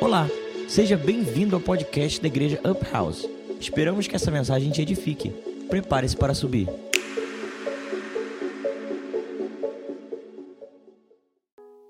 Olá, 0.00 0.26
seja 0.66 0.96
bem-vindo 0.96 1.54
ao 1.54 1.60
podcast 1.60 2.18
da 2.22 2.26
Igreja 2.26 2.58
Up 2.66 2.82
House. 2.90 3.26
Esperamos 3.60 4.08
que 4.08 4.16
essa 4.16 4.30
mensagem 4.30 4.72
te 4.72 4.80
edifique. 4.80 5.30
Prepare-se 5.68 6.16
para 6.16 6.32
subir. 6.32 6.66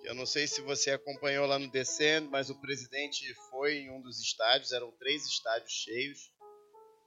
Eu 0.03 0.13
não 0.17 0.27
sei 0.27 0.49
se 0.49 0.61
você 0.61 0.91
acompanhou 0.91 1.47
lá 1.47 1.57
no 1.57 1.71
Descend, 1.71 2.29
mas 2.29 2.51
o 2.51 2.61
presidente 2.61 3.33
foi 3.49 3.77
em 3.77 3.91
um 3.91 4.01
dos 4.03 4.21
estádios, 4.21 4.73
eram 4.73 4.91
três 4.99 5.25
estádios 5.25 5.73
cheios, 5.73 6.33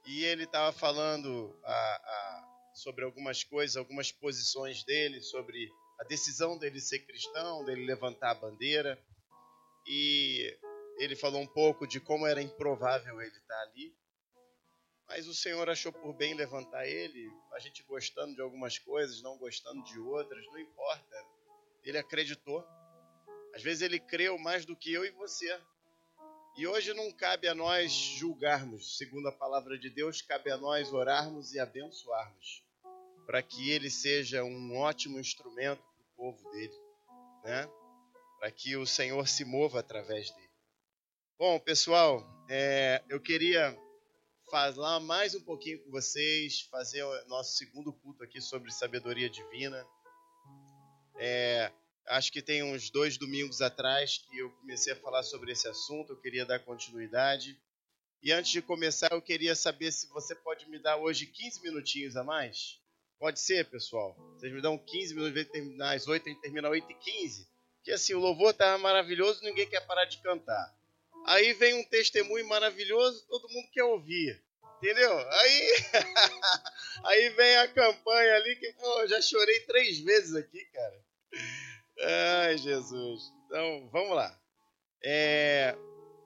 e 0.06 0.24
ele 0.24 0.44
estava 0.44 0.72
falando 0.72 1.54
a, 1.62 1.72
a, 1.72 2.72
sobre 2.74 3.04
algumas 3.04 3.44
coisas, 3.44 3.76
algumas 3.76 4.10
posições 4.10 4.82
dele, 4.84 5.20
sobre 5.20 5.70
a 6.00 6.04
decisão 6.04 6.56
dele 6.56 6.80
ser 6.80 7.00
cristão, 7.00 7.62
dele 7.62 7.84
levantar 7.84 8.30
a 8.30 8.34
bandeira. 8.34 8.98
E 9.86 10.56
ele 10.98 11.16
falou 11.16 11.40
um 11.40 11.46
pouco 11.46 11.86
de 11.86 12.00
como 12.00 12.26
era 12.26 12.42
improvável 12.42 13.20
ele 13.20 13.36
estar 13.36 13.60
ali. 13.62 13.94
Mas 15.06 15.26
o 15.28 15.34
Senhor 15.34 15.68
achou 15.68 15.92
por 15.92 16.14
bem 16.14 16.34
levantar 16.34 16.86
ele, 16.86 17.30
a 17.52 17.58
gente 17.58 17.82
gostando 17.82 18.34
de 18.34 18.40
algumas 18.40 18.78
coisas, 18.78 19.22
não 19.22 19.36
gostando 19.36 19.82
de 19.84 19.98
outras, 19.98 20.44
não 20.46 20.58
importa. 20.58 21.16
Ele 21.82 21.98
acreditou. 21.98 22.64
Às 23.54 23.62
vezes 23.62 23.82
ele 23.82 24.00
creu 24.00 24.38
mais 24.38 24.64
do 24.64 24.74
que 24.74 24.92
eu 24.92 25.04
e 25.04 25.10
você. 25.10 25.60
E 26.56 26.66
hoje 26.66 26.94
não 26.94 27.10
cabe 27.12 27.48
a 27.48 27.54
nós 27.54 27.92
julgarmos, 27.92 28.96
segundo 28.96 29.28
a 29.28 29.32
palavra 29.32 29.76
de 29.76 29.90
Deus, 29.90 30.22
cabe 30.22 30.50
a 30.52 30.56
nós 30.56 30.92
orarmos 30.92 31.52
e 31.52 31.58
abençoarmos, 31.58 32.64
para 33.26 33.42
que 33.42 33.70
ele 33.70 33.90
seja 33.90 34.44
um 34.44 34.76
ótimo 34.76 35.18
instrumento 35.18 35.82
para 35.82 36.04
o 36.04 36.16
povo 36.16 36.50
dele, 36.52 36.80
né? 37.42 37.68
para 38.38 38.52
que 38.52 38.76
o 38.76 38.86
Senhor 38.86 39.26
se 39.26 39.44
mova 39.44 39.80
através 39.80 40.30
dele. 40.30 40.43
Bom, 41.36 41.58
pessoal, 41.58 42.24
é, 42.48 43.02
eu 43.08 43.20
queria 43.20 43.76
falar 44.48 45.00
mais 45.00 45.34
um 45.34 45.40
pouquinho 45.40 45.82
com 45.82 45.90
vocês, 45.90 46.60
fazer 46.70 47.02
o 47.02 47.26
nosso 47.26 47.56
segundo 47.56 47.92
culto 47.92 48.22
aqui 48.22 48.40
sobre 48.40 48.70
sabedoria 48.70 49.28
divina. 49.28 49.84
É, 51.18 51.72
acho 52.06 52.30
que 52.30 52.40
tem 52.40 52.62
uns 52.62 52.88
dois 52.88 53.18
domingos 53.18 53.60
atrás 53.60 54.18
que 54.18 54.38
eu 54.38 54.48
comecei 54.60 54.92
a 54.92 54.96
falar 54.96 55.24
sobre 55.24 55.50
esse 55.50 55.66
assunto, 55.66 56.12
eu 56.12 56.20
queria 56.20 56.46
dar 56.46 56.60
continuidade. 56.60 57.58
E 58.22 58.30
antes 58.30 58.52
de 58.52 58.62
começar, 58.62 59.10
eu 59.10 59.20
queria 59.20 59.56
saber 59.56 59.90
se 59.90 60.06
você 60.10 60.36
pode 60.36 60.70
me 60.70 60.78
dar 60.78 60.98
hoje 60.98 61.26
15 61.26 61.62
minutinhos 61.62 62.16
a 62.16 62.22
mais. 62.22 62.80
Pode 63.18 63.40
ser, 63.40 63.68
pessoal? 63.68 64.16
Vocês 64.36 64.52
me 64.52 64.62
dão 64.62 64.78
15 64.78 65.14
minutos, 65.16 65.80
às 65.80 66.06
8, 66.06 66.28
a 66.28 66.32
gente 66.32 66.40
termina 66.40 66.68
às 66.68 66.74
8 66.74 66.92
e 66.92 66.94
15. 66.94 67.48
Porque 67.78 67.90
assim, 67.90 68.14
o 68.14 68.20
louvor 68.20 68.54
tá 68.54 68.78
maravilhoso, 68.78 69.42
ninguém 69.42 69.68
quer 69.68 69.84
parar 69.84 70.04
de 70.04 70.18
cantar. 70.18 70.83
Aí 71.24 71.52
vem 71.54 71.74
um 71.74 71.84
testemunho 71.84 72.46
maravilhoso, 72.48 73.26
todo 73.28 73.48
mundo 73.48 73.68
quer 73.72 73.84
ouvir. 73.84 74.42
Entendeu? 74.78 75.18
Aí, 75.18 75.74
aí 77.04 77.28
vem 77.30 77.56
a 77.56 77.68
campanha 77.68 78.34
ali 78.34 78.56
que, 78.56 78.72
pô, 78.74 79.06
já 79.06 79.20
chorei 79.22 79.60
três 79.60 79.98
vezes 80.00 80.34
aqui, 80.34 80.62
cara. 80.66 81.04
Ai, 82.00 82.58
Jesus. 82.58 83.22
Então, 83.46 83.88
vamos 83.90 84.16
lá. 84.16 84.38
É, 85.02 85.74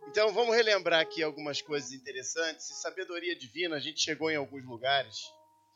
então, 0.08 0.32
vamos 0.32 0.56
relembrar 0.56 1.00
aqui 1.00 1.22
algumas 1.22 1.60
coisas 1.60 1.92
interessantes. 1.92 2.70
E 2.70 2.80
sabedoria 2.80 3.36
divina, 3.36 3.76
a 3.76 3.80
gente 3.80 4.00
chegou 4.00 4.30
em 4.30 4.36
alguns 4.36 4.64
lugares. 4.64 5.16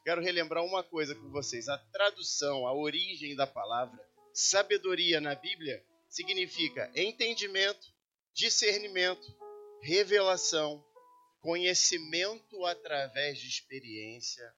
Quero 0.05 0.21
relembrar 0.21 0.65
uma 0.65 0.83
coisa 0.83 1.15
com 1.15 1.31
vocês. 1.31 1.69
A 1.69 1.79
tradução, 1.79 2.67
a 2.67 2.75
origem 2.75 3.37
da 3.37 3.47
palavra 3.47 3.99
sabedoria 4.33 5.21
na 5.21 5.35
Bíblia 5.35 5.85
significa 6.09 6.91
entendimento, 6.97 7.87
discernimento, 8.35 9.27
revelação, 9.83 10.85
conhecimento 11.41 12.65
através 12.65 13.39
de 13.39 13.49
experiência. 13.49 14.55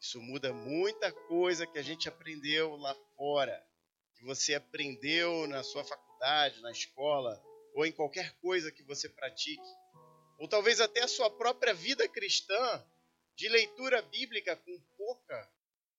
Isso 0.00 0.20
muda 0.20 0.52
muita 0.52 1.10
coisa 1.10 1.66
que 1.66 1.78
a 1.78 1.82
gente 1.82 2.08
aprendeu 2.08 2.76
lá 2.76 2.94
fora, 3.16 3.66
que 4.14 4.24
você 4.24 4.54
aprendeu 4.54 5.46
na 5.46 5.62
sua 5.62 5.84
faculdade, 5.84 6.60
na 6.60 6.70
escola, 6.70 7.42
ou 7.74 7.84
em 7.84 7.92
qualquer 7.92 8.32
coisa 8.40 8.70
que 8.70 8.82
você 8.82 9.08
pratique. 9.08 9.68
Ou 10.38 10.46
talvez 10.46 10.80
até 10.80 11.02
a 11.02 11.08
sua 11.08 11.30
própria 11.30 11.74
vida 11.74 12.06
cristã, 12.08 12.86
de 13.34 13.48
leitura 13.48 14.00
bíblica 14.02 14.56
com 14.56 14.80
pouca 14.96 15.50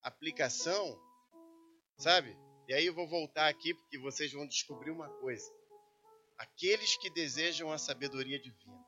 aplicação, 0.02 1.00
sabe? 1.98 2.36
E 2.68 2.74
aí 2.74 2.86
eu 2.86 2.94
vou 2.94 3.06
voltar 3.06 3.48
aqui 3.48 3.74
porque 3.74 3.98
vocês 3.98 4.32
vão 4.32 4.46
descobrir 4.46 4.90
uma 4.90 5.08
coisa 5.20 5.57
aqueles 6.38 6.96
que 6.96 7.10
desejam 7.10 7.72
a 7.72 7.78
sabedoria 7.78 8.38
divina. 8.38 8.86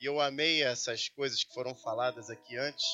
E 0.00 0.06
eu 0.06 0.20
amei 0.20 0.62
essas 0.62 1.08
coisas 1.08 1.44
que 1.44 1.52
foram 1.54 1.74
faladas 1.74 2.30
aqui 2.30 2.56
antes, 2.56 2.86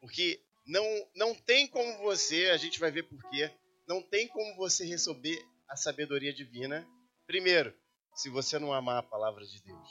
porque 0.00 0.40
não, 0.66 0.84
não 1.14 1.34
tem 1.34 1.66
como 1.68 1.98
você, 1.98 2.50
a 2.50 2.56
gente 2.56 2.80
vai 2.80 2.90
ver 2.90 3.04
por 3.04 3.22
quê, 3.30 3.50
não 3.86 4.02
tem 4.02 4.26
como 4.28 4.56
você 4.56 4.84
receber 4.84 5.38
a 5.68 5.76
sabedoria 5.76 6.32
divina, 6.32 6.86
primeiro, 7.26 7.74
se 8.14 8.28
você 8.28 8.58
não 8.58 8.72
amar 8.72 8.98
a 8.98 9.02
palavra 9.02 9.44
de 9.46 9.62
Deus. 9.62 9.88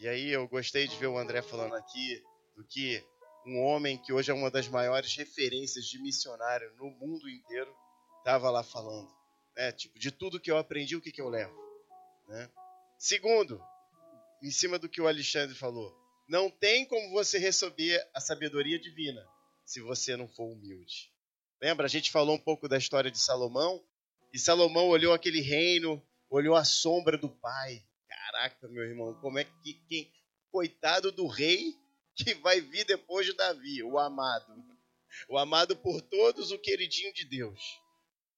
E 0.00 0.08
aí 0.08 0.30
eu 0.30 0.46
gostei 0.48 0.86
de 0.86 0.96
ver 0.96 1.08
o 1.08 1.18
André 1.18 1.42
falando 1.42 1.74
aqui 1.74 2.22
do 2.56 2.64
que 2.64 3.04
um 3.46 3.60
homem 3.64 3.98
que 3.98 4.12
hoje 4.12 4.30
é 4.30 4.34
uma 4.34 4.50
das 4.50 4.68
maiores 4.68 5.16
referências 5.16 5.86
de 5.86 6.00
missionário 6.00 6.72
no 6.76 6.90
mundo 6.90 7.28
inteiro 7.28 7.74
estava 8.18 8.50
lá 8.50 8.62
falando. 8.62 9.08
Né? 9.56 9.72
Tipo, 9.72 9.98
de 9.98 10.12
tudo 10.12 10.40
que 10.40 10.50
eu 10.50 10.56
aprendi, 10.56 10.94
o 10.94 11.00
que, 11.00 11.10
que 11.10 11.20
eu 11.20 11.28
levo? 11.28 11.67
Né? 12.28 12.50
Segundo, 12.98 13.60
em 14.42 14.50
cima 14.50 14.78
do 14.78 14.88
que 14.88 15.00
o 15.00 15.08
Alexandre 15.08 15.54
falou, 15.54 15.96
não 16.28 16.50
tem 16.50 16.86
como 16.86 17.10
você 17.10 17.38
receber 17.38 18.06
a 18.14 18.20
sabedoria 18.20 18.78
divina 18.78 19.26
se 19.64 19.80
você 19.80 20.16
não 20.16 20.28
for 20.28 20.52
humilde. 20.52 21.12
Lembra? 21.60 21.86
A 21.86 21.88
gente 21.88 22.10
falou 22.10 22.36
um 22.36 22.40
pouco 22.40 22.68
da 22.68 22.76
história 22.76 23.10
de 23.10 23.18
Salomão 23.18 23.82
e 24.32 24.38
Salomão 24.38 24.88
olhou 24.88 25.12
aquele 25.12 25.40
reino, 25.40 26.02
olhou 26.28 26.54
a 26.54 26.64
sombra 26.64 27.16
do 27.16 27.28
pai. 27.28 27.82
Caraca, 28.08 28.68
meu 28.68 28.84
irmão, 28.84 29.14
como 29.20 29.38
é 29.38 29.44
que 29.44 29.74
quem 29.88 30.12
coitado 30.50 31.10
do 31.10 31.26
rei 31.26 31.74
que 32.14 32.34
vai 32.34 32.60
vir 32.60 32.84
depois 32.84 33.26
de 33.26 33.32
Davi, 33.32 33.82
o 33.82 33.98
amado. 33.98 34.52
O 35.28 35.38
amado 35.38 35.76
por 35.76 36.00
todos, 36.02 36.50
o 36.50 36.58
queridinho 36.58 37.12
de 37.12 37.24
Deus. 37.24 37.60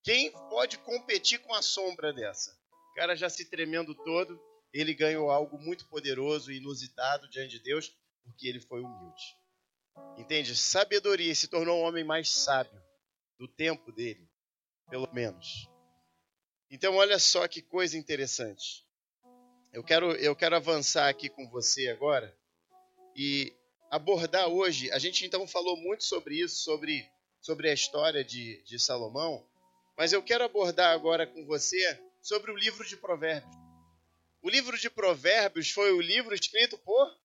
Quem 0.03 0.31
pode 0.49 0.79
competir 0.79 1.41
com 1.41 1.55
a 1.55 1.63
sombra 1.63 2.13
dessa? 2.13 2.60
O 2.91 2.95
cara 2.95 3.17
já 3.17 3.29
se 3.31 3.49
tremendo 3.49 3.95
todo, 3.95 4.41
ele 4.73 4.95
ganhou 4.95 5.31
algo 5.31 5.59
muito 5.59 5.89
poderoso 5.89 6.53
e 6.53 6.59
inusitado 6.59 7.29
diante 7.29 7.59
de 7.59 7.61
Deus, 7.61 7.93
porque 8.25 8.47
ele 8.47 8.61
foi 8.61 8.81
humilde. 8.81 9.23
Entende? 10.17 10.57
Sabedoria 10.57 11.35
se 11.35 11.49
tornou 11.49 11.81
um 11.81 11.83
homem 11.83 12.05
mais 12.05 12.31
sábio 12.31 12.81
do 13.39 13.49
tempo 13.49 13.91
dele, 13.93 14.29
pelo 14.89 15.13
menos. 15.13 15.69
Então, 16.71 16.97
olha 16.97 17.19
só 17.19 17.49
que 17.49 17.63
coisa 17.63 17.97
interessante. 17.97 18.87
Eu 19.73 19.83
quero, 19.83 20.13
eu 20.13 20.35
quero 20.37 20.57
avançar 20.57 21.09
aqui 21.09 21.29
com 21.29 21.49
você 21.49 21.89
agora 21.89 22.37
e 23.17 23.53
abordar 23.91 24.49
hoje. 24.49 24.91
A 24.93 24.99
gente 24.99 25.25
então 25.25 25.47
falou 25.47 25.77
muito 25.77 26.05
sobre 26.05 26.37
isso, 26.37 26.63
sobre, 26.63 27.09
sobre 27.41 27.71
a 27.71 27.73
história 27.73 28.25
de, 28.25 28.63
de 28.65 28.79
Salomão, 28.79 29.47
mas 29.97 30.13
eu 30.13 30.23
quero 30.23 30.45
abordar 30.45 30.93
agora 30.93 31.27
com 31.27 31.45
você 31.45 32.01
sobre 32.21 32.51
o 32.51 32.57
livro 32.57 32.87
de 32.87 32.97
Provérbios. 32.97 33.57
O 34.43 34.49
livro 34.49 34.79
de 34.79 34.89
Provérbios 34.89 35.71
foi 35.71 35.93
o 35.93 36.01
livro 36.01 36.35
escrito 36.35 36.79
por 36.79 37.19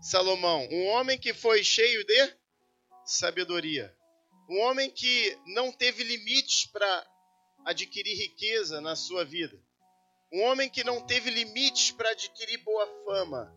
Salomão, 0.00 0.66
um 0.70 0.86
homem 0.88 1.18
que 1.18 1.32
foi 1.32 1.62
cheio 1.62 2.04
de 2.04 2.36
sabedoria, 3.04 3.94
um 4.48 4.60
homem 4.60 4.90
que 4.90 5.38
não 5.46 5.70
teve 5.70 6.02
limites 6.02 6.66
para 6.66 7.06
adquirir 7.64 8.16
riqueza 8.16 8.80
na 8.80 8.96
sua 8.96 9.24
vida, 9.24 9.56
um 10.32 10.42
homem 10.42 10.68
que 10.68 10.82
não 10.82 11.00
teve 11.06 11.30
limites 11.30 11.90
para 11.92 12.10
adquirir 12.10 12.58
boa 12.58 12.86
fama, 13.04 13.54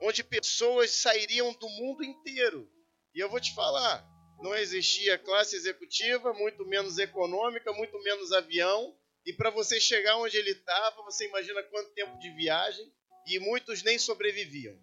onde 0.00 0.22
pessoas 0.22 0.92
sairiam 0.92 1.52
do 1.54 1.68
mundo 1.68 2.04
inteiro. 2.04 2.70
E 3.14 3.20
eu 3.20 3.28
vou 3.28 3.40
te 3.40 3.54
falar, 3.54 4.06
não 4.40 4.54
existia 4.54 5.18
classe 5.18 5.56
executiva, 5.56 6.32
muito 6.32 6.64
menos 6.64 6.98
econômica, 6.98 7.72
muito 7.72 8.00
menos 8.02 8.32
avião, 8.32 8.96
e 9.26 9.32
para 9.32 9.50
você 9.50 9.80
chegar 9.80 10.16
onde 10.18 10.36
ele 10.36 10.52
estava, 10.52 11.02
você 11.02 11.26
imagina 11.26 11.60
quanto 11.64 11.90
tempo 11.90 12.16
de 12.20 12.30
viagem, 12.30 12.90
e 13.26 13.40
muitos 13.40 13.82
nem 13.82 13.98
sobreviviam 13.98 14.80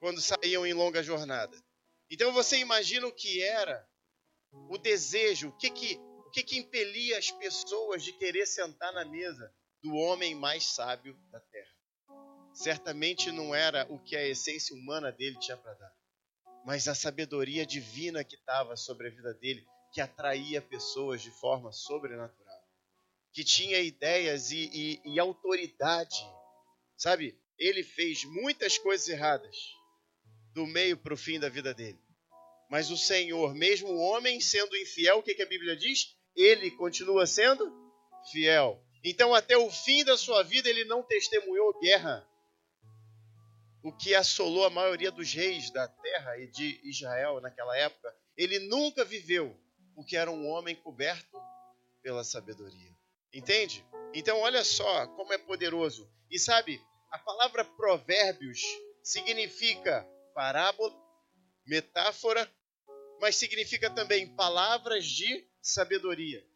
quando 0.00 0.20
saíam 0.20 0.66
em 0.66 0.72
longa 0.72 1.00
jornada. 1.00 1.56
Então 2.10 2.32
você 2.32 2.58
imagina 2.58 3.06
o 3.06 3.12
que 3.12 3.40
era 3.40 3.88
o 4.68 4.76
desejo, 4.76 5.48
o 5.48 5.56
que 5.56 5.70
que, 5.70 5.96
o 6.26 6.30
que, 6.30 6.42
que 6.42 6.58
impelia 6.58 7.16
as 7.16 7.30
pessoas 7.30 8.02
de 8.02 8.12
querer 8.12 8.46
sentar 8.46 8.92
na 8.92 9.04
mesa 9.04 9.54
do 9.80 9.94
homem 9.94 10.34
mais 10.34 10.64
sábio 10.64 11.16
da 11.30 11.40
terra. 11.40 11.72
Certamente 12.52 13.30
não 13.30 13.54
era 13.54 13.86
o 13.90 13.98
que 13.98 14.16
a 14.16 14.26
essência 14.26 14.74
humana 14.74 15.12
dele 15.12 15.38
tinha 15.38 15.56
para 15.56 15.74
dar, 15.74 15.92
mas 16.64 16.88
a 16.88 16.94
sabedoria 16.94 17.64
divina 17.64 18.24
que 18.24 18.34
estava 18.34 18.76
sobre 18.76 19.08
a 19.08 19.10
vida 19.10 19.34
dele, 19.34 19.64
que 19.92 20.00
atraía 20.00 20.60
pessoas 20.60 21.22
de 21.22 21.30
forma 21.30 21.70
sobrenatural. 21.72 22.43
Que 23.34 23.42
tinha 23.42 23.80
ideias 23.80 24.52
e, 24.52 24.70
e, 24.72 25.02
e 25.04 25.18
autoridade, 25.18 26.24
sabe? 26.96 27.36
Ele 27.58 27.82
fez 27.82 28.24
muitas 28.24 28.78
coisas 28.78 29.08
erradas 29.08 29.56
do 30.54 30.64
meio 30.68 30.96
para 30.96 31.12
o 31.12 31.16
fim 31.16 31.40
da 31.40 31.48
vida 31.48 31.74
dele. 31.74 31.98
Mas 32.70 32.90
o 32.92 32.96
Senhor, 32.96 33.52
mesmo 33.52 33.88
o 33.88 33.98
homem 33.98 34.40
sendo 34.40 34.76
infiel, 34.76 35.18
o 35.18 35.22
que, 35.22 35.34
que 35.34 35.42
a 35.42 35.48
Bíblia 35.48 35.76
diz? 35.76 36.16
Ele 36.36 36.70
continua 36.70 37.26
sendo 37.26 37.72
fiel. 38.30 38.80
Então, 39.02 39.34
até 39.34 39.56
o 39.58 39.68
fim 39.68 40.04
da 40.04 40.16
sua 40.16 40.44
vida, 40.44 40.70
ele 40.70 40.84
não 40.84 41.02
testemunhou 41.02 41.78
guerra. 41.80 42.26
O 43.82 43.92
que 43.92 44.14
assolou 44.14 44.64
a 44.64 44.70
maioria 44.70 45.10
dos 45.10 45.32
reis 45.34 45.70
da 45.70 45.88
terra 45.88 46.38
e 46.38 46.46
de 46.46 46.80
Israel 46.88 47.40
naquela 47.40 47.76
época, 47.76 48.14
ele 48.36 48.60
nunca 48.60 49.04
viveu, 49.04 49.54
porque 49.94 50.16
era 50.16 50.30
um 50.30 50.46
homem 50.46 50.74
coberto 50.76 51.36
pela 52.00 52.22
sabedoria. 52.24 52.93
Entende? 53.34 53.84
Então, 54.14 54.38
olha 54.40 54.62
só 54.62 55.08
como 55.08 55.32
é 55.32 55.38
poderoso. 55.38 56.08
E 56.30 56.38
sabe, 56.38 56.80
a 57.10 57.18
palavra 57.18 57.64
provérbios 57.64 58.60
significa 59.02 60.08
parábola, 60.32 60.94
metáfora, 61.66 62.48
mas 63.20 63.36
significa 63.36 63.90
também 63.90 64.34
palavras 64.36 65.04
de 65.04 65.46
sabedoria. 65.60 66.46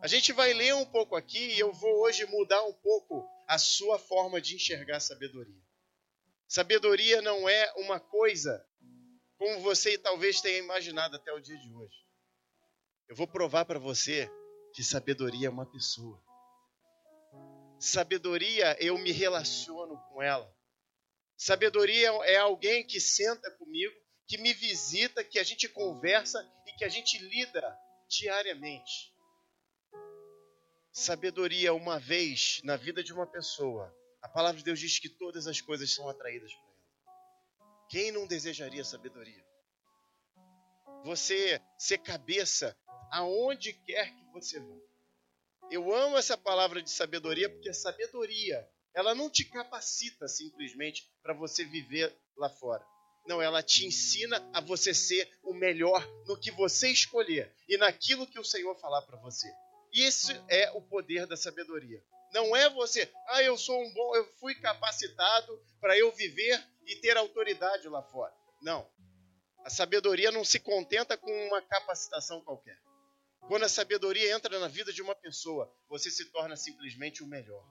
A 0.00 0.06
gente 0.06 0.32
vai 0.32 0.52
ler 0.52 0.74
um 0.74 0.86
pouco 0.86 1.16
aqui 1.16 1.54
e 1.54 1.58
eu 1.58 1.72
vou 1.72 2.02
hoje 2.02 2.24
mudar 2.26 2.62
um 2.64 2.72
pouco 2.72 3.26
a 3.48 3.58
sua 3.58 3.98
forma 3.98 4.40
de 4.40 4.54
enxergar 4.54 5.00
sabedoria. 5.00 5.62
Sabedoria 6.46 7.20
não 7.20 7.48
é 7.48 7.72
uma 7.78 7.98
coisa 7.98 8.64
como 9.36 9.60
você 9.60 9.98
talvez 9.98 10.40
tenha 10.40 10.58
imaginado 10.58 11.16
até 11.16 11.32
o 11.32 11.40
dia 11.40 11.58
de 11.58 11.72
hoje. 11.72 11.96
Eu 13.08 13.16
vou 13.16 13.26
provar 13.26 13.64
para 13.64 13.78
você 13.78 14.30
que 14.74 14.82
sabedoria 14.82 15.46
é 15.46 15.50
uma 15.50 15.64
pessoa. 15.64 16.20
Sabedoria, 17.78 18.76
eu 18.80 18.98
me 18.98 19.12
relaciono 19.12 19.96
com 20.08 20.20
ela. 20.20 20.52
Sabedoria 21.36 22.08
é 22.24 22.36
alguém 22.36 22.84
que 22.84 23.00
senta 23.00 23.52
comigo, 23.52 23.94
que 24.26 24.36
me 24.36 24.52
visita, 24.52 25.22
que 25.22 25.38
a 25.38 25.44
gente 25.44 25.68
conversa 25.68 26.44
e 26.66 26.72
que 26.72 26.84
a 26.84 26.88
gente 26.88 27.18
lida 27.18 27.78
diariamente. 28.08 29.14
Sabedoria, 30.92 31.72
uma 31.72 32.00
vez 32.00 32.60
na 32.64 32.76
vida 32.76 33.02
de 33.02 33.12
uma 33.12 33.28
pessoa, 33.28 33.94
a 34.22 34.28
palavra 34.28 34.58
de 34.58 34.64
Deus 34.64 34.80
diz 34.80 34.98
que 34.98 35.08
todas 35.08 35.46
as 35.46 35.60
coisas 35.60 35.94
são 35.94 36.08
atraídas 36.08 36.52
por 36.52 36.68
ela. 36.68 37.86
Quem 37.88 38.10
não 38.10 38.26
desejaria 38.26 38.84
sabedoria? 38.84 39.43
Você 41.04 41.60
ser 41.76 41.98
cabeça 41.98 42.74
aonde 43.10 43.74
quer 43.74 44.10
que 44.16 44.24
você 44.32 44.58
vá. 44.58 44.74
Eu 45.70 45.94
amo 45.94 46.16
essa 46.16 46.36
palavra 46.36 46.82
de 46.82 46.90
sabedoria 46.90 47.48
porque 47.50 47.68
a 47.68 47.74
sabedoria 47.74 48.66
ela 48.94 49.14
não 49.14 49.28
te 49.28 49.44
capacita 49.44 50.26
simplesmente 50.28 51.06
para 51.22 51.34
você 51.34 51.64
viver 51.64 52.16
lá 52.36 52.48
fora. 52.48 52.82
Não, 53.26 53.42
ela 53.42 53.62
te 53.62 53.86
ensina 53.86 54.36
a 54.54 54.60
você 54.60 54.94
ser 54.94 55.30
o 55.42 55.52
melhor 55.52 56.06
no 56.26 56.38
que 56.38 56.50
você 56.50 56.88
escolher 56.88 57.54
e 57.68 57.76
naquilo 57.76 58.26
que 58.26 58.38
o 58.38 58.44
Senhor 58.44 58.74
falar 58.76 59.02
para 59.02 59.18
você. 59.18 59.52
Isso 59.92 60.32
é 60.48 60.70
o 60.72 60.80
poder 60.80 61.26
da 61.26 61.36
sabedoria. 61.36 62.02
Não 62.32 62.56
é 62.56 62.68
você, 62.70 63.10
ah, 63.28 63.42
eu 63.42 63.56
sou 63.56 63.80
um 63.80 63.92
bom, 63.92 64.16
eu 64.16 64.26
fui 64.40 64.54
capacitado 64.54 65.62
para 65.80 65.98
eu 65.98 66.10
viver 66.12 66.62
e 66.86 66.96
ter 66.96 67.16
autoridade 67.16 67.88
lá 67.88 68.02
fora. 68.02 68.34
Não. 68.62 68.88
A 69.64 69.70
sabedoria 69.70 70.30
não 70.30 70.44
se 70.44 70.60
contenta 70.60 71.16
com 71.16 71.30
uma 71.48 71.62
capacitação 71.62 72.40
qualquer. 72.42 72.78
Quando 73.48 73.64
a 73.64 73.68
sabedoria 73.68 74.34
entra 74.34 74.58
na 74.58 74.68
vida 74.68 74.92
de 74.92 75.02
uma 75.02 75.14
pessoa, 75.14 75.72
você 75.88 76.10
se 76.10 76.26
torna 76.26 76.56
simplesmente 76.56 77.22
o 77.22 77.26
melhor 77.26 77.64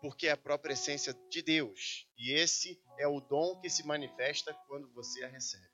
porque 0.00 0.26
é 0.26 0.30
a 0.30 0.36
própria 0.36 0.72
essência 0.72 1.12
de 1.28 1.42
Deus. 1.42 2.06
E 2.16 2.32
esse 2.32 2.82
é 2.98 3.06
o 3.06 3.20
dom 3.20 3.60
que 3.60 3.68
se 3.68 3.86
manifesta 3.86 4.54
quando 4.66 4.90
você 4.92 5.22
a 5.24 5.28
recebe. 5.28 5.68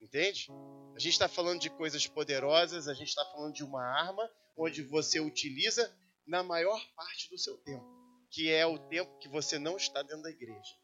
Entende? 0.00 0.48
A 0.94 0.98
gente 0.98 1.12
está 1.12 1.28
falando 1.28 1.60
de 1.60 1.70
coisas 1.70 2.06
poderosas, 2.06 2.88
a 2.88 2.94
gente 2.94 3.08
está 3.08 3.24
falando 3.26 3.54
de 3.54 3.64
uma 3.64 3.82
arma 3.82 4.30
onde 4.56 4.82
você 4.82 5.18
utiliza 5.18 5.92
na 6.26 6.42
maior 6.42 6.80
parte 6.94 7.28
do 7.30 7.38
seu 7.38 7.56
tempo, 7.58 7.84
que 8.30 8.50
é 8.50 8.64
o 8.64 8.78
tempo 8.78 9.18
que 9.18 9.28
você 9.28 9.58
não 9.58 9.76
está 9.76 10.02
dentro 10.02 10.22
da 10.22 10.30
igreja. 10.30 10.74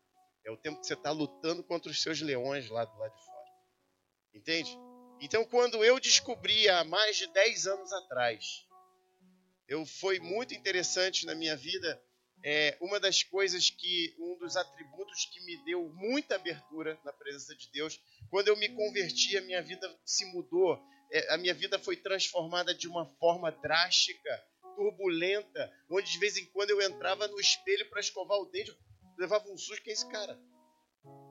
É 0.50 0.52
o 0.52 0.56
tempo 0.56 0.81
que 0.81 0.87
você 0.87 0.94
está 0.94 1.12
lutando 1.12 1.62
contra 1.62 1.88
os 1.93 2.02
seus 2.02 2.20
leões 2.20 2.69
lá 2.69 2.85
do 2.85 2.99
lado 2.99 3.14
de 3.14 3.25
fora. 3.25 3.47
Entende? 4.35 4.76
Então, 5.20 5.44
quando 5.44 5.85
eu 5.85 6.00
descobri 6.00 6.69
há 6.69 6.82
mais 6.82 7.17
de 7.17 7.29
10 7.29 7.67
anos 7.69 7.93
atrás, 7.93 8.67
eu 9.69 9.87
foi 9.87 10.19
muito 10.19 10.52
interessante 10.52 11.25
na 11.25 11.37
minha 11.37 11.56
vida 11.56 12.02
é 12.43 12.76
uma 12.81 12.99
das 12.99 13.23
coisas 13.23 13.70
que, 13.70 14.17
um 14.19 14.37
dos 14.38 14.56
atributos 14.56 15.26
que 15.26 15.41
me 15.44 15.56
deu 15.64 15.88
muita 15.91 16.35
abertura 16.35 16.99
na 17.05 17.12
presença 17.12 17.55
de 17.55 17.70
Deus, 17.70 18.00
quando 18.29 18.49
eu 18.49 18.56
me 18.56 18.70
converti, 18.70 19.37
a 19.37 19.43
minha 19.43 19.62
vida 19.62 19.88
se 20.05 20.25
mudou, 20.32 20.82
é, 21.12 21.32
a 21.35 21.37
minha 21.37 21.55
vida 21.55 21.79
foi 21.79 21.97
transformada 21.97 22.75
de 22.75 22.88
uma 22.88 23.06
forma 23.19 23.52
drástica, 23.52 24.43
turbulenta, 24.75 25.70
onde 25.88 26.11
de 26.11 26.19
vez 26.19 26.37
em 26.38 26.47
quando 26.47 26.70
eu 26.70 26.81
entrava 26.81 27.29
no 27.29 27.38
espelho 27.38 27.88
para 27.91 28.00
escovar 28.00 28.38
o 28.38 28.47
dente, 28.47 28.75
levava 29.20 29.49
um 29.50 29.58
susto, 29.58 29.82
quem 29.82 29.90
é 29.90 29.94
esse 29.94 30.08
cara? 30.08 30.38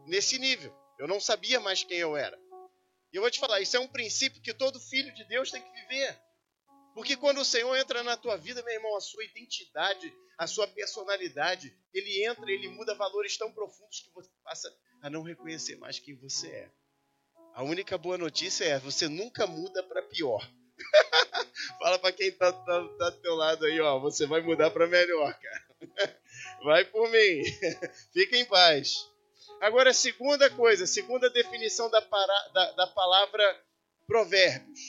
Nesse 0.05 0.37
nível, 0.37 0.73
eu 0.99 1.07
não 1.07 1.19
sabia 1.19 1.59
mais 1.59 1.83
quem 1.83 1.97
eu 1.97 2.15
era. 2.15 2.39
E 3.11 3.17
eu 3.17 3.21
vou 3.21 3.31
te 3.31 3.39
falar, 3.39 3.59
isso 3.59 3.75
é 3.75 3.79
um 3.79 3.87
princípio 3.87 4.41
que 4.41 4.53
todo 4.53 4.79
filho 4.79 5.13
de 5.15 5.23
Deus 5.25 5.49
tem 5.49 5.61
que 5.61 5.71
viver. 5.71 6.19
Porque 6.93 7.17
quando 7.17 7.39
o 7.39 7.45
Senhor 7.45 7.75
entra 7.75 8.03
na 8.03 8.15
tua 8.15 8.37
vida, 8.37 8.61
meu 8.61 8.73
irmão, 8.73 8.95
a 8.95 9.01
sua 9.01 9.23
identidade, 9.23 10.13
a 10.37 10.45
sua 10.45 10.67
personalidade, 10.67 11.75
ele 11.91 12.23
entra, 12.25 12.51
ele 12.51 12.67
muda 12.69 12.93
valores 12.93 13.37
tão 13.37 13.51
profundos 13.51 14.01
que 14.01 14.11
você 14.13 14.29
passa 14.43 14.71
a 15.01 15.09
não 15.09 15.23
reconhecer 15.23 15.75
mais 15.77 15.97
quem 15.97 16.15
você 16.15 16.47
é. 16.47 16.71
A 17.53 17.63
única 17.63 17.97
boa 17.97 18.17
notícia 18.17 18.65
é, 18.65 18.79
você 18.79 19.07
nunca 19.07 19.47
muda 19.47 19.81
para 19.83 20.03
pior. 20.03 20.47
Fala 21.79 21.97
para 21.97 22.11
quem 22.11 22.31
tá, 22.31 22.53
tá, 22.53 22.87
tá, 22.97 23.09
do 23.09 23.21
teu 23.21 23.35
lado 23.35 23.65
aí, 23.65 23.79
ó, 23.81 23.99
você 23.99 24.27
vai 24.27 24.41
mudar 24.41 24.69
para 24.69 24.87
melhor, 24.87 25.33
cara. 25.33 25.69
Vai 26.63 26.85
por 26.85 27.09
mim. 27.09 27.43
Fica 28.13 28.37
em 28.37 28.45
paz. 28.45 29.09
Agora, 29.61 29.93
segunda 29.93 30.49
coisa, 30.49 30.87
segunda 30.87 31.29
definição 31.29 31.89
da, 31.89 32.01
para, 32.01 32.47
da, 32.49 32.71
da 32.71 32.87
palavra 32.87 33.65
provérbios. 34.07 34.79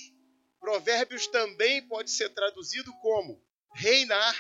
Provérbios 0.61 1.26
também 1.26 1.87
pode 1.88 2.11
ser 2.11 2.28
traduzido 2.31 2.93
como 3.00 3.43
reinar, 3.75 4.34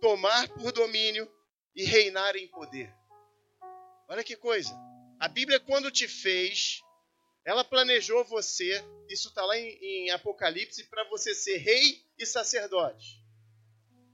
tomar 0.00 0.48
por 0.48 0.72
domínio 0.72 1.30
e 1.74 1.84
reinar 1.84 2.36
em 2.36 2.48
poder. 2.48 2.92
Olha 4.08 4.24
que 4.24 4.36
coisa. 4.36 4.74
A 5.18 5.28
Bíblia, 5.28 5.60
quando 5.60 5.90
te 5.90 6.06
fez, 6.06 6.80
ela 7.44 7.64
planejou 7.64 8.24
você, 8.24 8.82
isso 9.08 9.28
está 9.28 9.44
lá 9.44 9.58
em, 9.58 9.78
em 9.80 10.10
Apocalipse, 10.10 10.84
para 10.84 11.04
você 11.08 11.34
ser 11.34 11.58
rei 11.58 12.02
e 12.18 12.24
sacerdote. 12.24 13.22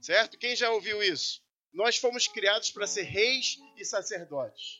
Certo? 0.01 0.37
Quem 0.37 0.55
já 0.55 0.71
ouviu 0.71 1.01
isso? 1.01 1.40
Nós 1.73 1.97
fomos 1.97 2.27
criados 2.27 2.71
para 2.71 2.85
ser 2.85 3.03
reis 3.03 3.57
e 3.77 3.85
sacerdotes. 3.85 4.79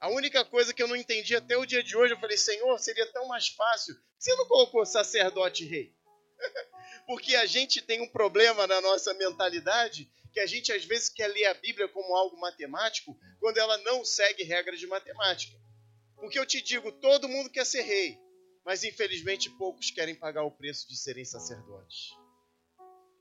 A 0.00 0.08
única 0.08 0.44
coisa 0.44 0.74
que 0.74 0.82
eu 0.82 0.88
não 0.88 0.96
entendi 0.96 1.34
até 1.34 1.56
o 1.56 1.66
dia 1.66 1.82
de 1.82 1.96
hoje, 1.96 2.14
eu 2.14 2.20
falei, 2.20 2.36
Senhor, 2.36 2.78
seria 2.78 3.10
tão 3.12 3.26
mais 3.26 3.48
fácil. 3.48 3.94
Você 4.18 4.34
não 4.34 4.46
colocou 4.46 4.84
sacerdote 4.84 5.64
e 5.64 5.68
rei? 5.68 5.94
Porque 7.06 7.34
a 7.36 7.46
gente 7.46 7.80
tem 7.82 8.00
um 8.00 8.08
problema 8.08 8.66
na 8.66 8.80
nossa 8.80 9.14
mentalidade 9.14 10.10
que 10.32 10.40
a 10.40 10.46
gente 10.46 10.70
às 10.70 10.84
vezes 10.84 11.08
quer 11.08 11.28
ler 11.28 11.46
a 11.46 11.54
Bíblia 11.54 11.88
como 11.88 12.14
algo 12.14 12.38
matemático 12.38 13.18
quando 13.40 13.56
ela 13.56 13.78
não 13.78 14.04
segue 14.04 14.42
regras 14.42 14.78
de 14.78 14.86
matemática. 14.86 15.56
Porque 16.16 16.38
eu 16.38 16.44
te 16.44 16.60
digo, 16.60 16.92
todo 16.92 17.28
mundo 17.28 17.48
quer 17.48 17.64
ser 17.64 17.82
rei, 17.82 18.18
mas 18.64 18.84
infelizmente 18.84 19.48
poucos 19.50 19.90
querem 19.90 20.14
pagar 20.14 20.42
o 20.42 20.50
preço 20.50 20.86
de 20.88 20.96
serem 20.96 21.24
sacerdotes. 21.24 22.10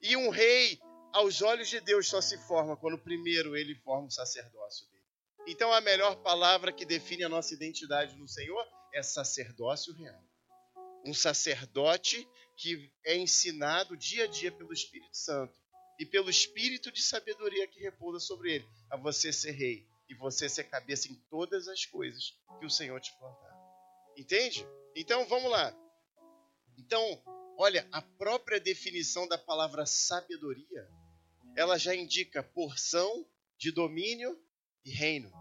E 0.01 0.17
um 0.17 0.29
rei, 0.29 0.77
aos 1.15 1.41
olhos 1.41 1.69
de 1.69 1.79
Deus, 1.79 2.09
só 2.09 2.19
se 2.19 2.37
forma 2.45 2.75
quando 2.75 2.97
primeiro 2.97 3.55
ele 3.55 3.73
forma 3.75 4.07
o 4.07 4.11
sacerdócio 4.11 4.85
dele. 4.89 5.05
Então 5.47 5.71
a 5.71 5.79
melhor 5.79 6.17
palavra 6.17 6.73
que 6.73 6.85
define 6.85 7.23
a 7.23 7.29
nossa 7.29 7.53
identidade 7.53 8.17
no 8.17 8.27
Senhor 8.27 8.61
é 8.93 9.01
sacerdócio 9.01 9.93
real. 9.93 10.21
Um 11.05 11.13
sacerdote 11.13 12.27
que 12.57 12.91
é 13.05 13.15
ensinado 13.15 13.95
dia 13.95 14.25
a 14.25 14.27
dia 14.27 14.51
pelo 14.51 14.73
Espírito 14.73 15.15
Santo 15.15 15.57
e 15.97 16.05
pelo 16.05 16.29
espírito 16.29 16.91
de 16.91 17.01
sabedoria 17.01 17.65
que 17.67 17.79
repousa 17.79 18.19
sobre 18.19 18.55
ele, 18.55 18.67
a 18.89 18.97
você 18.97 19.31
ser 19.31 19.51
rei 19.51 19.87
e 20.09 20.15
você 20.15 20.49
ser 20.49 20.65
cabeça 20.65 21.09
em 21.09 21.15
todas 21.29 21.69
as 21.69 21.85
coisas 21.85 22.37
que 22.59 22.65
o 22.65 22.69
Senhor 22.69 22.99
te 22.99 23.17
plantar. 23.17 23.55
Entende? 24.17 24.67
Então 24.93 25.25
vamos 25.27 25.49
lá. 25.49 25.73
Então, 26.77 27.23
olha, 27.57 27.87
a 27.93 28.01
própria 28.01 28.59
definição 28.59 29.25
da 29.29 29.37
palavra 29.37 29.85
sabedoria, 29.85 30.89
ela 31.55 31.77
já 31.77 31.95
indica 31.95 32.43
porção 32.43 33.25
de 33.57 33.71
domínio 33.71 34.37
e 34.83 34.91
reino. 34.91 35.31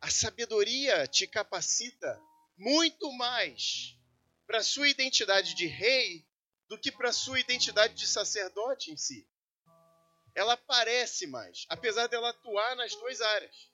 A 0.00 0.10
sabedoria 0.10 1.06
te 1.06 1.26
capacita 1.26 2.20
muito 2.56 3.12
mais 3.12 3.96
para 4.46 4.58
a 4.58 4.62
sua 4.62 4.88
identidade 4.88 5.54
de 5.54 5.66
rei 5.66 6.26
do 6.68 6.78
que 6.78 6.90
para 6.90 7.12
sua 7.12 7.38
identidade 7.38 7.94
de 7.94 8.06
sacerdote 8.06 8.90
em 8.90 8.96
si. 8.96 9.28
Ela 10.34 10.54
aparece 10.54 11.26
mais, 11.26 11.66
apesar 11.68 12.06
dela 12.06 12.30
atuar 12.30 12.74
nas 12.74 12.94
duas 12.94 13.20
áreas. 13.20 13.70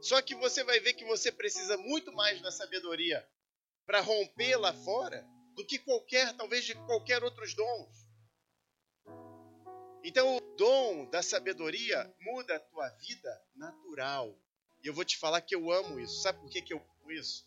Só 0.00 0.22
que 0.22 0.34
você 0.34 0.62
vai 0.64 0.78
ver 0.80 0.94
que 0.94 1.04
você 1.04 1.30
precisa 1.30 1.76
muito 1.76 2.12
mais 2.12 2.40
da 2.40 2.50
sabedoria 2.50 3.28
para 3.84 4.00
romper 4.00 4.56
lá 4.56 4.72
fora 4.72 5.26
do 5.54 5.66
que 5.66 5.78
qualquer, 5.78 6.32
talvez 6.36 6.64
de 6.64 6.74
qualquer 6.86 7.22
outros 7.22 7.54
dons. 7.54 8.01
Então, 10.04 10.36
o 10.36 10.40
dom 10.56 11.08
da 11.10 11.22
sabedoria 11.22 12.12
muda 12.20 12.56
a 12.56 12.60
tua 12.60 12.88
vida 12.90 13.42
natural. 13.54 14.36
E 14.82 14.88
eu 14.88 14.94
vou 14.94 15.04
te 15.04 15.16
falar 15.16 15.40
que 15.40 15.54
eu 15.54 15.70
amo 15.70 16.00
isso. 16.00 16.22
Sabe 16.22 16.40
por 16.40 16.50
que, 16.50 16.60
que 16.60 16.72
eu 16.72 16.78
amo 16.78 17.12
isso? 17.12 17.46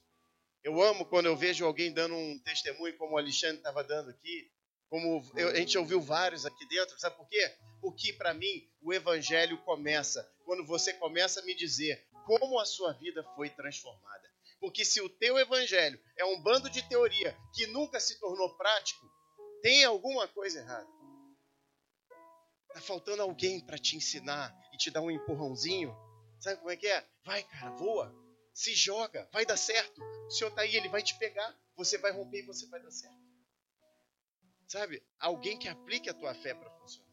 Eu 0.64 0.82
amo 0.82 1.06
quando 1.06 1.28
eu 1.28 1.36
vejo 1.36 1.66
alguém 1.66 1.94
dando 1.94 2.16
um 2.16 2.40
testemunho 2.40 2.98
como 2.98 3.16
o 3.16 3.18
Alexandre 3.18 3.58
estava 3.58 3.84
dando 3.84 4.10
aqui, 4.10 4.52
como 4.90 5.24
eu, 5.36 5.50
a 5.50 5.56
gente 5.56 5.78
ouviu 5.78 6.02
vários 6.02 6.46
aqui 6.46 6.66
dentro. 6.68 7.00
Sabe 7.00 7.18
por 7.18 7.28
quê? 7.28 7.54
Porque 7.82 8.14
para 8.14 8.34
mim 8.34 8.68
o 8.82 8.94
evangelho 8.94 9.58
começa 9.60 10.28
quando 10.44 10.66
você 10.66 10.94
começa 10.94 11.40
a 11.40 11.44
me 11.44 11.54
dizer 11.54 12.08
como 12.26 12.60
a 12.60 12.66
sua 12.66 12.94
vida 12.94 13.24
foi 13.36 13.50
transformada. 13.50 14.32
Porque 14.60 14.84
se 14.84 15.02
o 15.02 15.10
teu 15.10 15.38
evangelho 15.38 16.00
é 16.18 16.26
um 16.26 16.42
bando 16.42 16.70
de 16.70 16.82
teoria 16.88 17.38
que 17.54 17.68
nunca 17.68 18.00
se 18.00 18.20
tornou 18.20 18.56
prático, 18.58 19.06
tem 19.62 19.84
alguma 19.84 20.28
coisa 20.28 20.60
errada. 20.60 20.95
Está 22.76 22.88
faltando 22.88 23.22
alguém 23.22 23.62
para 23.62 23.78
te 23.78 23.96
ensinar 23.96 24.54
e 24.74 24.78
te 24.78 24.92
dar 24.92 25.00
um 25.00 25.10
empurrãozinho. 25.10 25.96
Sabe 26.42 26.58
como 26.58 26.70
é 26.70 26.76
que 26.76 26.86
é? 26.86 27.08
Vai, 27.24 27.42
cara, 27.44 27.72
voa. 27.72 28.14
Se 28.54 28.76
joga, 28.76 29.30
vai 29.32 29.46
dar 29.46 29.56
certo. 29.56 30.04
O 30.28 30.30
Senhor 30.30 30.50
está 30.50 30.64
aí, 30.64 30.76
Ele 30.76 30.90
vai 30.90 31.02
te 31.02 31.18
pegar. 31.18 31.58
Você 31.78 31.98
vai 31.98 32.12
romper 32.12 32.40
e 32.40 32.46
você 32.46 32.68
vai 32.68 32.82
dar 32.82 32.92
certo. 32.92 33.16
Sabe? 34.68 35.02
Alguém 35.18 35.58
que 35.58 35.70
aplique 35.70 36.10
a 36.10 36.14
tua 36.14 36.34
fé 36.34 36.54
para 36.54 36.70
funcionar. 36.70 37.10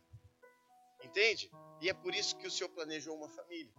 Entende? 1.04 1.48
E 1.80 1.88
é 1.88 1.94
por 1.94 2.12
isso 2.12 2.36
que 2.38 2.46
o 2.48 2.50
Senhor 2.50 2.70
planejou 2.70 3.16
uma 3.16 3.28
família. 3.28 3.72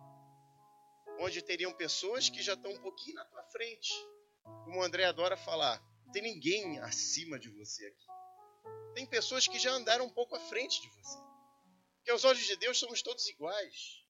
Onde 1.20 1.42
teriam 1.42 1.74
pessoas 1.74 2.30
que 2.30 2.42
já 2.42 2.54
estão 2.54 2.72
um 2.72 2.80
pouquinho 2.80 3.16
na 3.16 3.26
tua 3.26 3.44
frente. 3.44 3.92
Como 4.64 4.80
o 4.80 4.84
André 4.84 5.04
adora 5.04 5.36
falar, 5.36 5.84
não 6.06 6.14
tem 6.14 6.22
ninguém 6.22 6.80
acima 6.80 7.38
de 7.38 7.50
você 7.50 7.86
aqui. 7.88 8.08
Tem 8.96 9.06
pessoas 9.06 9.50
que 9.50 9.60
já 9.60 9.74
andaram 9.74 10.06
um 10.06 10.10
pouco 10.10 10.34
à 10.34 10.40
frente 10.40 10.82
de 10.82 10.88
você. 10.88 11.23
Porque 12.04 12.12
aos 12.12 12.26
olhos 12.26 12.46
de 12.46 12.58
Deus 12.58 12.78
somos 12.78 13.02
todos 13.02 13.30
iguais. 13.30 14.04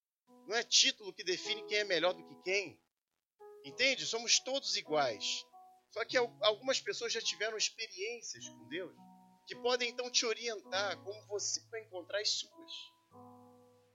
Não 0.48 0.56
é 0.56 0.64
título 0.64 1.14
que 1.14 1.24
define 1.24 1.64
quem 1.68 1.78
é 1.78 1.84
melhor 1.84 2.12
do 2.12 2.26
que 2.26 2.42
quem. 2.42 2.82
Entende? 3.64 4.04
Somos 4.04 4.40
todos 4.40 4.76
iguais. 4.76 5.46
Só 5.92 6.04
que 6.04 6.18
algumas 6.18 6.82
pessoas 6.82 7.14
já 7.14 7.22
tiveram 7.22 7.56
experiências 7.56 8.50
com 8.50 8.68
Deus 8.68 8.98
que 9.46 9.56
podem 9.58 9.92
então 9.92 10.10
te 10.10 10.26
orientar 10.26 10.98
como 11.04 11.28
você 11.28 11.62
vai 11.70 11.82
encontrar 11.84 12.20
as 12.20 12.30
suas. 12.30 12.72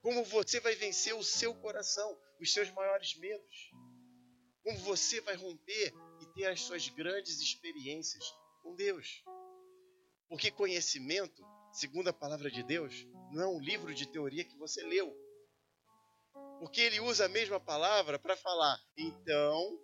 Como 0.00 0.22
você 0.22 0.60
vai 0.60 0.76
vencer 0.76 1.12
o 1.16 1.24
seu 1.24 1.52
coração, 1.56 2.16
os 2.40 2.52
seus 2.52 2.70
maiores 2.70 3.16
medos. 3.16 3.72
Como 4.62 4.78
você 4.78 5.20
vai 5.22 5.34
romper 5.34 5.92
e 6.20 6.26
ter 6.34 6.46
as 6.46 6.60
suas 6.60 6.88
grandes 6.88 7.40
experiências 7.40 8.24
com 8.62 8.76
Deus. 8.76 9.24
Porque 10.28 10.52
conhecimento 10.52 11.42
segundo 11.72 12.08
a 12.08 12.12
palavra 12.12 12.48
de 12.50 12.62
Deus, 12.62 13.06
não 13.32 13.42
é 13.42 13.47
um 13.47 13.61
livro 13.61 13.94
de 13.94 14.06
teoria 14.06 14.44
que 14.44 14.56
você 14.56 14.82
leu. 14.82 15.14
Porque 16.58 16.80
ele 16.80 17.00
usa 17.00 17.26
a 17.26 17.28
mesma 17.28 17.61
palavra 17.61 18.18
para 18.18 18.37
falar, 18.37 18.80
então, 18.97 19.78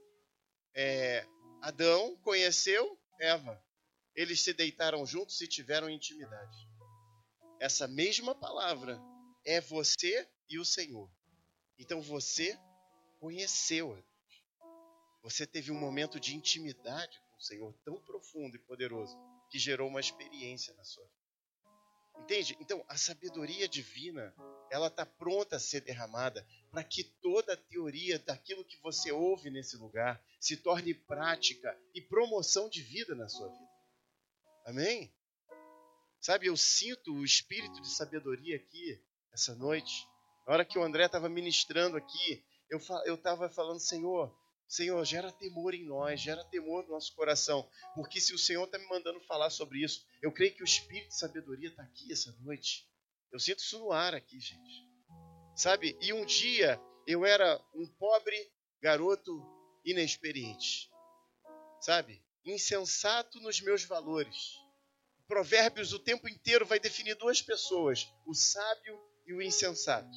é, 0.75 1.27
Adão 1.63 2.17
conheceu 2.17 2.99
Eva. 3.21 3.63
Eles 4.15 4.43
se 4.43 4.53
deitaram 4.53 5.05
juntos 5.07 5.41
e 5.41 5.49
tiveram 5.49 5.89
intimidade. 5.89 6.57
Essa 7.61 7.89
mesma 7.89 8.35
palavra 8.35 9.01
é 9.45 9.61
você 9.61 10.29
e 10.49 10.59
o 10.59 10.65
Senhor. 10.65 11.11
Então 11.79 12.01
você 12.01 12.59
conheceu 13.19 13.93
a 13.93 13.95
Deus. 13.95 14.05
Você 15.23 15.47
teve 15.47 15.73
um 15.73 15.79
momento 15.79 16.21
de 16.21 16.37
intimidade 16.37 17.19
com 17.31 17.37
o 17.39 17.43
Senhor 17.43 17.75
tão 17.85 18.01
profundo 18.03 18.57
e 18.57 18.61
poderoso 18.61 19.17
que 19.51 19.59
gerou 19.59 19.89
uma 19.89 20.01
experiência 20.01 20.75
na 20.75 20.85
sua 20.85 21.05
vida. 21.05 21.24
Entende? 22.18 22.56
Então, 22.61 22.85
a 22.88 22.97
sabedoria 22.97 23.68
divina, 23.68 24.35
ela 24.71 24.87
está 24.87 25.04
pronta 25.04 25.56
a 25.56 25.61
ser 25.61 25.83
derramada 25.83 26.47
para 26.71 26.83
que 26.83 27.04
toda 27.04 27.52
a 27.52 27.56
teoria 27.56 28.18
daquilo 28.18 28.64
que 28.64 28.78
você 28.78 29.12
ouve 29.12 29.50
nesse 29.50 29.76
lugar 29.76 30.25
se 30.40 30.56
torne 30.56 30.94
prática 30.94 31.78
e 31.94 32.00
promoção 32.00 32.68
de 32.68 32.83
vida 32.83 33.14
na 33.14 33.28
sua 33.28 33.49
vida. 33.49 33.71
Amém? 34.64 35.12
Sabe, 36.21 36.47
eu 36.47 36.56
sinto 36.56 37.14
o 37.14 37.25
espírito 37.25 37.80
de 37.83 37.90
sabedoria 37.90 38.56
aqui 38.56 38.99
essa 39.33 39.54
noite. 39.54 40.09
Na 40.47 40.54
hora 40.54 40.64
que 40.64 40.78
o 40.78 40.83
André 40.83 41.04
estava 41.04 41.28
ministrando 41.28 41.97
aqui, 41.97 42.42
eu 42.71 43.14
estava 43.14 43.50
falando, 43.50 43.80
Senhor, 43.80 44.35
Senhor, 44.68 45.04
gera 45.04 45.30
temor 45.30 45.75
em 45.75 45.85
nós, 45.85 46.21
gera 46.21 46.44
temor 46.44 46.85
no 46.85 46.90
nosso 46.90 47.14
coração, 47.14 47.68
porque 47.94 48.21
se 48.21 48.35
o 48.35 48.38
Senhor 48.38 48.64
está 48.64 48.78
me 48.78 48.88
mandando 48.88 49.21
falar 49.21 49.50
sobre 49.50 49.85
isso, 49.85 50.06
eu 50.23 50.33
creio 50.33 50.54
que 50.54 50.62
o 50.62 50.64
Espírito 50.64 51.09
de 51.09 51.18
sabedoria 51.18 51.68
está 51.68 51.83
aqui 51.83 52.12
essa 52.12 52.33
noite. 52.40 52.88
Eu 53.30 53.38
sinto 53.38 53.59
isso 53.59 53.78
no 53.78 53.92
ar 53.92 54.14
aqui, 54.14 54.40
gente. 54.40 54.88
Sabe? 55.54 55.97
E 56.00 56.12
um 56.12 56.25
dia 56.25 56.80
eu 57.06 57.25
era 57.25 57.61
um 57.75 57.87
pobre 57.87 58.37
garoto 58.80 59.42
inexperiente, 59.85 60.90
sabe? 61.80 62.23
Insensato 62.44 63.40
nos 63.40 63.61
meus 63.61 63.85
valores. 63.85 64.59
Provérbios 65.26 65.92
o 65.92 65.99
tempo 65.99 66.28
inteiro 66.28 66.66
vai 66.66 66.78
definir 66.78 67.14
duas 67.14 67.40
pessoas, 67.40 68.12
o 68.26 68.35
sábio 68.35 69.00
e 69.26 69.33
o 69.33 69.40
insensato. 69.40 70.16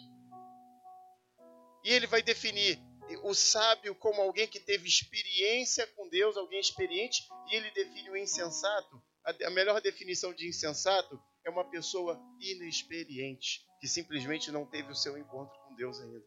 E 1.83 1.91
ele 1.91 2.07
vai 2.07 2.21
definir 2.21 2.77
o 3.23 3.33
sábio 3.33 3.95
como 3.95 4.21
alguém 4.21 4.47
que 4.47 4.59
teve 4.59 4.87
experiência 4.87 5.87
com 5.95 6.09
Deus, 6.09 6.35
alguém 6.35 6.59
experiente, 6.59 7.23
e 7.49 7.55
ele 7.55 7.71
define 7.71 8.09
o 8.09 8.17
insensato. 8.17 9.01
A 9.23 9.49
melhor 9.49 9.79
definição 9.81 10.33
de 10.33 10.47
insensato 10.47 11.19
é 11.45 11.49
uma 11.49 11.69
pessoa 11.69 12.19
inexperiente, 12.39 13.65
que 13.79 13.87
simplesmente 13.87 14.51
não 14.51 14.65
teve 14.65 14.91
o 14.91 14.95
seu 14.95 15.17
encontro 15.17 15.57
com 15.61 15.75
Deus 15.75 15.99
ainda. 16.01 16.25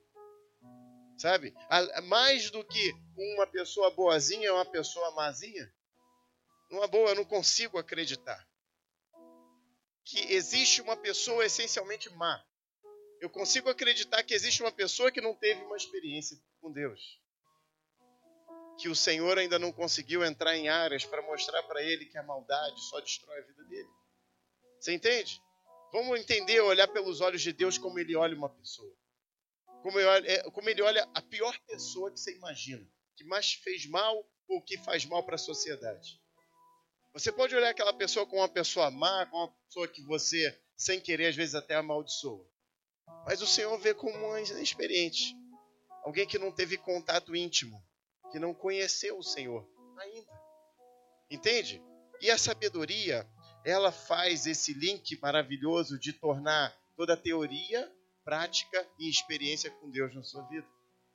Sabe? 1.19 1.55
Mais 2.05 2.51
do 2.51 2.65
que 2.65 2.95
uma 3.37 3.47
pessoa 3.47 3.91
boazinha 3.91 4.49
é 4.49 4.53
uma 4.53 4.65
pessoa 4.65 5.11
mazinha. 5.11 5.71
Numa 6.71 6.87
boa, 6.87 7.11
eu 7.11 7.17
não 7.17 7.25
consigo 7.25 7.79
acreditar 7.79 8.49
que 10.05 10.33
existe 10.33 10.81
uma 10.81 10.97
pessoa 10.97 11.45
essencialmente 11.45 12.09
má. 12.11 12.43
Eu 13.21 13.29
consigo 13.29 13.69
acreditar 13.69 14.23
que 14.23 14.33
existe 14.33 14.63
uma 14.63 14.73
pessoa 14.73 15.13
que 15.13 15.21
não 15.21 15.35
teve 15.35 15.63
uma 15.63 15.77
experiência 15.77 16.41
com 16.61 16.73
Deus. 16.73 17.21
Que 18.79 18.89
o 18.89 18.95
Senhor 18.95 19.39
ainda 19.39 19.59
não 19.59 19.73
conseguiu 19.73 20.25
entrar 20.25 20.57
em 20.57 20.69
áreas 20.69 21.05
para 21.05 21.23
mostrar 21.23 21.63
para 21.65 21.83
ele 21.83 22.07
que 22.07 22.19
a 22.19 22.23
maldade 22.23 22.81
só 22.89 23.01
destrói 23.01 23.39
a 23.39 23.47
vida 23.47 23.65
dele. 23.65 23.89
Você 24.79 24.95
entende? 24.95 25.41
Vamos 25.93 26.19
entender, 26.19 26.61
olhar 26.61 26.89
pelos 26.89 27.21
olhos 27.21 27.43
de 27.43 27.53
Deus 27.53 27.77
como 27.77 27.99
ele 27.99 28.17
olha 28.17 28.37
uma 28.37 28.49
pessoa. 28.49 28.95
Como 29.83 29.99
ele 29.99 30.07
olha, 30.07 30.31
é, 30.31 30.51
como 30.51 30.69
ele 30.69 30.83
olha 30.83 31.09
a 31.15 31.23
pior 31.23 31.59
pessoa 31.67 32.11
que 32.11 32.21
você 32.21 32.35
imagina, 32.37 32.87
que 33.17 33.25
mais 33.25 33.55
fez 33.55 33.87
mal 33.87 34.25
ou 34.49 34.63
que 34.63 34.79
faz 34.79 35.05
mal 35.05 35.25
para 35.25 35.35
a 35.35 35.39
sociedade. 35.39 36.21
Você 37.13 37.33
pode 37.33 37.55
olhar 37.57 37.71
aquela 37.71 37.93
pessoa 37.93 38.25
como 38.25 38.41
uma 38.41 38.49
pessoa 38.49 38.91
má, 38.91 39.27
como 39.27 39.45
uma 39.45 39.53
pessoa 39.67 39.89
que 39.89 40.03
você, 40.03 40.57
sem 40.77 41.01
querer, 41.01 41.27
às 41.27 41.37
vezes 41.37 41.55
até 41.55 41.75
amaldiçoa. 41.75 42.47
Mas 43.27 43.43
o 43.43 43.47
Senhor 43.47 43.77
vê 43.79 43.93
como 43.93 44.17
um 44.17 44.39
inexperiente. 44.39 45.35
Alguém 46.05 46.27
que 46.27 46.39
não 46.39 46.51
teve 46.51 46.77
contato 46.77 47.35
íntimo, 47.37 47.83
que 48.31 48.39
não 48.39 48.55
conheceu 48.55 49.19
o 49.19 49.23
Senhor 49.23 49.67
ainda. 49.99 50.33
Entende? 51.31 51.83
E 52.21 52.31
a 52.31 52.39
sabedoria, 52.39 53.27
ela 53.65 53.93
faz 53.93 54.47
esse 54.47 54.73
link 54.73 55.19
maravilhoso 55.21 55.99
de 55.99 56.13
tornar 56.13 56.75
toda 56.97 57.15
a 57.15 57.17
teoria 57.17 57.91
prática 58.25 58.87
e 58.99 59.09
experiência 59.09 59.71
com 59.71 59.91
Deus 59.91 60.15
na 60.15 60.23
sua 60.23 60.43
vida. 60.43 60.67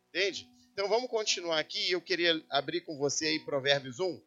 Entende? 0.09 0.49
Então 0.73 0.87
vamos 0.87 1.09
continuar 1.09 1.59
aqui. 1.59 1.91
Eu 1.91 2.01
queria 2.01 2.43
abrir 2.49 2.81
com 2.81 2.97
você 2.97 3.27
aí 3.27 3.39
Provérbios 3.39 3.99
1 3.99 4.21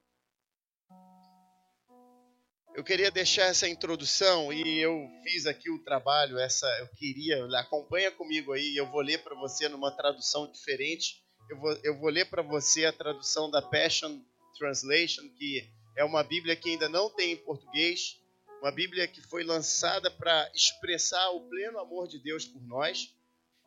eu 2.78 2.84
queria 2.84 3.10
deixar 3.10 3.46
essa 3.46 3.68
introdução 3.68 4.52
e 4.52 4.78
eu 4.78 5.10
fiz 5.24 5.46
aqui 5.46 5.68
o 5.68 5.82
trabalho, 5.82 6.38
essa 6.38 6.64
eu 6.78 6.86
queria, 6.94 7.44
acompanha 7.58 8.08
comigo 8.12 8.52
aí, 8.52 8.76
eu 8.76 8.86
vou 8.86 9.00
ler 9.00 9.20
para 9.20 9.34
você 9.34 9.68
numa 9.68 9.90
tradução 9.90 10.48
diferente. 10.52 11.20
Eu 11.50 11.58
vou, 11.58 11.72
eu 11.82 11.98
vou 11.98 12.08
ler 12.08 12.26
para 12.26 12.40
você 12.40 12.86
a 12.86 12.92
tradução 12.92 13.50
da 13.50 13.60
Passion 13.60 14.20
Translation, 14.56 15.28
que 15.36 15.68
é 15.96 16.04
uma 16.04 16.22
Bíblia 16.22 16.54
que 16.54 16.70
ainda 16.70 16.88
não 16.88 17.10
tem 17.10 17.32
em 17.32 17.36
português, 17.38 18.16
uma 18.62 18.70
Bíblia 18.70 19.08
que 19.08 19.22
foi 19.22 19.42
lançada 19.42 20.08
para 20.08 20.48
expressar 20.54 21.30
o 21.30 21.48
pleno 21.48 21.80
amor 21.80 22.06
de 22.06 22.22
Deus 22.22 22.44
por 22.44 22.62
nós. 22.62 23.12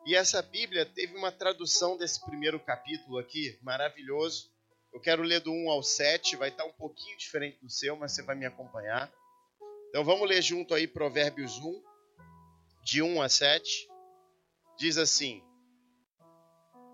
E 0.06 0.16
essa 0.16 0.42
Bíblia 0.42 0.86
teve 0.86 1.18
uma 1.18 1.34
tradução 1.34 1.98
desse 1.98 2.24
primeiro 2.26 2.62
capítulo 2.62 3.18
aqui, 3.18 3.60
maravilhoso. 3.62 4.50
Eu 4.94 5.00
quero 5.00 5.24
ler 5.24 5.40
do 5.40 5.52
1 5.52 5.70
ao 5.70 5.82
7, 5.82 6.36
vai 6.36 6.50
estar 6.50 6.66
um 6.66 6.74
pouquinho 6.74 7.18
diferente 7.18 7.60
do 7.62 7.70
seu, 7.70 7.96
mas 7.96 8.12
você 8.12 8.22
vai 8.22 8.36
me 8.36 8.46
acompanhar. 8.46 9.12
Então 9.90 10.04
vamos 10.04 10.28
ler 10.28 10.42
junto 10.42 10.74
aí 10.74 10.88
Provérbios 10.88 11.58
1, 11.58 11.84
de 12.84 13.02
1 13.02 13.22
a 13.22 13.30
7. 13.30 13.88
Diz 14.78 14.98
assim: 14.98 15.42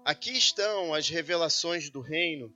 Aqui 0.05 0.37
estão 0.37 0.93
as 0.93 1.09
revelações 1.09 1.89
do 1.89 1.99
reino, 1.99 2.53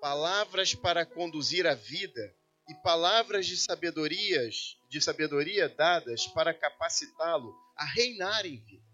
palavras 0.00 0.74
para 0.74 1.06
conduzir 1.06 1.66
a 1.66 1.74
vida 1.74 2.34
e 2.68 2.74
palavras 2.74 3.46
de 3.46 3.56
sabedorias, 3.56 4.76
de 4.90 5.00
sabedoria 5.00 5.68
dadas 5.68 6.26
para 6.28 6.52
capacitá-lo 6.52 7.54
a 7.76 7.84
reinar 7.84 8.44
em 8.44 8.56
vida. 8.64 8.84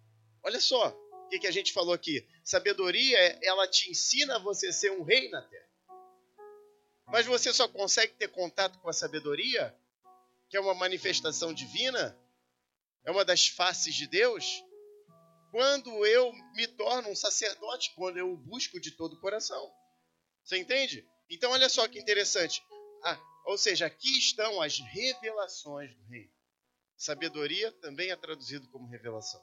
Olha 0.42 0.60
só 0.60 1.01
que, 1.32 1.38
que 1.38 1.46
a 1.46 1.50
gente 1.50 1.72
falou 1.72 1.94
aqui. 1.94 2.26
Sabedoria, 2.44 3.18
ela 3.42 3.66
te 3.66 3.90
ensina 3.90 4.36
a 4.36 4.38
você 4.38 4.70
ser 4.70 4.92
um 4.92 5.02
rei 5.02 5.30
na 5.30 5.40
terra. 5.40 5.68
Mas 7.06 7.24
você 7.24 7.52
só 7.54 7.66
consegue 7.66 8.12
ter 8.14 8.28
contato 8.28 8.78
com 8.80 8.88
a 8.90 8.92
sabedoria 8.92 9.74
que 10.50 10.58
é 10.58 10.60
uma 10.60 10.74
manifestação 10.74 11.54
divina, 11.54 12.14
é 13.06 13.10
uma 13.10 13.24
das 13.24 13.48
faces 13.48 13.94
de 13.94 14.06
Deus, 14.06 14.62
quando 15.50 16.04
eu 16.04 16.30
me 16.54 16.66
torno 16.66 17.08
um 17.08 17.16
sacerdote, 17.16 17.94
quando 17.94 18.18
eu 18.18 18.30
o 18.30 18.36
busco 18.36 18.78
de 18.78 18.90
todo 18.90 19.14
o 19.14 19.20
coração. 19.20 19.72
Você 20.44 20.58
entende? 20.58 21.08
Então, 21.30 21.52
olha 21.52 21.70
só 21.70 21.88
que 21.88 21.98
interessante. 21.98 22.62
Ah, 23.02 23.18
ou 23.46 23.56
seja, 23.56 23.86
aqui 23.86 24.18
estão 24.18 24.60
as 24.60 24.78
revelações 24.78 25.94
do 25.94 26.04
reino. 26.04 26.32
Sabedoria 26.94 27.72
também 27.80 28.10
é 28.10 28.16
traduzido 28.16 28.68
como 28.68 28.86
revelação. 28.86 29.42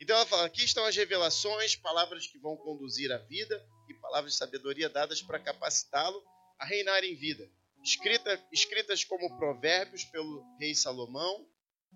Então 0.00 0.16
ela 0.16 0.26
fala: 0.26 0.46
aqui 0.46 0.64
estão 0.64 0.84
as 0.84 0.96
revelações, 0.96 1.76
palavras 1.76 2.26
que 2.26 2.38
vão 2.38 2.56
conduzir 2.56 3.12
a 3.12 3.18
vida 3.18 3.62
e 3.88 3.94
palavras 3.94 4.32
de 4.32 4.38
sabedoria 4.38 4.88
dadas 4.88 5.20
para 5.22 5.38
capacitá-lo 5.38 6.22
a 6.58 6.64
reinar 6.64 7.04
em 7.04 7.14
vida 7.14 7.50
escrita, 7.82 8.42
escritas 8.52 9.04
como 9.04 9.36
provérbios 9.36 10.04
pelo 10.04 10.44
rei 10.58 10.74
Salomão 10.74 11.46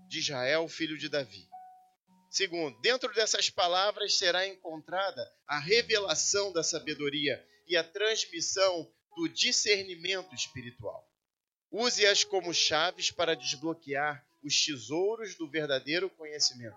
de 0.09 0.19
Israel, 0.19 0.69
filho 0.69 0.99
de 0.99 1.09
Davi. 1.09 1.49
Segundo, 2.31 2.79
dentro 2.81 3.13
dessas 3.15 3.49
palavras 3.49 4.17
será 4.17 4.47
encontrada 4.47 5.23
a 5.47 5.59
revelação 5.59 6.53
da 6.53 6.63
sabedoria 6.63 7.45
e 7.69 7.77
a 7.77 7.85
transmissão 7.85 8.91
do 9.17 9.29
discernimento 9.29 10.35
espiritual. 10.35 11.09
Use-as 11.71 12.25
como 12.25 12.53
chaves 12.53 13.11
para 13.11 13.37
desbloquear 13.37 14.25
os 14.43 14.65
tesouros 14.65 15.37
do 15.37 15.49
verdadeiro 15.49 16.11
conhecimento. 16.11 16.77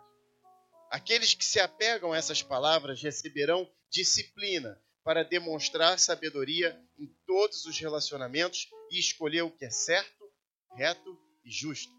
Aqueles 0.89 1.33
que 1.33 1.43
se 1.43 1.59
apegam 1.59 2.13
a 2.13 2.17
essas 2.17 2.41
palavras 2.41 3.01
receberão 3.01 3.69
disciplina 3.89 4.81
para 5.03 5.23
demonstrar 5.23 5.99
sabedoria 5.99 6.77
em 6.97 7.07
todos 7.25 7.65
os 7.65 7.79
relacionamentos 7.79 8.69
e 8.91 8.99
escolher 8.99 9.41
o 9.41 9.51
que 9.51 9.65
é 9.65 9.69
certo, 9.69 10.29
reto 10.75 11.17
e 11.43 11.51
justo. 11.51 11.91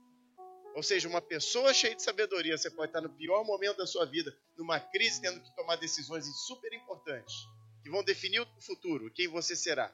Ou 0.74 0.82
seja, 0.82 1.08
uma 1.08 1.20
pessoa 1.20 1.74
cheia 1.74 1.94
de 1.94 2.02
sabedoria, 2.02 2.56
você 2.56 2.70
pode 2.70 2.90
estar 2.90 3.00
no 3.00 3.10
pior 3.10 3.44
momento 3.44 3.78
da 3.78 3.86
sua 3.86 4.04
vida, 4.04 4.34
numa 4.56 4.78
crise, 4.78 5.20
tendo 5.20 5.40
que 5.40 5.56
tomar 5.56 5.76
decisões 5.76 6.24
super 6.46 6.72
importantes, 6.72 7.34
que 7.82 7.90
vão 7.90 8.04
definir 8.04 8.40
o 8.40 8.60
futuro, 8.60 9.10
quem 9.12 9.26
você 9.26 9.56
será. 9.56 9.92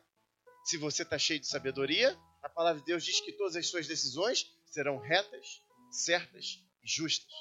Se 0.64 0.76
você 0.76 1.02
está 1.02 1.18
cheio 1.18 1.40
de 1.40 1.46
sabedoria, 1.46 2.18
a 2.42 2.48
palavra 2.48 2.80
de 2.80 2.86
Deus 2.86 3.04
diz 3.04 3.20
que 3.20 3.32
todas 3.32 3.56
as 3.56 3.66
suas 3.66 3.86
decisões 3.86 4.46
serão 4.66 4.98
retas, 4.98 5.62
certas 5.90 6.58
e 6.82 6.88
justas. 6.88 7.32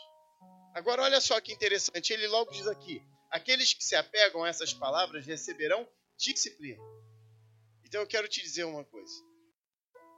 Agora, 0.74 1.04
olha 1.04 1.22
só 1.22 1.40
que 1.40 1.54
interessante, 1.54 2.14
ele 2.14 2.28
logo 2.28 2.52
diz 2.52 2.68
aqui: 2.68 3.02
aqueles 3.32 3.74
que 3.74 3.84
se 3.84 3.96
apegam 3.96 4.44
a 4.44 4.50
essas 4.50 4.74
palavras 4.74 5.26
receberão 5.26 5.88
disciplina. 6.18 6.82
Então 7.86 8.02
eu 8.02 8.08
quero 8.08 8.28
te 8.28 8.42
dizer 8.42 8.64
uma 8.64 8.84
coisa 8.84 9.34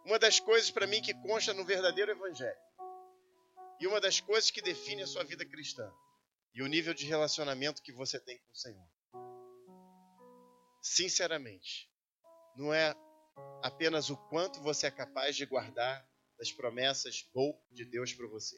uma 0.06 0.20
das 0.20 0.40
coisas 0.40 0.70
para 0.70 0.86
mim 0.86 1.02
que 1.02 1.14
consta 1.16 1.54
no 1.54 1.66
verdadeiro 1.66 2.12
evangelho. 2.12 2.56
E 3.80 3.88
uma 3.88 4.00
das 4.00 4.22
coisas 4.22 4.52
que 4.52 4.62
define 4.62 5.02
a 5.02 5.08
sua 5.08 5.24
vida 5.24 5.44
cristã. 5.46 5.92
E 6.54 6.62
o 6.62 6.68
nível 6.68 6.94
de 6.94 7.06
relacionamento 7.06 7.82
que 7.82 7.92
você 7.92 8.20
tem 8.20 8.38
com 8.38 8.52
o 8.52 8.56
Senhor. 8.56 8.88
Sinceramente, 10.82 11.92
não 12.56 12.74
é 12.74 12.94
apenas 13.64 14.10
o 14.10 14.16
quanto 14.30 14.62
você 14.62 14.86
é 14.88 14.92
capaz 14.92 15.36
de 15.36 15.46
guardar 15.46 16.08
das 16.38 16.52
promessas 16.52 17.28
boas 17.34 17.58
de 17.72 17.84
Deus 17.84 18.14
para 18.14 18.28
você. 18.28 18.56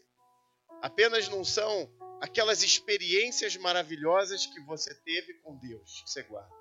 Apenas 0.82 1.28
não 1.30 1.44
são 1.44 1.92
aquelas 2.22 2.64
experiências 2.64 3.56
maravilhosas 3.58 4.46
que 4.46 4.60
você 4.62 4.94
teve 4.94 5.36
com 5.42 5.58
Deus 5.58 6.02
que 6.02 6.10
você 6.10 6.24
guarda. 6.24 6.56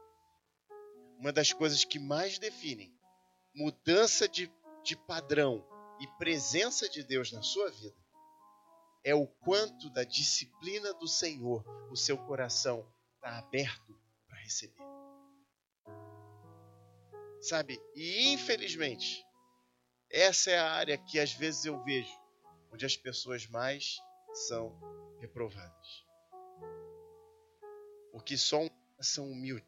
Uma 1.18 1.32
das 1.32 1.52
coisas 1.52 1.84
que 1.84 1.98
mais 1.98 2.38
definem 2.38 2.94
mudança 3.54 4.28
de 4.28 4.50
de 4.86 4.94
padrão 4.94 5.66
e 5.98 6.06
presença 6.16 6.88
de 6.88 7.02
Deus 7.02 7.32
na 7.32 7.42
sua 7.42 7.68
vida 7.72 7.96
é 9.02 9.14
o 9.14 9.26
quanto 9.26 9.90
da 9.90 10.04
disciplina 10.04 10.94
do 10.94 11.08
Senhor 11.08 11.64
o 11.90 11.96
seu 11.96 12.16
coração 12.16 12.88
está 13.16 13.38
aberto 13.38 13.98
para 14.28 14.38
receber. 14.38 14.82
Sabe? 17.40 17.80
E 17.96 18.32
infelizmente, 18.32 19.24
essa 20.08 20.52
é 20.52 20.58
a 20.58 20.70
área 20.70 20.96
que 20.96 21.18
às 21.18 21.32
vezes 21.32 21.64
eu 21.64 21.82
vejo 21.82 22.12
onde 22.72 22.86
as 22.86 22.96
pessoas 22.96 23.46
mais 23.48 23.96
são 24.36 24.78
reprovadas. 25.20 26.04
Porque 28.12 28.36
só 28.36 28.60
um 28.60 28.68
coração 28.68 29.30
humilde. 29.30 29.66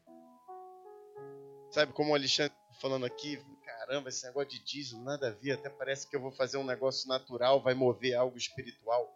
Sabe 1.71 1.93
como 1.93 2.11
o 2.11 2.15
Alexandre 2.15 2.55
tá 2.67 2.73
falando 2.81 3.05
aqui, 3.05 3.37
caramba, 3.63 4.09
esse 4.09 4.25
negócio 4.25 4.49
de 4.49 4.59
dízimo, 4.59 5.03
nada 5.03 5.29
a 5.29 5.31
ver, 5.31 5.53
até 5.53 5.69
parece 5.69 6.07
que 6.07 6.15
eu 6.15 6.21
vou 6.21 6.31
fazer 6.31 6.57
um 6.57 6.63
negócio 6.63 7.07
natural, 7.07 7.61
vai 7.61 7.73
mover 7.73 8.15
algo 8.15 8.37
espiritual. 8.37 9.07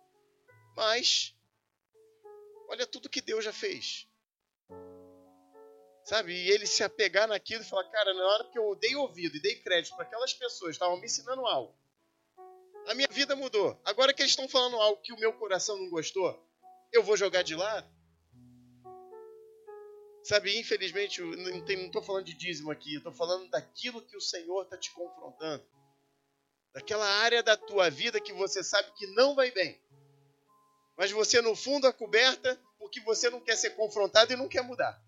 Mas, 0.76 1.36
olha 2.70 2.86
tudo 2.86 3.10
que 3.10 3.22
Deus 3.22 3.44
já 3.44 3.54
fez. 3.54 4.08
Sabe? 6.04 6.34
E 6.34 6.50
ele 6.50 6.66
se 6.66 6.84
apegar 6.84 7.28
naquilo 7.28 7.62
e 7.62 7.66
falar, 7.66 7.89
cara, 7.89 8.13
na 8.13 8.28
hora 8.28 8.50
que 8.52 8.60
eu 8.60 8.76
dei 8.76 8.96
ouvido 8.96 9.38
e 9.38 9.42
dei 9.42 9.56
crédito 9.56 9.96
para 9.96 10.06
aquelas 10.06 10.34
pessoas 10.34 10.72
que 10.72 10.76
estavam 10.76 11.00
me 11.00 11.06
ensinando 11.06 11.46
algo, 11.46 11.76
a 12.88 12.93
minha 12.93 13.08
vida 13.10 13.36
mudou. 13.36 13.80
Agora 13.84 14.13
que 14.13 14.22
eles 14.22 14.32
estão 14.32 14.48
falando 14.48 14.78
algo 14.78 15.02
que 15.02 15.13
o 15.13 15.19
meu 15.19 15.34
coração 15.34 15.78
não 15.78 15.89
gostou, 15.89 16.41
eu 16.91 17.04
vou 17.04 17.17
jogar 17.17 17.43
de 17.43 17.56
lado? 17.56 17.88
Sabe, 20.24 20.58
infelizmente, 20.58 21.22
não 21.22 21.58
estou 21.65 22.02
falando 22.02 22.26
de 22.26 22.34
dízimo 22.34 22.72
aqui, 22.72 22.96
estou 22.96 23.12
falando 23.12 23.50
daquilo 23.50 24.02
que 24.02 24.15
o 24.15 24.22
Senhor 24.22 24.63
está 24.63 24.78
te 24.78 24.91
confrontando. 24.91 25.65
Daquela 26.74 27.06
área 27.06 27.43
da 27.43 27.58
tua 27.58 27.89
vida 27.89 28.22
que 28.22 28.32
você 28.32 28.63
sabe 28.63 28.91
que 28.93 29.06
não 29.08 29.36
vai 29.36 29.52
bem. 29.52 29.82
Mas 30.96 31.12
você, 31.12 31.41
no 31.41 31.56
fundo, 31.56 31.88
a 31.88 31.93
coberta 31.93 32.60
porque 32.80 33.00
você 33.02 33.30
não 33.30 33.39
quer 33.39 33.58
ser 33.58 33.72
confrontado 33.72 34.32
e 34.32 34.36
não 34.36 34.48
quer 34.48 34.62
mudar. 34.62 35.02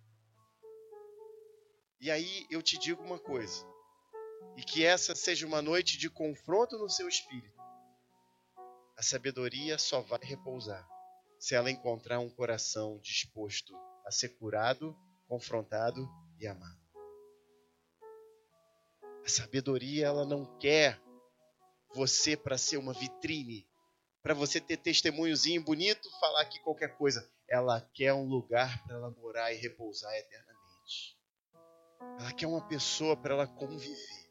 E 1.99 2.11
aí 2.11 2.45
eu 2.49 2.61
te 2.61 2.77
digo 2.77 3.03
uma 3.03 3.19
coisa, 3.19 3.65
e 4.57 4.63
que 4.63 4.85
essa 4.85 5.15
seja 5.15 5.45
uma 5.45 5.61
noite 5.61 5.97
de 5.97 6.09
confronto 6.09 6.77
no 6.77 6.89
seu 6.89 7.07
espírito. 7.07 7.54
A 8.97 9.03
sabedoria 9.03 9.77
só 9.77 10.01
vai 10.01 10.19
repousar 10.21 10.87
se 11.39 11.53
ela 11.53 11.69
encontrar 11.69 12.19
um 12.19 12.29
coração 12.29 12.99
disposto 12.99 13.75
a 14.05 14.11
ser 14.11 14.29
curado 14.29 14.95
confrontado 15.27 16.07
e 16.39 16.47
amado. 16.47 16.79
A 19.23 19.29
sabedoria, 19.29 20.05
ela 20.05 20.25
não 20.25 20.45
quer 20.59 21.01
você 21.93 22.37
para 22.37 22.57
ser 22.57 22.77
uma 22.77 22.93
vitrine, 22.93 23.67
para 24.21 24.33
você 24.33 24.59
ter 24.61 24.77
testemunhozinho 24.77 25.63
bonito, 25.63 26.09
falar 26.19 26.41
aqui 26.41 26.59
qualquer 26.59 26.95
coisa. 26.97 27.27
Ela 27.47 27.81
quer 27.93 28.13
um 28.13 28.27
lugar 28.27 28.83
para 28.83 28.95
ela 28.95 29.11
morar 29.11 29.51
e 29.51 29.57
repousar 29.57 30.13
eternamente. 30.15 31.17
Ela 32.19 32.33
quer 32.33 32.47
uma 32.47 32.67
pessoa 32.67 33.17
para 33.17 33.33
ela 33.33 33.47
conviver 33.47 34.29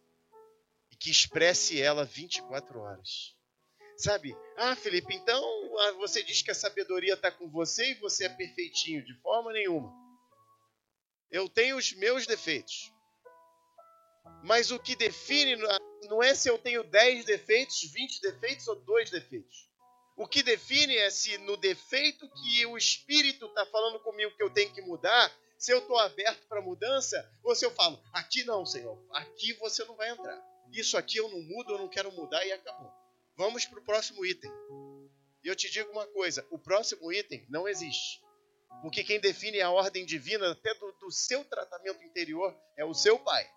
e 0.91 0.97
que 0.97 1.11
expresse 1.11 1.81
ela 1.81 2.05
24 2.05 2.81
horas. 2.81 3.37
Sabe? 3.97 4.37
Ah, 4.57 4.75
Felipe, 4.75 5.15
então 5.15 5.43
ah, 5.79 5.93
você 5.93 6.23
diz 6.23 6.43
que 6.43 6.51
a 6.51 6.55
sabedoria 6.55 7.15
está 7.15 7.31
com 7.31 7.49
você 7.49 7.93
e 7.93 7.95
você 7.95 8.27
é 8.27 8.29
perfeitinho, 8.29 9.05
de 9.05 9.15
forma 9.21 9.53
nenhuma. 9.53 9.93
Eu 11.31 11.49
tenho 11.49 11.77
os 11.77 11.93
meus 11.93 12.27
defeitos. 12.27 12.93
Mas 14.43 14.71
o 14.71 14.79
que 14.79 14.95
define 14.97 15.57
não 16.09 16.23
é 16.23 16.35
se 16.35 16.49
eu 16.49 16.59
tenho 16.59 16.85
10 16.85 17.25
defeitos, 17.25 17.83
20 17.93 18.21
defeitos 18.21 18.69
ou 18.69 18.77
2 18.77 19.11
defeitos. 19.11 19.69
O 20.17 20.29
que 20.29 20.43
define 20.43 20.97
é 20.97 21.11
se 21.11 21.37
no 21.39 21.57
defeito 21.57 22.29
que 22.31 22.67
o 22.67 22.77
Espírito 22.77 23.47
está 23.47 23.67
falando 23.67 23.99
comigo 24.01 24.35
que 24.37 24.43
eu 24.43 24.51
tenho 24.51 24.73
que 24.73 24.83
mudar, 24.83 25.33
se 25.59 25.73
eu 25.73 25.79
estou 25.79 25.99
aberto 25.99 26.47
para 26.47 26.61
mudança, 26.61 27.29
ou 27.43 27.55
se 27.55 27.65
eu 27.65 27.71
falo, 27.71 27.99
aqui 28.13 28.45
não, 28.45 28.65
Senhor, 28.65 29.03
aqui 29.13 29.55
você 29.55 29.85
não 29.85 29.97
vai 29.97 30.11
entrar. 30.11 30.41
Isso 30.73 30.97
aqui 30.97 31.17
eu 31.17 31.29
não 31.29 31.41
mudo, 31.43 31.73
eu 31.73 31.79
não 31.79 31.89
quero 31.89 32.13
mudar 32.13 32.45
e 32.45 32.53
acabou. 32.53 33.04
Vamos 33.37 33.67
para 33.67 33.81
o 33.81 33.85
próximo 33.85 34.25
item. 34.25 34.51
E 35.43 35.49
eu 35.49 35.57
te 35.57 35.71
digo 35.71 35.91
uma 35.91 36.07
coisa: 36.07 36.47
o 36.51 36.59
próximo 36.59 37.13
item 37.13 37.45
não 37.49 37.69
existe. 37.69 38.23
Porque 38.83 39.05
quem 39.05 39.21
define 39.21 39.61
a 39.61 39.71
ordem 39.71 40.05
divina, 40.05 40.53
até 40.53 40.75
do, 40.75 40.93
do 40.93 41.11
seu 41.11 41.45
tratamento 41.45 42.03
interior, 42.03 42.55
é 42.77 42.85
o 42.85 42.95
seu 42.95 43.19
pai, 43.19 43.49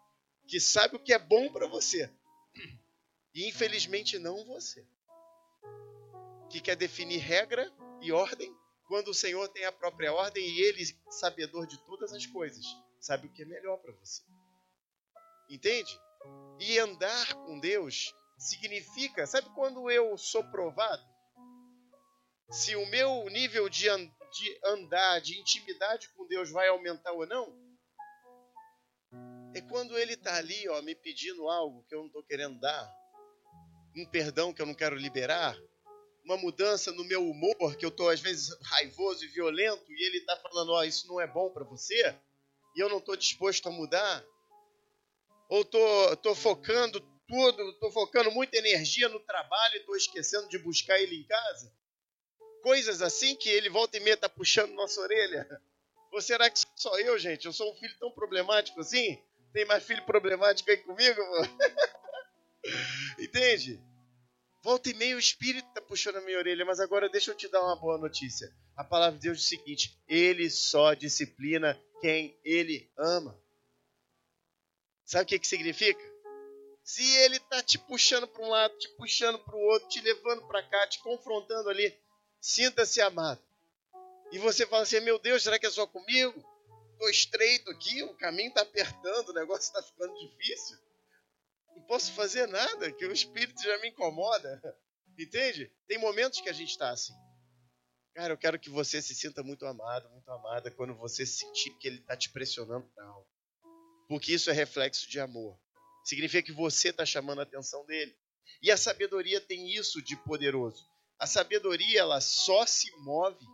que 0.48 0.60
sabe 0.60 0.96
o 0.96 1.00
que 1.00 1.14
é 1.14 1.20
bom 1.20 1.52
para 1.52 1.68
você. 1.68 2.10
E 3.34 3.48
infelizmente 3.48 4.18
não 4.18 4.46
você. 4.46 4.86
que 6.50 6.62
quer 6.62 6.76
definir 6.76 7.18
regra 7.20 7.72
e 8.02 8.12
ordem, 8.12 8.56
quando 8.88 9.10
o 9.10 9.14
Senhor 9.14 9.48
tem 9.50 9.66
a 9.66 9.72
própria 9.72 10.14
ordem 10.14 10.46
e 10.46 10.62
ele, 10.62 10.84
sabedor 11.10 11.68
de 11.68 11.78
todas 11.86 12.14
as 12.14 12.26
coisas, 12.26 12.66
sabe 13.00 13.28
o 13.28 13.32
que 13.32 13.44
é 13.44 13.46
melhor 13.46 13.78
para 13.78 13.92
você. 13.94 14.24
Entende? 15.50 16.00
E 16.60 16.80
andar 16.80 17.34
com 17.46 17.60
Deus 17.60 18.14
significa, 18.38 19.26
sabe 19.26 19.50
quando 19.56 19.90
eu 19.90 20.18
sou 20.18 20.44
provado? 20.52 21.04
Se 22.52 22.76
o 22.76 22.86
meu 22.88 23.26
nível 23.30 23.68
de, 23.68 23.88
de 23.88 24.60
andar, 24.64 25.20
de 25.20 25.40
intimidade 25.40 26.10
com 26.16 26.28
Deus 26.28 26.52
vai 26.52 26.68
aumentar 26.68 27.12
ou 27.12 27.26
não? 27.26 27.68
É 29.54 29.62
quando 29.62 29.98
ele 29.98 30.14
está 30.14 30.36
ali, 30.36 30.68
ó, 30.70 30.82
me 30.82 30.96
pedindo 30.96 31.50
algo 31.50 31.84
que 31.90 31.96
eu 31.96 32.00
não 32.00 32.08
estou 32.08 32.24
querendo 32.24 32.60
dar, 32.60 32.94
um 33.98 34.06
perdão 34.06 34.54
que 34.54 34.62
eu 34.62 34.66
não 34.66 34.76
quero 34.76 34.96
liberar, 34.96 35.58
uma 36.24 36.38
mudança 36.38 36.92
no 36.92 37.04
meu 37.06 37.28
humor, 37.28 37.76
que 37.76 37.86
eu 37.86 37.90
estou 37.90 38.10
às 38.10 38.20
vezes 38.20 38.56
raivoso 38.64 39.24
e 39.26 39.30
violento, 39.30 39.92
e 39.92 40.06
ele 40.06 40.18
está 40.18 40.38
falando, 40.38 40.74
ó, 40.74 40.84
isso 40.84 41.08
não 41.08 41.20
é 41.20 41.26
bom 41.26 41.50
para 41.50 41.64
você, 41.64 42.16
e 42.76 42.80
eu 42.80 42.90
não 42.90 43.00
estou 43.00 43.16
disposto 43.16 43.68
a 43.68 43.72
mudar, 43.72 44.24
ou 45.50 45.66
tô, 45.66 46.16
tô 46.18 46.36
focando 46.36 47.02
tudo, 47.28 47.74
tô 47.80 47.92
focando 47.92 48.32
muita 48.32 48.58
energia 48.58 49.10
no 49.10 49.20
trabalho 49.20 49.76
e 49.76 49.86
tô 49.86 49.96
esquecendo 49.96 50.48
de 50.48 50.58
buscar 50.58 51.00
ele 51.00 51.18
em 51.18 51.24
casa. 51.24 51.72
Coisas 52.62 53.02
assim 53.02 53.36
que 53.36 53.50
ele 53.50 53.70
volta 53.70 53.98
e 53.98 54.00
meia 54.00 54.18
tá 54.18 54.30
puxando 54.30 54.74
nossa 54.74 55.00
orelha. 55.02 55.48
Ou 56.12 56.22
será 56.22 56.50
que 56.50 56.60
só 56.76 56.98
eu, 57.00 57.18
gente? 57.20 57.46
Eu 57.46 57.54
sou 57.54 57.72
um 57.72 57.76
filho 57.76 57.96
tão 58.00 58.12
problemático 58.12 58.80
assim? 58.80 59.22
Tem 59.54 59.66
mais 59.66 59.84
filho 59.84 60.04
problemático 60.06 60.70
aí 60.70 60.78
comigo? 60.78 61.22
Entende? 63.20 63.82
Volta 64.64 64.90
e 64.90 64.94
meia 64.94 65.16
o 65.16 65.20
Espírito 65.20 65.68
está 65.68 65.82
puxando 65.82 66.18
a 66.18 66.22
minha 66.22 66.38
orelha, 66.38 66.66
mas 66.66 66.80
agora 66.80 67.10
deixa 67.10 67.32
eu 67.32 67.36
te 67.36 67.48
dar 67.48 67.62
uma 67.64 67.76
boa 67.76 67.98
notícia. 67.98 68.52
A 68.76 68.84
palavra 68.84 69.18
de 69.18 69.24
Deus 69.24 69.38
diz 69.38 69.46
o 69.46 69.50
seguinte: 69.50 69.98
Ele 70.08 70.50
só 70.50 70.94
disciplina 70.94 71.80
quem 72.02 72.38
Ele 72.44 72.92
ama. 72.98 73.40
Sabe 75.06 75.24
o 75.24 75.28
que, 75.28 75.40
que 75.40 75.48
significa? 75.48 76.04
Se 76.88 77.04
ele 77.18 77.36
está 77.36 77.62
te 77.62 77.78
puxando 77.78 78.26
para 78.30 78.42
um 78.42 78.50
lado, 78.50 78.78
te 78.78 78.88
puxando 78.96 79.38
para 79.40 79.58
o 79.58 79.60
outro, 79.60 79.90
te 79.90 80.00
levando 80.00 80.48
para 80.48 80.64
cá, 80.64 80.88
te 80.88 81.04
confrontando 81.04 81.70
ali, 81.70 81.94
sinta-se 82.40 83.02
amado. 83.02 83.42
E 84.32 84.40
você 84.40 84.66
fala 84.66 84.84
assim: 84.84 85.02
meu 85.02 85.20
Deus, 85.20 85.44
será 85.44 85.60
que 85.60 85.66
é 85.66 85.70
só 85.70 85.86
comigo? 85.86 86.34
Estou 86.94 87.10
estreito 87.10 87.70
aqui, 87.72 88.04
o 88.04 88.16
caminho 88.16 88.48
está 88.48 88.62
apertando, 88.62 89.30
o 89.30 89.34
negócio 89.34 89.64
está 89.64 89.84
ficando 89.84 90.18
difícil. 90.18 90.78
Não 91.76 91.84
posso 91.84 92.14
fazer 92.14 92.48
nada, 92.48 92.90
que 92.94 93.06
o 93.06 93.12
espírito 93.12 93.62
já 93.62 93.78
me 93.80 93.90
incomoda. 93.90 94.62
Entende? 95.20 95.70
Tem 95.88 95.98
momentos 95.98 96.40
que 96.40 96.48
a 96.48 96.54
gente 96.54 96.70
está 96.70 96.92
assim. 96.92 97.14
Cara, 98.16 98.32
eu 98.32 98.38
quero 98.38 98.58
que 98.58 98.70
você 98.70 99.02
se 99.02 99.14
sinta 99.14 99.44
muito 99.44 99.66
amado, 99.66 100.10
muito 100.10 100.32
amada, 100.32 100.72
quando 100.72 100.96
você 100.96 101.26
sentir 101.26 101.72
que 101.80 101.88
ele 101.88 102.00
está 102.00 102.16
te 102.16 102.30
pressionando 102.32 102.88
para 102.96 103.06
algo 103.06 103.28
porque 104.08 104.34
isso 104.34 104.50
é 104.50 104.54
reflexo 104.54 105.10
de 105.10 105.20
amor. 105.20 105.60
Significa 106.08 106.42
que 106.42 106.54
você 106.54 106.88
está 106.88 107.06
chamando 107.06 107.40
a 107.40 107.44
atenção 107.44 107.86
dele. 107.86 108.16
E 108.62 108.72
a 108.72 108.78
sabedoria 108.78 109.42
tem 109.42 109.70
isso 109.76 110.02
de 110.02 110.16
poderoso. 110.16 110.88
A 111.20 111.28
sabedoria 111.28 112.00
ela 112.00 112.22
só 112.22 112.66
se 112.66 112.90
move 113.00 113.46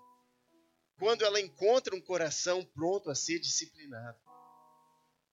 quando 0.99 1.25
ela 1.25 1.41
encontra 1.41 1.95
um 1.95 1.99
coração 1.99 2.63
pronto 2.63 3.09
a 3.09 3.15
ser 3.15 3.39
disciplinado. 3.39 4.19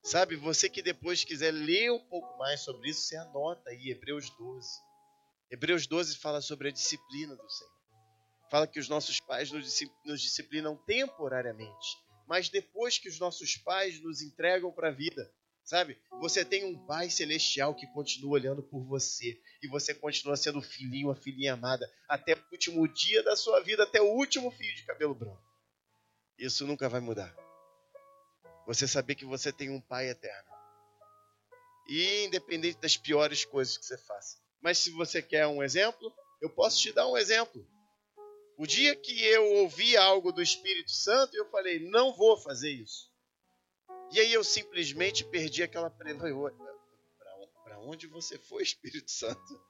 Sabe, 0.03 0.35
você 0.35 0.67
que 0.67 0.81
depois 0.81 1.23
quiser 1.23 1.51
ler 1.51 1.91
um 1.91 1.99
pouco 1.99 2.35
mais 2.39 2.61
sobre 2.61 2.89
isso, 2.89 3.01
você 3.01 3.15
anota 3.17 3.69
aí 3.69 3.91
Hebreus 3.91 4.31
12. 4.31 4.67
Hebreus 5.51 5.85
12 5.85 6.17
fala 6.17 6.41
sobre 6.41 6.69
a 6.69 6.71
disciplina 6.71 7.35
do 7.35 7.49
Senhor. 7.51 7.71
Fala 8.49 8.65
que 8.65 8.79
os 8.79 8.89
nossos 8.89 9.19
pais 9.19 9.51
nos 9.51 10.21
disciplinam 10.21 10.75
temporariamente 10.87 12.01
mas 12.31 12.47
depois 12.47 12.97
que 12.97 13.09
os 13.09 13.19
nossos 13.19 13.57
pais 13.57 13.99
nos 13.99 14.21
entregam 14.21 14.71
para 14.71 14.87
a 14.87 14.91
vida, 14.93 15.29
sabe? 15.71 15.97
Você 16.19 16.43
tem 16.43 16.65
um 16.65 16.85
pai 16.85 17.09
celestial 17.09 17.73
que 17.73 17.87
continua 17.93 18.33
olhando 18.33 18.61
por 18.61 18.83
você 18.83 19.39
e 19.63 19.69
você 19.69 19.95
continua 19.95 20.35
sendo 20.35 20.61
filhinho, 20.61 21.09
a 21.09 21.15
filhinha 21.15 21.53
amada 21.53 21.89
até 22.09 22.33
o 22.33 22.43
último 22.51 22.85
dia 22.89 23.23
da 23.23 23.37
sua 23.37 23.61
vida, 23.61 23.83
até 23.83 24.01
o 24.01 24.11
último 24.17 24.51
fio 24.51 24.75
de 24.75 24.85
cabelo 24.85 25.15
branco. 25.15 25.41
Isso 26.37 26.67
nunca 26.67 26.89
vai 26.89 26.99
mudar. 26.99 27.33
Você 28.67 28.85
saber 28.85 29.15
que 29.15 29.23
você 29.23 29.53
tem 29.53 29.69
um 29.69 29.79
pai 29.79 30.09
eterno. 30.09 30.51
E 31.87 32.25
independente 32.25 32.77
das 32.81 32.97
piores 32.97 33.45
coisas 33.45 33.77
que 33.77 33.85
você 33.85 33.97
faça. 33.97 34.39
Mas 34.61 34.77
se 34.77 34.91
você 34.91 35.21
quer 35.21 35.47
um 35.47 35.63
exemplo, 35.63 36.13
eu 36.41 36.49
posso 36.49 36.81
te 36.81 36.91
dar 36.91 37.07
um 37.07 37.15
exemplo. 37.15 37.65
O 38.57 38.67
dia 38.67 38.93
que 38.93 39.23
eu 39.23 39.53
ouvi 39.53 39.95
algo 39.95 40.33
do 40.33 40.41
Espírito 40.41 40.91
Santo, 40.91 41.33
eu 41.33 41.49
falei, 41.49 41.79
não 41.89 42.13
vou 42.13 42.37
fazer 42.37 42.71
isso. 42.71 43.10
E 44.11 44.19
aí 44.19 44.33
eu 44.33 44.43
simplesmente 44.43 45.23
perdi 45.23 45.63
aquela 45.63 45.89
para 45.89 47.79
onde 47.79 48.07
você 48.07 48.37
foi, 48.37 48.63
Espírito 48.63 49.09
Santo? 49.09 49.61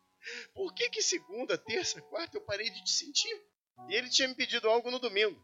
Por 0.53 0.73
que 0.73 0.89
que 0.89 1.01
segunda, 1.01 1.57
terça, 1.57 2.01
quarta 2.01 2.37
eu 2.37 2.41
parei 2.41 2.69
de 2.69 2.83
te 2.83 2.91
sentir? 2.91 3.41
E 3.89 3.95
ele 3.95 4.09
tinha 4.09 4.27
me 4.27 4.35
pedido 4.35 4.69
algo 4.69 4.91
no 4.91 4.99
domingo. 4.99 5.41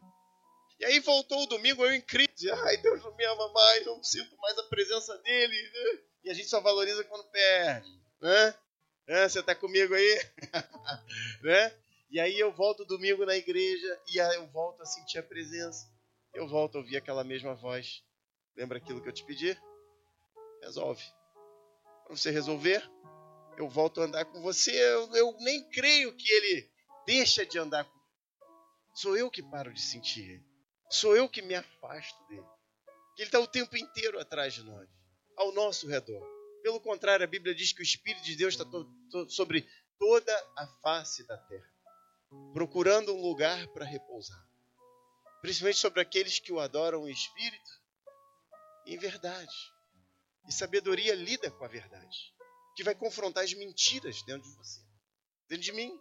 E 0.78 0.84
aí 0.84 1.00
voltou 1.00 1.42
o 1.42 1.46
domingo, 1.46 1.84
eu 1.84 1.92
em 1.92 2.00
crise. 2.00 2.50
Ai, 2.50 2.76
Deus 2.76 3.02
não 3.02 3.14
me 3.16 3.24
ama 3.24 3.52
mais, 3.52 3.84
não 3.84 4.02
sinto 4.02 4.36
mais 4.36 4.56
a 4.58 4.62
presença 4.64 5.18
dele. 5.18 5.62
Né? 5.62 6.00
E 6.24 6.30
a 6.30 6.34
gente 6.34 6.48
só 6.48 6.60
valoriza 6.60 7.02
quando 7.04 7.28
perde. 7.30 7.90
Né? 8.20 8.54
É, 9.08 9.28
você 9.28 9.40
está 9.40 9.54
comigo 9.54 9.94
aí? 9.94 10.20
né? 11.42 11.74
E 12.10 12.20
aí 12.20 12.38
eu 12.38 12.52
volto 12.52 12.84
domingo 12.84 13.26
na 13.26 13.36
igreja 13.36 14.00
e 14.06 14.18
eu 14.18 14.46
volto 14.48 14.82
a 14.82 14.86
sentir 14.86 15.18
a 15.18 15.22
presença. 15.22 15.90
Eu 16.32 16.46
volto 16.46 16.76
a 16.76 16.78
ouvir 16.78 16.96
aquela 16.96 17.24
mesma 17.24 17.54
voz. 17.54 18.04
Lembra 18.58 18.76
aquilo 18.76 19.00
que 19.00 19.08
eu 19.08 19.12
te 19.12 19.24
pedi? 19.24 19.56
Resolve. 20.62 21.02
Quando 22.04 22.18
você 22.18 22.30
resolver, 22.30 22.82
eu 23.56 23.68
volto 23.68 24.00
a 24.00 24.04
andar 24.04 24.24
com 24.26 24.42
você. 24.42 24.72
Eu, 24.72 25.14
eu 25.14 25.36
nem 25.40 25.66
creio 25.70 26.14
que 26.14 26.30
ele 26.30 26.70
deixa 27.06 27.46
de 27.46 27.58
andar 27.58 27.84
comigo. 27.84 28.06
Sou 28.94 29.16
eu 29.16 29.30
que 29.30 29.42
paro 29.42 29.72
de 29.72 29.80
sentir 29.80 30.28
ele. 30.28 30.44
Sou 30.90 31.16
eu 31.16 31.28
que 31.28 31.40
me 31.40 31.54
afasto 31.54 32.26
dele. 32.26 32.46
Ele 33.16 33.28
está 33.28 33.40
o 33.40 33.46
tempo 33.46 33.76
inteiro 33.76 34.20
atrás 34.20 34.52
de 34.52 34.62
nós, 34.62 34.88
ao 35.36 35.52
nosso 35.52 35.88
redor. 35.88 36.22
Pelo 36.62 36.80
contrário, 36.80 37.24
a 37.24 37.28
Bíblia 37.28 37.54
diz 37.54 37.72
que 37.72 37.80
o 37.80 37.82
Espírito 37.82 38.24
de 38.24 38.36
Deus 38.36 38.54
está 38.54 38.64
to, 38.64 38.84
to, 39.10 39.30
sobre 39.30 39.66
toda 39.98 40.34
a 40.56 40.66
face 40.82 41.26
da 41.26 41.38
terra 41.38 41.78
procurando 42.52 43.14
um 43.14 43.20
lugar 43.20 43.66
para 43.68 43.84
repousar. 43.84 44.44
Principalmente 45.40 45.78
sobre 45.78 46.00
aqueles 46.00 46.38
que 46.38 46.52
o 46.52 46.60
adoram 46.60 47.08
em 47.08 47.12
espírito 47.12 47.77
em 48.88 48.98
verdade. 48.98 49.54
E 50.46 50.52
sabedoria 50.52 51.14
lida 51.14 51.50
com 51.50 51.64
a 51.64 51.68
verdade, 51.68 52.34
que 52.74 52.82
vai 52.82 52.94
confrontar 52.94 53.44
as 53.44 53.52
mentiras 53.52 54.22
dentro 54.22 54.48
de 54.48 54.56
você, 54.56 54.80
dentro 55.48 55.64
de 55.64 55.72
mim. 55.72 55.92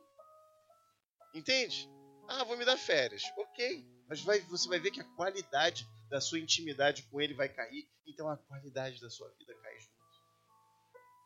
Entende? 1.33 1.89
Ah, 2.27 2.43
vou 2.43 2.57
me 2.57 2.65
dar 2.65 2.77
férias. 2.77 3.23
Ok. 3.37 3.85
Mas 4.07 4.21
vai, 4.21 4.39
você 4.41 4.69
vai 4.69 4.79
ver 4.79 4.91
que 4.91 5.01
a 5.01 5.15
qualidade 5.15 5.85
da 6.09 6.21
sua 6.21 6.39
intimidade 6.39 7.03
com 7.03 7.19
ele 7.19 7.33
vai 7.33 7.49
cair, 7.49 7.85
então 8.05 8.29
a 8.29 8.37
qualidade 8.37 9.01
da 9.01 9.09
sua 9.09 9.29
vida 9.37 9.53
cai 9.55 9.77
junto. 9.79 9.97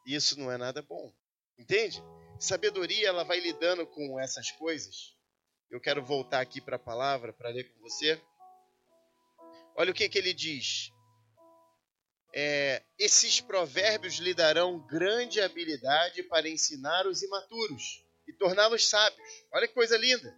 Isso 0.05 0.39
não 0.39 0.51
é 0.51 0.57
nada 0.57 0.81
bom. 0.81 1.13
Entende? 1.59 2.01
Sabedoria, 2.39 3.07
ela 3.07 3.23
vai 3.23 3.39
lidando 3.39 3.85
com 3.85 4.19
essas 4.19 4.49
coisas. 4.51 5.15
Eu 5.69 5.79
quero 5.79 6.03
voltar 6.03 6.41
aqui 6.41 6.59
para 6.59 6.75
a 6.75 6.79
palavra 6.79 7.31
para 7.31 7.49
ler 7.49 7.71
com 7.71 7.79
você. 7.81 8.19
Olha 9.75 9.91
o 9.91 9.93
que, 9.93 10.09
que 10.09 10.17
ele 10.17 10.33
diz. 10.33 10.91
É, 12.33 12.81
esses 12.97 13.41
provérbios 13.41 14.15
lhe 14.15 14.33
darão 14.33 14.79
grande 14.87 15.41
habilidade 15.41 16.23
para 16.23 16.47
ensinar 16.47 17.05
os 17.05 17.21
imaturos 17.21 18.03
e 18.27 18.33
torná-los 18.33 18.87
sábios. 18.87 19.27
Olha 19.53 19.67
que 19.67 19.73
coisa 19.73 19.97
linda. 19.97 20.37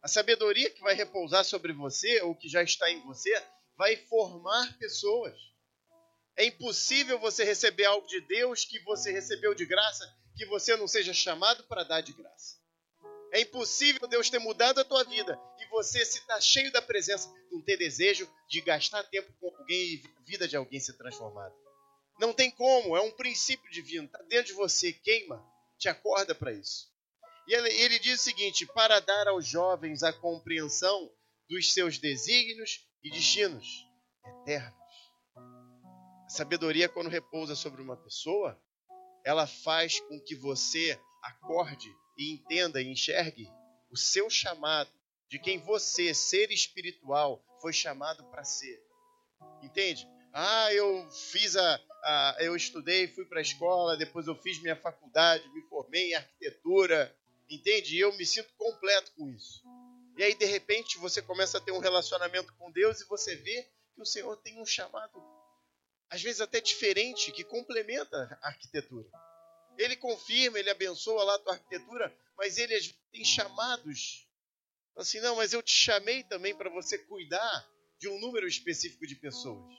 A 0.00 0.08
sabedoria 0.08 0.70
que 0.70 0.80
vai 0.80 0.94
repousar 0.94 1.44
sobre 1.44 1.72
você, 1.72 2.20
ou 2.22 2.34
que 2.34 2.48
já 2.48 2.62
está 2.62 2.90
em 2.90 3.00
você, 3.02 3.30
vai 3.76 3.96
formar 3.96 4.76
pessoas. 4.78 5.34
É 6.36 6.44
impossível 6.44 7.18
você 7.18 7.44
receber 7.44 7.84
algo 7.84 8.06
de 8.06 8.20
Deus 8.22 8.64
que 8.64 8.78
você 8.80 9.12
recebeu 9.12 9.54
de 9.54 9.66
graça 9.66 10.04
que 10.36 10.46
você 10.46 10.76
não 10.76 10.88
seja 10.88 11.12
chamado 11.12 11.64
para 11.64 11.84
dar 11.84 12.00
de 12.00 12.12
graça. 12.12 12.61
É 13.32 13.40
impossível 13.40 14.06
Deus 14.06 14.28
ter 14.28 14.38
mudado 14.38 14.78
a 14.78 14.84
tua 14.84 15.04
vida 15.04 15.40
e 15.58 15.66
você, 15.70 16.04
se 16.04 16.18
está 16.18 16.38
cheio 16.38 16.70
da 16.70 16.82
presença, 16.82 17.32
não 17.50 17.62
ter 17.62 17.78
desejo 17.78 18.30
de 18.46 18.60
gastar 18.60 19.02
tempo 19.04 19.32
com 19.40 19.48
alguém 19.56 19.94
e 19.94 20.02
a 20.18 20.20
vida 20.22 20.46
de 20.46 20.54
alguém 20.54 20.78
ser 20.78 20.92
transformada. 20.98 21.54
Não 22.20 22.34
tem 22.34 22.50
como, 22.50 22.94
é 22.94 23.00
um 23.00 23.10
princípio 23.10 23.70
divino, 23.70 24.04
está 24.04 24.20
dentro 24.24 24.48
de 24.48 24.52
você, 24.52 24.92
queima, 24.92 25.42
te 25.78 25.88
acorda 25.88 26.34
para 26.34 26.52
isso. 26.52 26.92
E 27.48 27.54
ele, 27.54 27.70
ele 27.70 27.98
diz 27.98 28.20
o 28.20 28.22
seguinte: 28.22 28.66
para 28.66 29.00
dar 29.00 29.28
aos 29.28 29.46
jovens 29.46 30.02
a 30.02 30.12
compreensão 30.12 31.10
dos 31.48 31.72
seus 31.72 31.98
desígnios 31.98 32.86
e 33.02 33.10
destinos 33.10 33.66
eternos. 34.42 34.74
A 35.36 36.28
sabedoria, 36.28 36.88
quando 36.88 37.08
repousa 37.08 37.54
sobre 37.54 37.80
uma 37.80 37.96
pessoa, 37.96 38.60
ela 39.24 39.46
faz 39.46 40.00
com 40.00 40.20
que 40.20 40.36
você 40.36 41.00
acorde 41.22 41.90
e 42.16 42.32
entenda 42.32 42.80
e 42.80 42.88
enxergue 42.88 43.48
o 43.90 43.96
seu 43.96 44.30
chamado, 44.30 44.90
de 45.28 45.38
quem 45.38 45.58
você, 45.58 46.14
ser 46.14 46.50
espiritual, 46.50 47.44
foi 47.60 47.72
chamado 47.72 48.24
para 48.30 48.44
ser. 48.44 48.82
Entende? 49.62 50.08
Ah, 50.32 50.72
eu 50.72 51.10
fiz 51.10 51.56
a, 51.56 51.80
a 52.04 52.36
eu 52.40 52.56
estudei, 52.56 53.06
fui 53.08 53.24
para 53.26 53.38
a 53.38 53.42
escola, 53.42 53.96
depois 53.96 54.26
eu 54.26 54.34
fiz 54.34 54.60
minha 54.60 54.76
faculdade, 54.76 55.48
me 55.52 55.62
formei 55.68 56.10
em 56.10 56.14
arquitetura, 56.14 57.14
entende? 57.48 57.96
E 57.96 58.00
eu 58.00 58.16
me 58.16 58.24
sinto 58.24 58.52
completo 58.56 59.12
com 59.12 59.28
isso. 59.28 59.62
E 60.16 60.22
aí 60.22 60.34
de 60.34 60.46
repente 60.46 60.98
você 60.98 61.20
começa 61.20 61.58
a 61.58 61.60
ter 61.60 61.72
um 61.72 61.78
relacionamento 61.78 62.54
com 62.54 62.70
Deus 62.70 63.00
e 63.00 63.06
você 63.06 63.36
vê 63.36 63.62
que 63.94 64.00
o 64.00 64.06
Senhor 64.06 64.36
tem 64.38 64.60
um 64.60 64.66
chamado 64.66 65.22
às 66.12 66.22
vezes 66.22 66.42
até 66.42 66.60
diferente 66.60 67.32
que 67.32 67.42
complementa 67.42 68.38
a 68.42 68.48
arquitetura. 68.48 69.08
Ele 69.78 69.96
confirma, 69.96 70.58
ele 70.58 70.70
abençoa 70.70 71.24
lá 71.24 71.34
a 71.34 71.38
tua 71.38 71.54
arquitetura, 71.54 72.14
mas 72.36 72.58
ele 72.58 72.78
tem 73.10 73.24
chamados. 73.24 74.28
Assim, 74.96 75.20
não, 75.20 75.36
mas 75.36 75.52
eu 75.52 75.62
te 75.62 75.72
chamei 75.72 76.22
também 76.24 76.54
para 76.54 76.70
você 76.70 76.98
cuidar 76.98 77.68
de 77.98 78.08
um 78.08 78.18
número 78.20 78.46
específico 78.46 79.06
de 79.06 79.14
pessoas. 79.14 79.74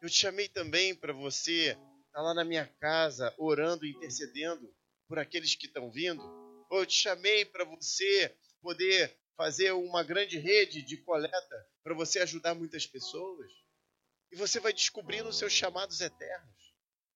Eu 0.00 0.08
te 0.08 0.16
chamei 0.16 0.48
também 0.48 0.94
para 0.94 1.12
você 1.12 1.68
estar 1.70 2.12
tá 2.12 2.22
lá 2.22 2.34
na 2.34 2.44
minha 2.44 2.66
casa, 2.80 3.34
orando, 3.38 3.86
intercedendo 3.86 4.74
por 5.06 5.18
aqueles 5.18 5.54
que 5.54 5.66
estão 5.66 5.90
vindo. 5.90 6.22
Ou 6.70 6.80
eu 6.80 6.86
te 6.86 6.94
chamei 6.94 7.44
para 7.44 7.64
você 7.64 8.34
poder 8.62 9.14
fazer 9.36 9.72
uma 9.72 10.02
grande 10.02 10.38
rede 10.38 10.82
de 10.82 10.96
coleta 10.98 11.68
para 11.82 11.94
você 11.94 12.20
ajudar 12.20 12.54
muitas 12.54 12.86
pessoas. 12.86 13.50
E 14.32 14.36
você 14.36 14.60
vai 14.60 14.72
descobrindo 14.72 15.28
os 15.28 15.38
seus 15.38 15.52
chamados 15.52 16.00
eternos. 16.00 16.69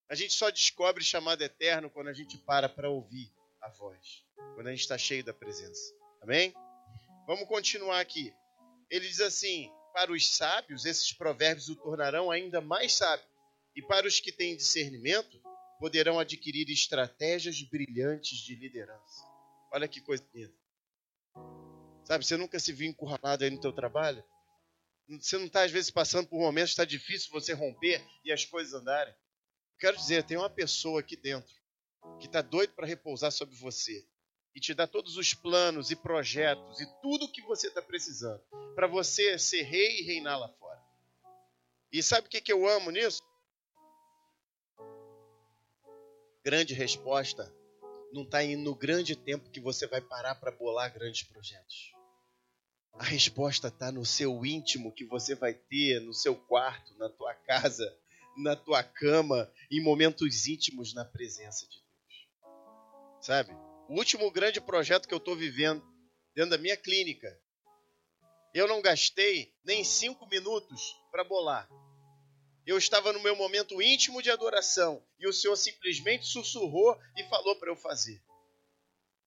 A 0.08 0.14
gente 0.14 0.34
só 0.34 0.50
descobre 0.50 1.02
chamado 1.02 1.42
eterno 1.42 1.90
quando 1.90 2.08
a 2.08 2.12
gente 2.12 2.36
para 2.38 2.68
para 2.68 2.90
ouvir 2.90 3.32
a 3.60 3.68
voz, 3.70 4.24
quando 4.54 4.66
a 4.66 4.70
gente 4.70 4.80
está 4.80 4.98
cheio 4.98 5.24
da 5.24 5.32
presença. 5.32 5.94
Amém? 6.20 6.52
Vamos 7.26 7.48
continuar 7.48 8.00
aqui. 8.00 8.32
Ele 8.90 9.08
diz 9.08 9.20
assim: 9.20 9.70
para 9.92 10.12
os 10.12 10.36
sábios, 10.36 10.84
esses 10.84 11.12
provérbios 11.12 11.68
o 11.68 11.76
tornarão 11.76 12.30
ainda 12.30 12.60
mais 12.60 12.92
sábio, 12.92 13.26
e 13.74 13.82
para 13.82 14.06
os 14.06 14.20
que 14.20 14.30
têm 14.30 14.56
discernimento, 14.56 15.40
poderão 15.80 16.18
adquirir 16.18 16.68
estratégias 16.70 17.62
brilhantes 17.62 18.38
de 18.38 18.54
liderança. 18.54 19.24
Olha 19.72 19.88
que 19.88 20.00
coisa 20.00 20.24
linda. 20.34 20.54
Sabe, 22.04 22.24
você 22.24 22.36
nunca 22.36 22.60
se 22.60 22.72
viu 22.72 22.88
encurralado 22.88 23.44
aí 23.44 23.50
no 23.50 23.60
teu 23.60 23.72
trabalho? 23.72 24.22
Você 25.08 25.36
não 25.38 25.46
está, 25.46 25.62
às 25.62 25.70
vezes, 25.70 25.90
passando 25.90 26.28
por 26.28 26.38
momentos 26.38 26.70
que 26.70 26.74
está 26.74 26.84
difícil 26.84 27.30
você 27.30 27.52
romper 27.52 28.04
e 28.24 28.32
as 28.32 28.44
coisas 28.44 28.74
andarem? 28.74 29.14
Quero 29.84 29.98
dizer, 29.98 30.24
tem 30.24 30.38
uma 30.38 30.48
pessoa 30.48 31.00
aqui 31.00 31.14
dentro 31.14 31.54
que 32.18 32.24
está 32.24 32.40
doido 32.40 32.72
para 32.72 32.86
repousar 32.86 33.30
sobre 33.30 33.54
você 33.54 34.02
e 34.54 34.58
te 34.58 34.72
dar 34.72 34.86
todos 34.86 35.18
os 35.18 35.34
planos 35.34 35.90
e 35.90 35.96
projetos 35.96 36.80
e 36.80 36.86
tudo 37.02 37.26
o 37.26 37.30
que 37.30 37.42
você 37.42 37.66
está 37.66 37.82
precisando 37.82 38.42
para 38.74 38.86
você 38.86 39.38
ser 39.38 39.60
rei 39.60 40.00
e 40.00 40.04
reinar 40.04 40.40
lá 40.40 40.48
fora. 40.48 40.82
E 41.92 42.02
sabe 42.02 42.26
o 42.26 42.30
que, 42.30 42.40
que 42.40 42.50
eu 42.50 42.66
amo 42.66 42.90
nisso? 42.90 43.20
Grande 46.42 46.72
resposta 46.72 47.54
não 48.10 48.22
está 48.22 48.42
no 48.42 48.74
grande 48.74 49.14
tempo 49.14 49.50
que 49.50 49.60
você 49.60 49.86
vai 49.86 50.00
parar 50.00 50.36
para 50.36 50.50
bolar 50.50 50.94
grandes 50.94 51.24
projetos. 51.24 51.92
A 52.94 53.04
resposta 53.04 53.68
está 53.68 53.92
no 53.92 54.06
seu 54.06 54.46
íntimo 54.46 54.94
que 54.94 55.04
você 55.04 55.34
vai 55.34 55.52
ter 55.52 56.00
no 56.00 56.14
seu 56.14 56.34
quarto, 56.34 56.96
na 56.96 57.10
tua 57.10 57.34
casa, 57.34 57.84
na 58.36 58.56
tua 58.56 58.82
cama, 58.82 59.50
em 59.70 59.82
momentos 59.82 60.46
íntimos 60.46 60.94
na 60.94 61.04
presença 61.04 61.66
de 61.68 61.78
Deus. 61.78 62.28
Sabe? 63.20 63.52
O 63.88 63.96
último 63.96 64.30
grande 64.30 64.60
projeto 64.60 65.06
que 65.06 65.14
eu 65.14 65.18
estou 65.18 65.36
vivendo 65.36 65.84
dentro 66.34 66.50
da 66.50 66.58
minha 66.58 66.76
clínica, 66.76 67.28
eu 68.54 68.68
não 68.68 68.80
gastei 68.80 69.52
nem 69.64 69.84
cinco 69.84 70.26
minutos 70.28 70.96
para 71.10 71.24
bolar. 71.24 71.68
Eu 72.66 72.78
estava 72.78 73.12
no 73.12 73.20
meu 73.20 73.36
momento 73.36 73.82
íntimo 73.82 74.22
de 74.22 74.30
adoração 74.30 75.04
e 75.18 75.28
o 75.28 75.32
Senhor 75.32 75.56
simplesmente 75.56 76.26
sussurrou 76.26 76.98
e 77.16 77.24
falou 77.24 77.56
para 77.56 77.70
eu 77.70 77.76
fazer. 77.76 78.22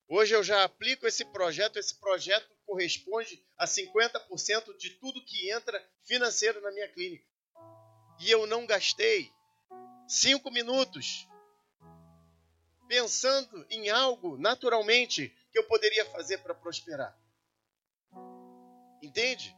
Hoje 0.08 0.34
eu 0.34 0.42
já 0.42 0.64
aplico 0.64 1.06
esse 1.06 1.24
projeto, 1.26 1.78
esse 1.78 1.94
projeto 2.00 2.48
corresponde 2.64 3.44
a 3.56 3.66
50% 3.66 4.76
de 4.76 4.90
tudo 4.98 5.24
que 5.24 5.50
entra 5.50 5.86
financeiro 6.04 6.60
na 6.62 6.72
minha 6.72 6.88
clínica. 6.88 7.24
E 8.20 8.30
eu 8.30 8.46
não 8.46 8.66
gastei 8.66 9.32
cinco 10.06 10.50
minutos 10.50 11.28
pensando 12.88 13.66
em 13.70 13.90
algo 13.90 14.38
naturalmente 14.38 15.28
que 15.52 15.58
eu 15.58 15.64
poderia 15.64 16.04
fazer 16.06 16.38
para 16.38 16.54
prosperar. 16.54 17.16
Entende? 19.02 19.54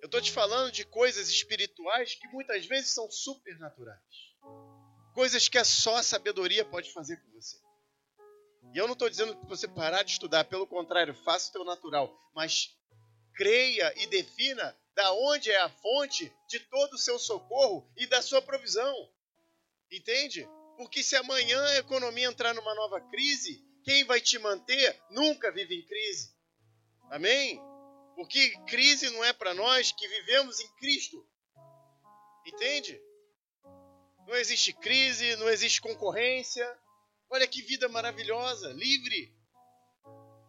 Eu 0.00 0.06
estou 0.06 0.20
te 0.20 0.30
falando 0.30 0.70
de 0.70 0.84
coisas 0.84 1.28
espirituais 1.28 2.14
que 2.14 2.28
muitas 2.28 2.64
vezes 2.66 2.90
são 2.90 3.10
supernaturais. 3.10 4.00
Coisas 5.12 5.48
que 5.48 5.62
só 5.64 5.96
a 5.96 6.02
sabedoria 6.02 6.64
pode 6.64 6.92
fazer 6.92 7.16
com 7.16 7.32
você. 7.32 7.58
E 8.72 8.78
eu 8.78 8.86
não 8.86 8.92
estou 8.92 9.10
dizendo 9.10 9.36
que 9.36 9.46
você 9.46 9.66
parar 9.66 10.04
de 10.04 10.12
estudar, 10.12 10.44
pelo 10.44 10.66
contrário, 10.66 11.14
faça 11.24 11.48
o 11.48 11.52
teu 11.52 11.64
natural, 11.64 12.16
mas 12.34 12.76
creia 13.34 13.92
e 13.96 14.06
defina 14.06 14.76
da 14.98 15.12
onde 15.12 15.48
é 15.48 15.60
a 15.60 15.68
fonte 15.68 16.36
de 16.48 16.58
todo 16.58 16.94
o 16.94 16.98
seu 16.98 17.20
socorro 17.20 17.88
e 17.96 18.04
da 18.08 18.20
sua 18.20 18.42
provisão. 18.42 18.92
Entende? 19.92 20.44
Porque 20.76 21.04
se 21.04 21.14
amanhã 21.14 21.64
a 21.66 21.76
economia 21.76 22.26
entrar 22.26 22.52
numa 22.52 22.74
nova 22.74 23.00
crise, 23.02 23.64
quem 23.84 24.02
vai 24.02 24.20
te 24.20 24.40
manter 24.40 25.00
nunca 25.08 25.52
vive 25.52 25.76
em 25.76 25.86
crise. 25.86 26.34
Amém? 27.12 27.62
Porque 28.16 28.58
crise 28.66 29.08
não 29.10 29.24
é 29.24 29.32
para 29.32 29.54
nós 29.54 29.92
que 29.92 30.08
vivemos 30.08 30.58
em 30.58 30.68
Cristo. 30.74 31.24
Entende? 32.44 33.00
Não 34.26 34.34
existe 34.34 34.72
crise, 34.72 35.36
não 35.36 35.48
existe 35.48 35.80
concorrência. 35.80 36.68
Olha 37.30 37.46
que 37.46 37.62
vida 37.62 37.88
maravilhosa, 37.88 38.72
livre. 38.72 39.32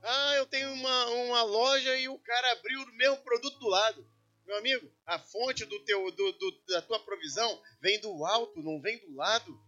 Ah, 0.01 0.33
eu 0.37 0.47
tenho 0.47 0.73
uma, 0.73 1.05
uma 1.05 1.43
loja 1.43 1.95
e 1.99 2.09
o 2.09 2.17
cara 2.17 2.53
abriu 2.53 2.81
o 2.81 2.93
mesmo 2.93 3.17
produto 3.17 3.59
do 3.59 3.67
lado. 3.67 4.18
Meu 4.49 4.57
amigo, 4.57 4.91
a 5.05 5.19
fonte 5.19 5.63
do 5.63 5.79
teu, 5.85 6.09
do, 6.09 6.31
do, 6.31 6.63
da 6.69 6.81
tua 6.81 6.99
provisão 7.05 7.61
vem 7.79 7.99
do 7.99 8.25
alto, 8.25 8.63
não 8.63 8.81
vem 8.81 8.97
do 8.97 9.13
lado 9.13 9.63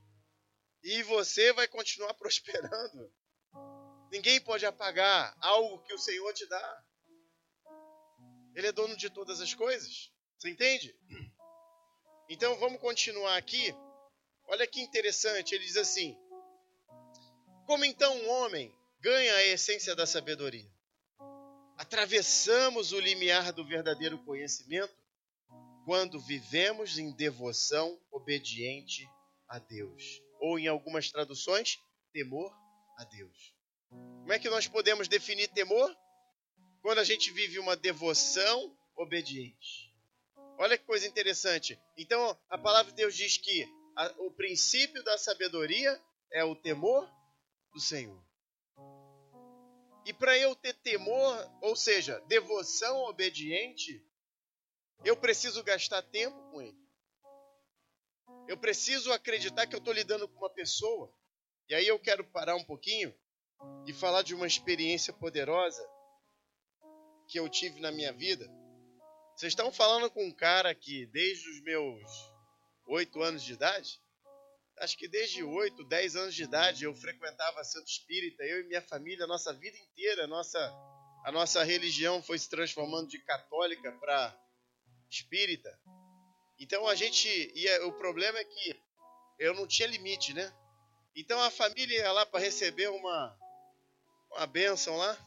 e 0.84 1.04
você 1.04 1.54
vai 1.54 1.67
continuar 1.67 2.12
prosperando. 2.17 3.13
Ninguém 4.12 4.41
pode 4.41 4.65
apagar 4.65 5.38
algo 5.39 5.84
que 5.84 5.94
o 5.94 6.00
Senhor 6.00 6.34
te 6.34 6.48
dá. 6.48 6.84
Ele 8.56 8.65
é 8.65 8.72
dono 8.72 8.98
de 8.98 9.08
todas 9.12 9.39
as 9.39 9.54
coisas. 9.54 10.12
Você 10.39 10.50
entende? 10.50 10.98
Então 12.28 12.58
vamos 12.58 12.82
continuar 12.82 13.38
aqui. 13.38 13.72
Olha 14.48 14.65
que 14.65 14.82
interessante. 14.82 15.54
Ele 15.54 15.63
diz 15.63 15.78
assim: 15.78 16.17
Como 17.67 17.86
então 17.86 18.17
um 18.17 18.30
homem 18.32 18.76
ganha 19.00 19.36
a 19.36 19.46
essência 19.46 19.96
da 19.96 20.08
sabedoria? 20.08 20.70
Atravessamos 21.82 22.91
o 22.91 23.00
limiar 23.00 23.52
do 23.52 23.65
verdadeiro 23.65 24.20
conhecimento 24.20 24.94
quando 25.84 26.20
vivemos 26.20 27.00
em 27.00 27.12
devoção 27.12 28.00
obediente 28.12 29.10
a 29.50 29.58
Deus 29.58 30.22
ou 30.39 30.60
em 30.60 30.67
algumas 30.67 31.10
traduções, 31.10 31.80
temor 32.13 32.56
a 33.00 33.04
Deus. 33.06 33.56
Como 33.89 34.32
é 34.32 34.38
que 34.38 34.48
nós 34.48 34.67
podemos 34.67 35.08
definir 35.08 35.48
temor? 35.48 35.91
Quando 36.84 37.00
a 37.00 37.04
gente 37.04 37.32
vive 37.32 37.58
uma 37.58 37.76
devoção 37.76 38.78
obediente. 38.96 39.91
Olha 40.60 40.78
que 40.78 40.86
coisa 40.86 41.08
interessante. 41.08 41.82
Então, 41.98 42.39
a 42.48 42.60
palavra 42.60 42.91
de 42.91 42.98
Deus 42.98 43.15
diz 43.15 43.38
que 43.38 43.67
a, 43.98 44.06
o 44.20 44.30
princípio 44.30 45.04
da 45.04 45.17
sabedoria 45.17 46.00
é 46.32 46.44
o 46.44 46.56
temor 46.56 47.10
do 47.74 47.80
Senhor. 47.80 48.24
E 50.06 50.14
para 50.14 50.38
eu 50.38 50.56
ter 50.56 50.74
temor, 50.74 51.52
ou 51.62 51.76
seja, 51.76 52.20
devoção 52.28 53.04
obediente, 53.04 54.04
eu 55.04 55.16
preciso 55.16 55.64
gastar 55.64 56.02
tempo 56.02 56.38
com 56.52 56.62
Ele. 56.62 56.82
Eu 58.48 58.58
preciso 58.58 59.12
acreditar 59.12 59.68
que 59.68 59.76
eu 59.76 59.80
estou 59.80 59.94
lidando 59.94 60.28
com 60.28 60.38
uma 60.38 60.50
pessoa. 60.50 61.14
E 61.70 61.76
aí 61.76 61.88
eu 61.88 62.00
quero 62.00 62.24
parar 62.32 62.56
um 62.56 62.64
pouquinho 62.64 63.14
e 63.86 63.94
falar 63.94 64.24
de 64.24 64.34
uma 64.34 64.48
experiência 64.48 65.14
poderosa 65.14 65.88
que 67.28 67.40
eu 67.40 67.48
tive 67.48 67.80
na 67.80 67.92
minha 67.92 68.12
vida. 68.12 68.46
Vocês 69.36 69.54
estão 69.54 69.72
falando 69.72 70.10
com 70.10 70.26
um 70.26 70.34
cara 70.34 70.76
que 70.76 71.06
desde 71.08 71.50
os 71.50 71.62
meus 71.62 72.04
oito 72.88 73.22
anos 73.22 73.44
de 73.44 73.54
idade, 73.54 74.02
acho 74.82 74.98
que 74.98 75.08
desde 75.08 75.44
oito, 75.44 75.84
dez 75.86 76.15
anos 76.15 76.36
de 76.36 76.44
idade 76.44 76.84
eu 76.84 76.94
frequentava 76.96 77.63
Santo 77.63 77.88
Espírita, 77.88 78.44
eu 78.44 78.62
e 78.62 78.67
minha 78.67 78.82
família, 78.82 79.26
a 79.26 79.28
nossa 79.28 79.54
vida 79.54 79.78
inteira, 79.78 80.26
a 80.26 80.28
nossa, 80.28 80.60
a 81.24 81.32
nossa 81.32 81.63
religião 81.63 82.22
foi 82.22 82.38
se 82.38 82.50
transformando 82.50 83.08
de 83.08 83.20
católica 83.20 83.91
para 83.94 84.36
espírita. 85.10 85.80
Então 86.60 86.88
a 86.88 86.96
gente 86.96 87.28
ia, 87.56 87.86
o 87.88 87.94
problema 87.94 88.39
é 88.39 88.44
que 88.44 88.76
eu 89.39 89.54
não 89.54 89.67
tinha 89.67 89.88
limite, 89.88 90.34
né? 90.34 90.52
Então 91.15 91.39
a 91.41 91.52
família 91.52 91.98
ia 92.00 92.12
lá 92.12 92.26
para 92.26 92.39
receber 92.39 92.89
uma 92.89 93.38
uma 94.32 94.48
bênção 94.48 94.98
lá. 94.98 95.17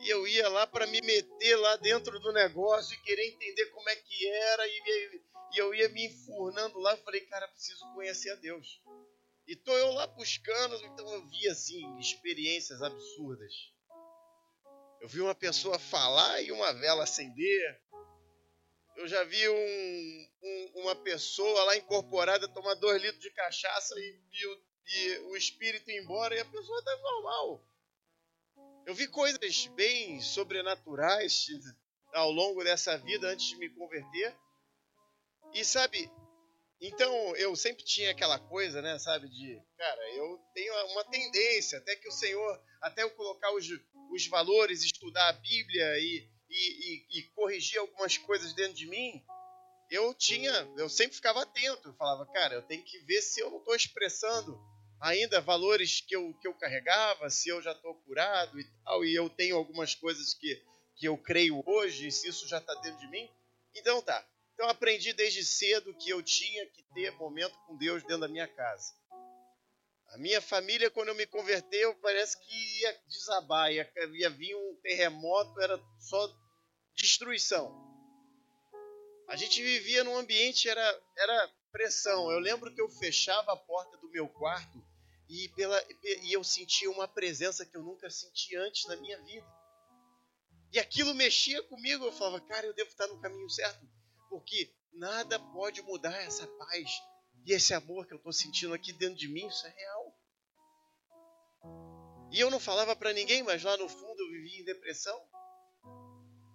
E 0.00 0.08
eu 0.08 0.26
ia 0.26 0.48
lá 0.48 0.66
para 0.66 0.86
me 0.86 1.00
meter 1.00 1.56
lá 1.56 1.76
dentro 1.76 2.18
do 2.20 2.32
negócio 2.32 2.94
e 2.94 3.02
querer 3.02 3.28
entender 3.28 3.66
como 3.66 3.88
é 3.88 3.96
que 3.96 4.28
era. 4.28 4.66
E, 4.66 5.22
e 5.52 5.58
eu 5.58 5.74
ia 5.74 5.88
me 5.88 6.06
enfurnando 6.06 6.78
lá. 6.78 6.96
Falei, 6.98 7.20
cara, 7.22 7.48
preciso 7.48 7.84
conhecer 7.94 8.30
a 8.30 8.36
Deus. 8.36 8.80
E 9.46 9.56
tô 9.56 9.76
eu 9.76 9.92
lá 9.92 10.06
buscando. 10.06 10.76
Então 10.86 11.08
eu 11.12 11.26
vi, 11.26 11.48
assim, 11.48 11.98
experiências 11.98 12.82
absurdas. 12.82 13.52
Eu 15.00 15.08
vi 15.08 15.20
uma 15.20 15.34
pessoa 15.34 15.78
falar 15.78 16.42
e 16.42 16.52
uma 16.52 16.72
vela 16.72 17.04
acender. 17.04 17.80
Eu 18.96 19.08
já 19.08 19.24
vi 19.24 19.48
um, 19.48 20.28
um, 20.42 20.72
uma 20.82 20.94
pessoa 20.94 21.64
lá 21.64 21.76
incorporada 21.76 22.46
tomar 22.48 22.74
dois 22.74 23.00
litros 23.00 23.22
de 23.22 23.30
cachaça 23.30 23.94
e, 23.98 24.20
e, 24.32 24.46
o, 24.46 24.62
e 24.86 25.18
o 25.30 25.36
espírito 25.36 25.90
ir 25.90 26.02
embora 26.02 26.34
e 26.34 26.40
a 26.40 26.44
pessoa 26.44 26.78
está 26.78 26.96
normal. 26.98 27.64
Eu 28.86 28.94
vi 28.94 29.06
coisas 29.06 29.66
bem 29.68 30.20
sobrenaturais 30.20 31.46
ao 32.12 32.30
longo 32.30 32.62
dessa 32.62 32.98
vida 32.98 33.28
antes 33.28 33.46
de 33.46 33.56
me 33.56 33.70
converter. 33.70 34.36
E 35.52 35.64
sabe, 35.64 36.10
então 36.80 37.36
eu 37.36 37.54
sempre 37.56 37.84
tinha 37.84 38.10
aquela 38.10 38.38
coisa, 38.38 38.80
né, 38.80 38.98
sabe, 38.98 39.28
de, 39.28 39.60
cara, 39.76 40.14
eu 40.14 40.38
tenho 40.54 40.72
uma 40.92 41.04
tendência, 41.04 41.78
até 41.78 41.96
que 41.96 42.08
o 42.08 42.12
Senhor, 42.12 42.62
até 42.80 43.02
eu 43.02 43.10
colocar 43.10 43.52
os, 43.54 43.66
os 44.12 44.26
valores, 44.28 44.82
estudar 44.82 45.28
a 45.28 45.32
Bíblia 45.32 45.98
e, 45.98 46.28
e, 46.48 47.18
e, 47.18 47.18
e 47.18 47.22
corrigir 47.34 47.78
algumas 47.78 48.16
coisas 48.16 48.54
dentro 48.54 48.74
de 48.74 48.86
mim, 48.86 49.22
eu 49.90 50.14
tinha, 50.14 50.52
eu 50.78 50.88
sempre 50.88 51.16
ficava 51.16 51.42
atento, 51.42 51.88
eu 51.88 51.94
falava, 51.94 52.24
cara, 52.32 52.54
eu 52.54 52.62
tenho 52.62 52.84
que 52.84 52.98
ver 53.00 53.20
se 53.20 53.40
eu 53.40 53.50
não 53.50 53.58
estou 53.58 53.74
expressando 53.74 54.58
ainda 55.00 55.40
valores 55.40 56.00
que 56.00 56.14
eu, 56.14 56.32
que 56.40 56.46
eu 56.46 56.54
carregava, 56.54 57.28
se 57.28 57.48
eu 57.48 57.60
já 57.60 57.72
estou 57.72 57.94
curado 58.02 58.60
e 58.60 58.64
tal, 58.84 59.04
e 59.04 59.14
eu 59.14 59.28
tenho 59.28 59.56
algumas 59.56 59.94
coisas 59.94 60.32
que, 60.34 60.62
que 60.96 61.06
eu 61.06 61.18
creio 61.18 61.62
hoje, 61.66 62.10
se 62.12 62.28
isso 62.28 62.46
já 62.46 62.58
está 62.58 62.74
dentro 62.76 63.00
de 63.00 63.08
mim. 63.08 63.28
Então 63.74 64.00
tá. 64.00 64.24
Então 64.60 64.68
aprendi 64.68 65.14
desde 65.14 65.42
cedo 65.42 65.94
que 65.94 66.10
eu 66.10 66.22
tinha 66.22 66.66
que 66.66 66.82
ter 66.92 67.10
momento 67.12 67.58
com 67.66 67.78
Deus 67.78 68.02
dentro 68.02 68.20
da 68.20 68.28
minha 68.28 68.46
casa. 68.46 68.92
A 70.08 70.18
minha 70.18 70.38
família, 70.42 70.90
quando 70.90 71.08
eu 71.08 71.14
me 71.14 71.26
converteu, 71.26 71.94
parece 72.02 72.38
que 72.38 72.80
ia 72.82 73.00
desabar, 73.08 73.72
ia, 73.72 73.90
ia 74.12 74.28
vir 74.28 74.54
um 74.54 74.78
terremoto, 74.82 75.58
era 75.62 75.82
só 75.98 76.30
destruição. 76.94 77.74
A 79.30 79.34
gente 79.34 79.62
vivia 79.62 80.04
num 80.04 80.18
ambiente, 80.18 80.68
era, 80.68 81.02
era 81.16 81.50
pressão. 81.72 82.30
Eu 82.30 82.38
lembro 82.38 82.70
que 82.74 82.82
eu 82.82 82.88
fechava 82.90 83.54
a 83.54 83.56
porta 83.56 83.96
do 83.96 84.10
meu 84.10 84.28
quarto 84.28 84.84
e, 85.26 85.48
pela, 85.56 85.82
e 86.22 86.36
eu 86.36 86.44
sentia 86.44 86.90
uma 86.90 87.08
presença 87.08 87.64
que 87.64 87.78
eu 87.78 87.82
nunca 87.82 88.10
senti 88.10 88.54
antes 88.56 88.86
na 88.88 88.96
minha 88.96 89.18
vida. 89.22 89.46
E 90.70 90.78
aquilo 90.78 91.14
mexia 91.14 91.62
comigo. 91.62 92.04
Eu 92.04 92.12
falava, 92.12 92.42
cara, 92.42 92.66
eu 92.66 92.74
devo 92.74 92.90
estar 92.90 93.06
no 93.06 93.18
caminho 93.22 93.48
certo 93.48 93.88
porque 94.30 94.72
nada 94.92 95.38
pode 95.38 95.82
mudar 95.82 96.16
essa 96.22 96.46
paz 96.46 97.02
e 97.44 97.52
esse 97.52 97.74
amor 97.74 98.06
que 98.06 98.14
eu 98.14 98.18
estou 98.18 98.32
sentindo 98.32 98.72
aqui 98.72 98.92
dentro 98.92 99.16
de 99.16 99.28
mim, 99.28 99.46
isso 99.46 99.66
é 99.66 99.70
real. 99.70 100.16
E 102.32 102.38
eu 102.38 102.50
não 102.50 102.60
falava 102.60 102.94
para 102.94 103.12
ninguém, 103.12 103.42
mas 103.42 103.62
lá 103.64 103.76
no 103.76 103.88
fundo 103.88 104.22
eu 104.22 104.30
vivia 104.30 104.60
em 104.60 104.64
depressão. 104.64 105.20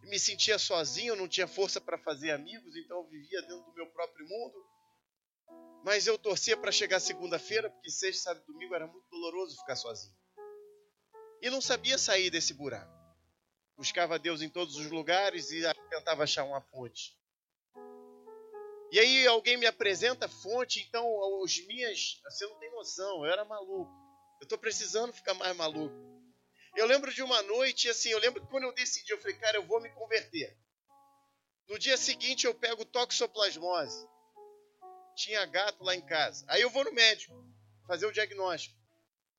me 0.04 0.20
sentia 0.20 0.58
sozinho, 0.58 1.14
eu 1.14 1.16
não 1.18 1.28
tinha 1.28 1.48
força 1.48 1.82
para 1.82 1.98
fazer 1.98 2.32
amigos, 2.32 2.76
então 2.78 2.98
eu 2.98 3.10
vivia 3.10 3.42
dentro 3.42 3.66
do 3.66 3.74
meu 3.74 3.88
próprio 3.92 4.26
mundo. 4.28 4.66
Mas 5.84 6.08
eu 6.08 6.18
torcia 6.18 6.56
para 6.56 6.72
chegar 6.72 7.00
segunda-feira, 7.00 7.70
porque 7.70 7.90
sexta, 7.90 8.24
sábado 8.24 8.44
e 8.48 8.54
domingo 8.54 8.74
era 8.74 8.88
muito 8.88 9.08
doloroso 9.10 9.58
ficar 9.58 9.76
sozinho. 9.76 10.16
E 11.42 11.50
não 11.50 11.60
sabia 11.60 11.98
sair 11.98 12.30
desse 12.30 12.54
buraco. 12.54 12.94
Buscava 13.76 14.18
Deus 14.18 14.42
em 14.42 14.50
todos 14.50 14.78
os 14.78 14.90
lugares 14.90 15.52
e 15.52 15.62
tentava 15.90 16.24
achar 16.24 16.46
uma 16.46 16.62
fonte. 16.62 17.14
E 18.96 19.00
aí 19.02 19.28
alguém 19.28 19.58
me 19.58 19.66
apresenta 19.66 20.26
fonte, 20.30 20.80
então 20.80 21.06
os 21.42 21.60
minhas, 21.68 22.18
você 22.24 22.48
não 22.48 22.58
tem 22.60 22.72
noção, 22.72 23.26
eu 23.26 23.30
era 23.30 23.44
maluco. 23.44 23.92
Eu 24.40 24.46
estou 24.46 24.58
precisando 24.58 25.12
ficar 25.12 25.34
mais 25.34 25.54
maluco. 25.54 25.94
Eu 26.78 26.86
lembro 26.86 27.14
de 27.14 27.22
uma 27.22 27.42
noite, 27.42 27.90
assim, 27.90 28.08
eu 28.08 28.20
lembro 28.20 28.42
que 28.42 28.50
quando 28.50 28.64
eu 28.64 28.74
decidi, 28.74 29.12
eu 29.12 29.20
falei, 29.20 29.36
cara, 29.36 29.58
eu 29.58 29.66
vou 29.66 29.82
me 29.82 29.90
converter. 29.90 30.58
No 31.68 31.78
dia 31.78 31.98
seguinte 31.98 32.46
eu 32.46 32.56
pego 32.56 32.86
toxoplasmose. 32.86 34.08
Tinha 35.18 35.46
gato 35.46 35.84
lá 35.84 35.94
em 35.94 36.06
casa. 36.06 36.46
Aí 36.48 36.62
eu 36.62 36.70
vou 36.70 36.86
no 36.86 36.94
médico 36.94 37.36
fazer 37.86 38.06
o 38.06 38.14
diagnóstico. 38.14 38.80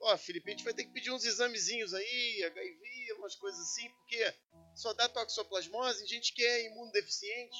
Ó, 0.03 0.13
oh, 0.13 0.19
Felipe, 0.19 0.51
a 0.51 0.53
gente 0.53 0.65
vai 0.65 0.75
ter 0.75 0.85
que 0.85 0.93
pedir 0.93 1.11
uns 1.13 1.25
examezinhos 1.25 1.95
aí, 1.95 2.45
HIV, 2.45 3.15
umas 3.17 3.35
coisas 3.35 3.59
assim, 3.59 3.89
porque 3.89 4.35
só 4.75 4.93
dá 4.93 5.09
toxoplasmose 5.09 6.07
gente 6.07 6.35
que 6.35 6.45
é 6.45 6.67
imunodeficiente. 6.67 7.57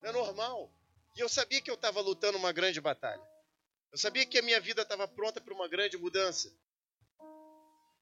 Não 0.00 0.08
é 0.08 0.12
normal. 0.12 0.72
E 1.16 1.20
eu 1.20 1.28
sabia 1.28 1.60
que 1.60 1.70
eu 1.70 1.74
estava 1.74 2.00
lutando 2.00 2.36
uma 2.36 2.52
grande 2.52 2.80
batalha. 2.80 3.22
Eu 3.92 3.98
sabia 3.98 4.26
que 4.26 4.38
a 4.38 4.42
minha 4.42 4.60
vida 4.60 4.82
estava 4.82 5.06
pronta 5.06 5.40
para 5.40 5.54
uma 5.54 5.68
grande 5.68 5.96
mudança. 5.96 6.52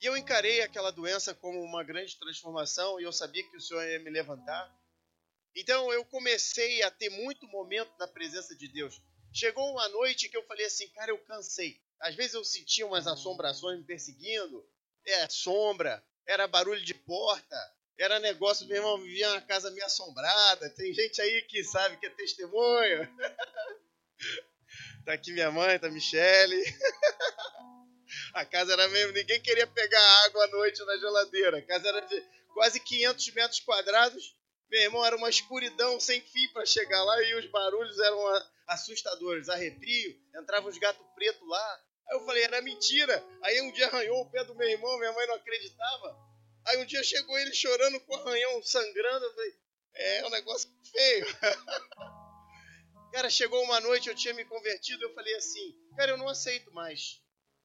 E 0.01 0.07
eu 0.07 0.17
encarei 0.17 0.63
aquela 0.63 0.91
doença 0.91 1.35
como 1.35 1.63
uma 1.63 1.85
grande 1.85 2.19
transformação 2.19 2.99
e 2.99 3.05
eu 3.05 3.13
sabia 3.13 3.49
que 3.49 3.57
o 3.57 3.61
Senhor 3.61 3.85
ia 3.85 3.99
me 3.99 4.11
levantar. 4.11 4.75
Então 5.55 5.93
eu 5.93 6.05
comecei 6.07 6.83
a 6.83 6.91
ter 6.91 7.11
muito 7.11 7.47
momento 7.47 7.93
na 7.99 8.09
presença 8.09 8.57
de 8.57 8.67
Deus. 8.69 9.01
Chegou 9.33 9.71
uma 9.71 9.89
noite 9.91 10.29
que 10.29 10.37
eu 10.37 10.47
falei 10.47 10.67
assim, 10.67 10.89
cara, 10.89 11.11
eu 11.11 11.19
cansei. 11.25 11.81
Às 12.01 12.15
vezes 12.15 12.35
eu 12.35 12.45
sentia 12.45 12.87
umas 12.87 13.07
assombrações 13.07 13.79
me 13.79 13.85
perseguindo. 13.85 14.67
É, 15.05 15.29
sombra, 15.29 16.03
era 16.27 16.49
barulho 16.49 16.83
de 16.83 16.95
porta, 16.95 17.57
era 17.99 18.19
negócio, 18.19 18.67
meu 18.67 18.77
irmão, 18.77 19.01
vivia 19.01 19.31
uma 19.31 19.41
casa 19.41 19.71
meio 19.71 19.85
assombrada. 19.85 20.71
Tem 20.71 20.93
gente 20.93 21.21
aí 21.21 21.43
que 21.43 21.63
sabe 21.65 21.97
que 21.99 22.07
é 22.07 22.11
testemunho. 22.11 23.09
tá 25.05 25.13
aqui 25.13 25.33
minha 25.33 25.51
mãe, 25.51 25.79
tá 25.79 25.89
Michele. 25.89 26.63
A 28.35 28.45
casa 28.45 28.73
era 28.73 28.89
mesmo, 28.89 29.13
ninguém 29.13 29.41
queria 29.41 29.67
pegar 29.67 30.25
água 30.25 30.45
à 30.45 30.49
noite 30.49 30.85
na 30.85 30.99
geladeira. 30.99 31.59
A 31.59 31.63
casa 31.63 31.89
era 31.89 32.01
de 32.01 32.23
quase 32.53 32.81
500 32.81 33.33
metros 33.35 33.61
quadrados. 33.61 34.37
Meu 34.71 34.83
irmão, 34.83 35.05
era 35.05 35.17
uma 35.17 35.29
escuridão 35.29 36.01
sem 36.01 36.21
fim 36.21 36.49
para 36.49 36.65
chegar 36.65 37.03
lá 37.05 37.23
e 37.23 37.35
os 37.35 37.47
barulhos 37.51 37.99
eram 37.99 38.43
assustadores. 38.69 39.49
Arrepio, 39.49 40.19
entravam 40.41 40.71
os 40.71 40.79
gatos 40.79 41.07
pretos 41.15 41.47
lá. 41.47 41.81
Aí 42.09 42.17
eu 42.17 42.25
falei, 42.25 42.43
era 42.45 42.63
mentira. 42.63 43.25
Aí 43.43 43.61
um 43.63 43.73
dia 43.73 43.87
arranhou 43.87 44.21
o 44.23 44.31
pé 44.31 44.45
do 44.45 44.55
meu 44.55 44.69
irmão, 44.69 44.99
minha 44.99 45.13
mãe 45.13 45.27
não 45.27 45.35
acreditava. 45.35 46.32
Aí 46.67 46.79
um 46.79 46.87
dia 46.87 47.03
chegou 47.03 47.39
ele 47.39 47.53
chorando 47.55 48.01
com 48.01 48.15
o 48.15 48.17
arranhão 48.17 48.63
sangrando. 48.63 49.25
Eu 49.25 49.35
falei, 49.35 49.55
é 49.95 50.27
um 50.27 50.31
negócio 50.31 50.71
feio. 50.91 51.27
cara, 53.13 53.29
chegou 53.29 53.63
uma 53.65 53.81
noite, 53.81 54.09
eu 54.09 54.15
tinha 54.15 54.35
me 54.35 54.45
convertido. 54.45 55.05
Eu 55.05 55.15
falei 55.15 55.35
assim, 55.35 55.75
cara, 55.97 56.13
eu 56.13 56.17
não 56.17 56.29
aceito 56.29 56.73
mais. 56.73 57.21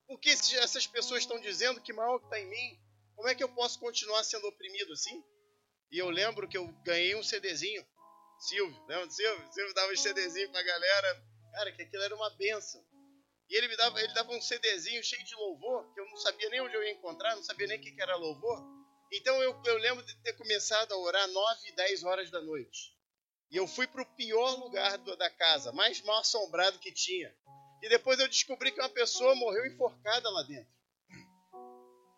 Porque 0.07 0.29
essas 0.29 0.87
pessoas 0.87 1.21
estão 1.21 1.39
dizendo 1.39 1.81
que 1.81 1.93
mal 1.93 2.17
está 2.17 2.39
em 2.39 2.47
mim, 2.47 2.79
como 3.15 3.27
é 3.27 3.35
que 3.35 3.43
eu 3.43 3.49
posso 3.49 3.79
continuar 3.79 4.23
sendo 4.23 4.47
oprimido 4.47 4.93
assim? 4.93 5.23
E 5.91 5.97
eu 5.97 6.09
lembro 6.09 6.47
que 6.47 6.57
eu 6.57 6.67
ganhei 6.83 7.15
um 7.15 7.23
CDzinho. 7.23 7.85
Silvio, 8.39 8.79
lembra 8.87 9.07
do 9.07 9.13
Silvio? 9.13 9.51
Silvio 9.51 9.73
dava 9.73 9.91
um 9.91 9.95
CDzinho 9.95 10.51
pra 10.51 10.61
galera. 10.61 11.23
Cara, 11.53 11.71
que 11.71 11.81
aquilo 11.81 12.03
era 12.03 12.15
uma 12.15 12.29
benção. 12.31 12.85
E 13.49 13.57
ele 13.57 13.67
me 13.67 13.77
dava, 13.77 13.99
ele 14.01 14.13
dava 14.13 14.31
um 14.31 14.41
CDzinho 14.41 15.03
cheio 15.03 15.23
de 15.23 15.33
louvor, 15.35 15.91
que 15.93 15.99
eu 15.99 16.05
não 16.05 16.17
sabia 16.17 16.49
nem 16.49 16.61
onde 16.61 16.75
eu 16.75 16.83
ia 16.83 16.91
encontrar, 16.91 17.35
não 17.35 17.43
sabia 17.43 17.67
nem 17.67 17.79
o 17.79 17.81
que 17.81 17.95
era 18.01 18.15
louvor. 18.15 18.76
Então 19.11 19.41
eu, 19.41 19.61
eu 19.65 19.77
lembro 19.77 20.05
de 20.05 20.15
ter 20.21 20.33
começado 20.33 20.91
a 20.91 20.97
orar 20.97 21.27
9 21.27 21.69
e 21.69 21.75
10 21.75 22.03
horas 22.03 22.29
da 22.29 22.41
noite. 22.41 22.95
E 23.49 23.55
eu 23.55 23.65
fui 23.65 23.87
para 23.87 24.01
o 24.01 24.15
pior 24.15 24.59
lugar 24.59 24.97
do, 24.97 25.15
da 25.15 25.29
casa, 25.29 25.71
mais 25.71 26.01
mal 26.01 26.19
assombrado 26.19 26.79
que 26.79 26.91
tinha. 26.91 27.33
E 27.81 27.89
depois 27.89 28.19
eu 28.19 28.27
descobri 28.27 28.71
que 28.71 28.81
uma 28.81 28.89
pessoa 28.89 29.35
morreu 29.35 29.65
enforcada 29.65 30.29
lá 30.29 30.43
dentro. 30.43 30.71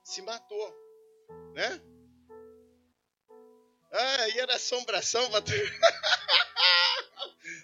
Se 0.03 0.21
matou. 0.21 0.73
Né? 1.53 1.81
Ah, 3.91 4.29
e 4.29 4.39
era 4.39 4.55
assombração. 4.55 5.21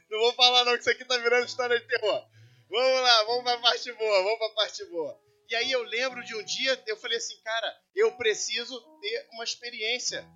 Não 0.09 0.19
vou 0.19 0.33
falar 0.33 0.65
não, 0.65 0.73
que 0.73 0.79
isso 0.79 0.89
aqui 0.89 1.05
tá 1.05 1.17
virando 1.17 1.45
história 1.45 1.79
de 1.79 1.87
terror. 1.87 2.27
Vamos 2.69 3.01
lá, 3.01 3.23
vamos 3.23 3.43
pra 3.43 3.57
parte 3.59 3.91
boa, 3.93 4.23
vamos 4.23 4.37
pra 4.37 4.49
parte 4.49 4.85
boa. 4.85 5.24
E 5.47 5.55
aí 5.55 5.71
eu 5.71 5.83
lembro 5.83 6.23
de 6.23 6.35
um 6.35 6.43
dia, 6.43 6.83
eu 6.87 6.97
falei 6.97 7.17
assim, 7.17 7.39
cara, 7.41 7.81
eu 7.95 8.11
preciso 8.17 8.79
ter 8.99 9.27
uma 9.31 9.43
experiência. 9.43 10.27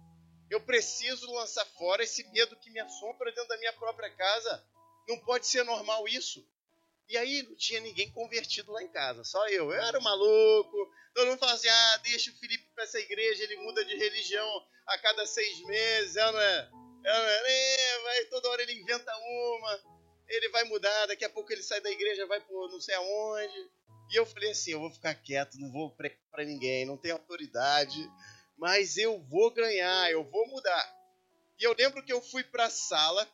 Eu 0.49 0.61
preciso 0.61 1.31
lançar 1.31 1.65
fora 1.65 2.03
esse 2.03 2.23
medo 2.31 2.55
que 2.57 2.71
me 2.71 2.79
assombra 2.79 3.31
dentro 3.31 3.47
da 3.47 3.57
minha 3.57 3.73
própria 3.73 4.09
casa. 4.15 4.63
Não 5.07 5.19
pode 5.19 5.47
ser 5.47 5.63
normal 5.63 6.07
isso. 6.07 6.45
E 7.07 7.17
aí 7.17 7.41
não 7.41 7.55
tinha 7.55 7.79
ninguém 7.79 8.11
convertido 8.11 8.71
lá 8.71 8.83
em 8.83 8.91
casa, 8.91 9.23
só 9.23 9.47
eu. 9.47 9.71
Eu 9.71 9.81
era 9.81 9.99
maluco. 9.99 10.91
Todo 11.13 11.27
mundo 11.27 11.39
falava 11.39 11.57
assim: 11.57 11.67
ah, 11.67 11.97
deixa 12.03 12.29
o 12.29 12.35
Felipe 12.35 12.69
para 12.75 12.83
essa 12.83 12.99
igreja, 12.99 13.43
ele 13.43 13.57
muda 13.57 13.83
de 13.83 13.95
religião 13.95 14.47
a 14.87 14.97
cada 14.99 15.25
seis 15.25 15.59
meses. 15.65 16.15
Ela 16.15 16.31
não 16.31 16.39
é. 16.39 16.69
Ela 17.03 17.19
não 17.19 17.29
é, 17.29 17.81
é 17.81 17.99
vai, 18.03 18.25
toda 18.25 18.49
hora 18.49 18.61
ele 18.61 18.79
inventa 18.79 19.11
uma. 19.17 19.79
Ele 20.27 20.49
vai 20.49 20.63
mudar, 20.65 21.07
daqui 21.07 21.25
a 21.25 21.29
pouco 21.29 21.51
ele 21.51 21.63
sai 21.63 21.81
da 21.81 21.89
igreja, 21.89 22.27
vai 22.27 22.39
por 22.41 22.69
não 22.69 22.79
sei 22.79 22.93
aonde. 22.93 23.71
E 24.09 24.15
eu 24.15 24.25
falei 24.25 24.51
assim: 24.51 24.71
eu 24.71 24.79
vou 24.79 24.91
ficar 24.91 25.13
quieto, 25.15 25.59
não 25.59 25.71
vou 25.71 25.91
pregar 25.91 26.17
para 26.31 26.43
ninguém, 26.43 26.85
não 26.85 26.97
tenho 26.97 27.15
autoridade, 27.15 27.99
mas 28.57 28.97
eu 28.97 29.19
vou 29.23 29.51
ganhar, 29.51 30.11
eu 30.11 30.23
vou 30.23 30.47
mudar. 30.47 30.99
E 31.59 31.63
eu 31.63 31.73
lembro 31.73 32.03
que 32.03 32.13
eu 32.13 32.21
fui 32.21 32.43
para 32.43 32.65
a 32.65 32.69
sala. 32.69 33.27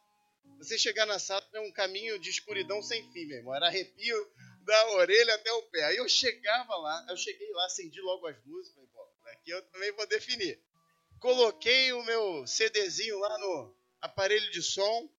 Você 0.58 0.78
chegar 0.78 1.06
na 1.06 1.20
sala 1.20 1.44
é 1.54 1.60
um 1.60 1.72
caminho 1.72 2.20
de 2.20 2.30
escuridão 2.30 2.82
sem 2.82 3.02
fim, 3.12 3.26
meu 3.26 3.38
irmão. 3.38 3.56
Era 3.56 3.68
arrepio 3.68 4.32
da 4.66 4.92
orelha 4.92 5.36
até 5.36 5.52
o 5.52 5.62
pé. 5.64 5.84
Aí 5.86 5.98
eu 5.98 6.10
chegava 6.10 6.76
lá, 6.76 7.06
eu 7.10 7.18
cheguei 7.18 7.52
lá, 7.52 7.66
acendi 7.66 8.02
logo 8.02 8.28
as 8.28 8.36
luzes, 8.46 8.74
falei, 8.74 8.90
bom, 8.94 9.08
aqui 9.26 9.52
eu 9.52 9.62
também 9.68 9.92
vou 9.94 10.08
definir. 10.08 10.60
Coloquei 11.20 11.94
o 11.94 12.04
meu 12.04 12.46
CDzinho 12.48 13.20
lá 13.20 13.38
no 13.38 13.76
aparelho 14.02 14.52
de 14.52 14.62
som. 14.62 15.10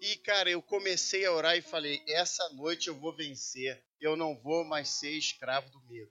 E, 0.00 0.16
cara, 0.16 0.48
eu 0.50 0.62
comecei 0.62 1.24
a 1.24 1.32
orar 1.32 1.56
e 1.56 1.62
falei: 1.62 2.02
essa 2.08 2.48
noite 2.50 2.88
eu 2.88 2.98
vou 2.98 3.14
vencer. 3.14 3.82
Eu 4.00 4.16
não 4.16 4.36
vou 4.40 4.64
mais 4.64 4.88
ser 4.88 5.10
escravo 5.10 5.68
do 5.70 5.80
medo. 5.86 6.10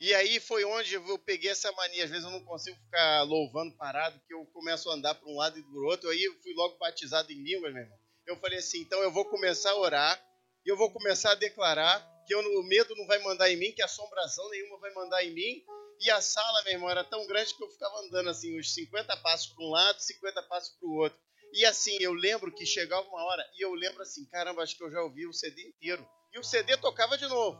E 0.00 0.14
aí 0.14 0.38
foi 0.38 0.64
onde 0.64 0.94
eu 0.94 1.18
peguei 1.18 1.50
essa 1.50 1.70
mania. 1.72 2.04
Às 2.04 2.10
vezes 2.10 2.24
eu 2.24 2.30
não 2.30 2.44
consigo 2.44 2.76
ficar 2.76 3.22
louvando 3.22 3.76
parado, 3.76 4.20
que 4.26 4.32
eu 4.32 4.46
começo 4.46 4.88
a 4.88 4.94
andar 4.94 5.14
para 5.14 5.28
um 5.28 5.36
lado 5.36 5.58
e 5.58 5.62
para 5.62 5.72
o 5.72 5.86
outro. 5.86 6.08
Aí 6.08 6.22
eu 6.22 6.34
fui 6.40 6.54
logo 6.54 6.78
batizado 6.78 7.30
em 7.32 7.42
línguas, 7.42 7.72
meu 7.72 7.82
irmão. 7.82 7.98
Eu 8.26 8.36
falei 8.36 8.58
assim: 8.58 8.80
então 8.80 9.02
eu 9.02 9.12
vou 9.12 9.24
começar 9.24 9.70
a 9.72 9.78
orar 9.78 10.24
e 10.64 10.70
eu 10.70 10.76
vou 10.76 10.90
começar 10.92 11.32
a 11.32 11.34
declarar 11.34 12.00
que 12.26 12.34
eu, 12.34 12.40
o 12.40 12.62
medo 12.62 12.94
não 12.94 13.06
vai 13.06 13.18
mandar 13.20 13.50
em 13.50 13.56
mim, 13.56 13.72
que 13.72 13.82
assombração 13.82 14.48
nenhuma 14.50 14.78
vai 14.78 14.92
mandar 14.92 15.24
em 15.24 15.32
mim. 15.32 15.64
E 16.00 16.10
a 16.10 16.20
sala, 16.20 16.62
meu 16.62 16.74
irmão, 16.74 16.90
era 16.90 17.02
tão 17.02 17.26
grande 17.26 17.54
que 17.54 17.62
eu 17.62 17.70
ficava 17.70 17.98
andando 18.00 18.30
assim, 18.30 18.58
uns 18.58 18.72
50 18.72 19.16
passos 19.16 19.52
para 19.52 19.64
um 19.64 19.70
lado, 19.70 20.00
50 20.00 20.42
passos 20.44 20.76
para 20.78 20.88
o 20.88 20.92
outro. 20.92 21.18
E 21.52 21.64
assim, 21.64 21.96
eu 22.00 22.12
lembro 22.12 22.54
que 22.54 22.66
chegava 22.66 23.06
uma 23.08 23.24
hora 23.24 23.50
e 23.56 23.64
eu 23.64 23.72
lembro 23.74 24.02
assim: 24.02 24.24
caramba, 24.26 24.62
acho 24.62 24.76
que 24.76 24.84
eu 24.84 24.90
já 24.90 25.02
ouvi 25.02 25.26
o 25.26 25.32
CD 25.32 25.62
inteiro. 25.62 26.06
E 26.32 26.38
o 26.38 26.44
CD 26.44 26.76
tocava 26.76 27.16
de 27.16 27.26
novo. 27.26 27.58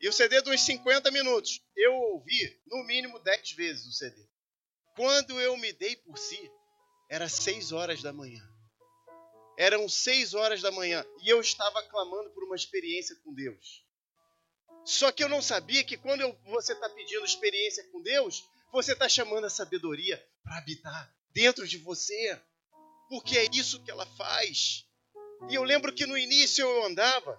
E 0.00 0.08
o 0.08 0.12
CD 0.12 0.40
uns 0.48 0.62
50 0.62 1.10
minutos. 1.10 1.60
Eu 1.76 1.92
ouvi 1.94 2.60
no 2.66 2.82
mínimo 2.84 3.18
10 3.18 3.52
vezes 3.52 3.86
o 3.86 3.92
CD. 3.92 4.16
Quando 4.94 5.40
eu 5.40 5.56
me 5.56 5.72
dei 5.72 5.96
por 5.96 6.16
si, 6.16 6.50
era 7.08 7.28
6 7.28 7.72
horas 7.72 8.02
da 8.02 8.12
manhã. 8.12 8.42
Eram 9.58 9.88
6 9.88 10.32
horas 10.34 10.62
da 10.62 10.70
manhã 10.70 11.04
e 11.22 11.28
eu 11.28 11.40
estava 11.40 11.82
clamando 11.82 12.30
por 12.30 12.44
uma 12.44 12.56
experiência 12.56 13.14
com 13.16 13.34
Deus. 13.34 13.84
Só 14.84 15.12
que 15.12 15.22
eu 15.22 15.28
não 15.28 15.42
sabia 15.42 15.84
que 15.84 15.98
quando 15.98 16.22
eu, 16.22 16.34
você 16.46 16.72
está 16.72 16.88
pedindo 16.88 17.24
experiência 17.24 17.84
com 17.90 18.00
Deus, 18.00 18.48
você 18.72 18.92
está 18.92 19.08
chamando 19.08 19.44
a 19.44 19.50
sabedoria 19.50 20.24
para 20.42 20.56
habitar 20.58 21.14
dentro 21.32 21.66
de 21.66 21.76
você. 21.78 22.40
Porque 23.10 23.36
é 23.36 23.46
isso 23.52 23.82
que 23.82 23.90
ela 23.90 24.06
faz. 24.16 24.86
E 25.50 25.54
eu 25.54 25.64
lembro 25.64 25.92
que 25.92 26.06
no 26.06 26.16
início 26.16 26.62
eu 26.62 26.86
andava 26.86 27.38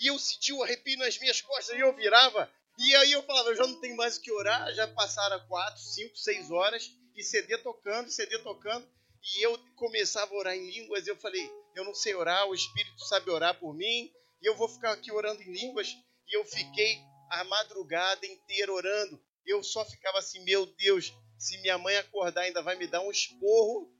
e 0.00 0.06
eu 0.06 0.18
sentia 0.18 0.54
o 0.54 0.62
arrepio 0.62 0.96
nas 0.98 1.18
minhas 1.18 1.42
costas, 1.42 1.76
e 1.76 1.80
eu 1.80 1.94
virava, 1.94 2.50
e 2.78 2.96
aí 2.96 3.12
eu 3.12 3.22
falava, 3.22 3.50
eu 3.50 3.56
já 3.56 3.66
não 3.66 3.78
tenho 3.80 3.94
mais 3.96 4.16
o 4.16 4.22
que 4.22 4.32
orar, 4.32 4.72
já 4.74 4.88
passaram 4.88 5.46
quatro, 5.46 5.78
cinco, 5.78 6.16
seis 6.16 6.50
horas, 6.50 6.90
e 7.14 7.22
CD 7.22 7.58
tocando, 7.58 8.10
CD 8.10 8.38
tocando, 8.38 8.88
e 9.22 9.44
eu 9.44 9.58
começava 9.76 10.32
a 10.34 10.38
orar 10.38 10.56
em 10.56 10.70
línguas, 10.70 11.06
eu 11.06 11.16
falei, 11.16 11.46
eu 11.76 11.84
não 11.84 11.94
sei 11.94 12.14
orar, 12.14 12.46
o 12.48 12.54
Espírito 12.54 12.98
sabe 13.04 13.30
orar 13.30 13.60
por 13.60 13.74
mim, 13.74 14.10
e 14.40 14.48
eu 14.48 14.56
vou 14.56 14.68
ficar 14.68 14.92
aqui 14.92 15.12
orando 15.12 15.42
em 15.42 15.52
línguas, 15.52 15.94
e 16.26 16.34
eu 16.34 16.46
fiquei 16.46 16.98
a 17.30 17.44
madrugada 17.44 18.24
inteira 18.24 18.72
orando, 18.72 19.22
eu 19.44 19.62
só 19.62 19.84
ficava 19.84 20.18
assim, 20.18 20.42
meu 20.44 20.64
Deus, 20.64 21.12
se 21.38 21.58
minha 21.58 21.76
mãe 21.76 21.96
acordar 21.96 22.42
ainda 22.42 22.62
vai 22.62 22.76
me 22.76 22.86
dar 22.86 23.02
um 23.02 23.10
esporro, 23.10 23.92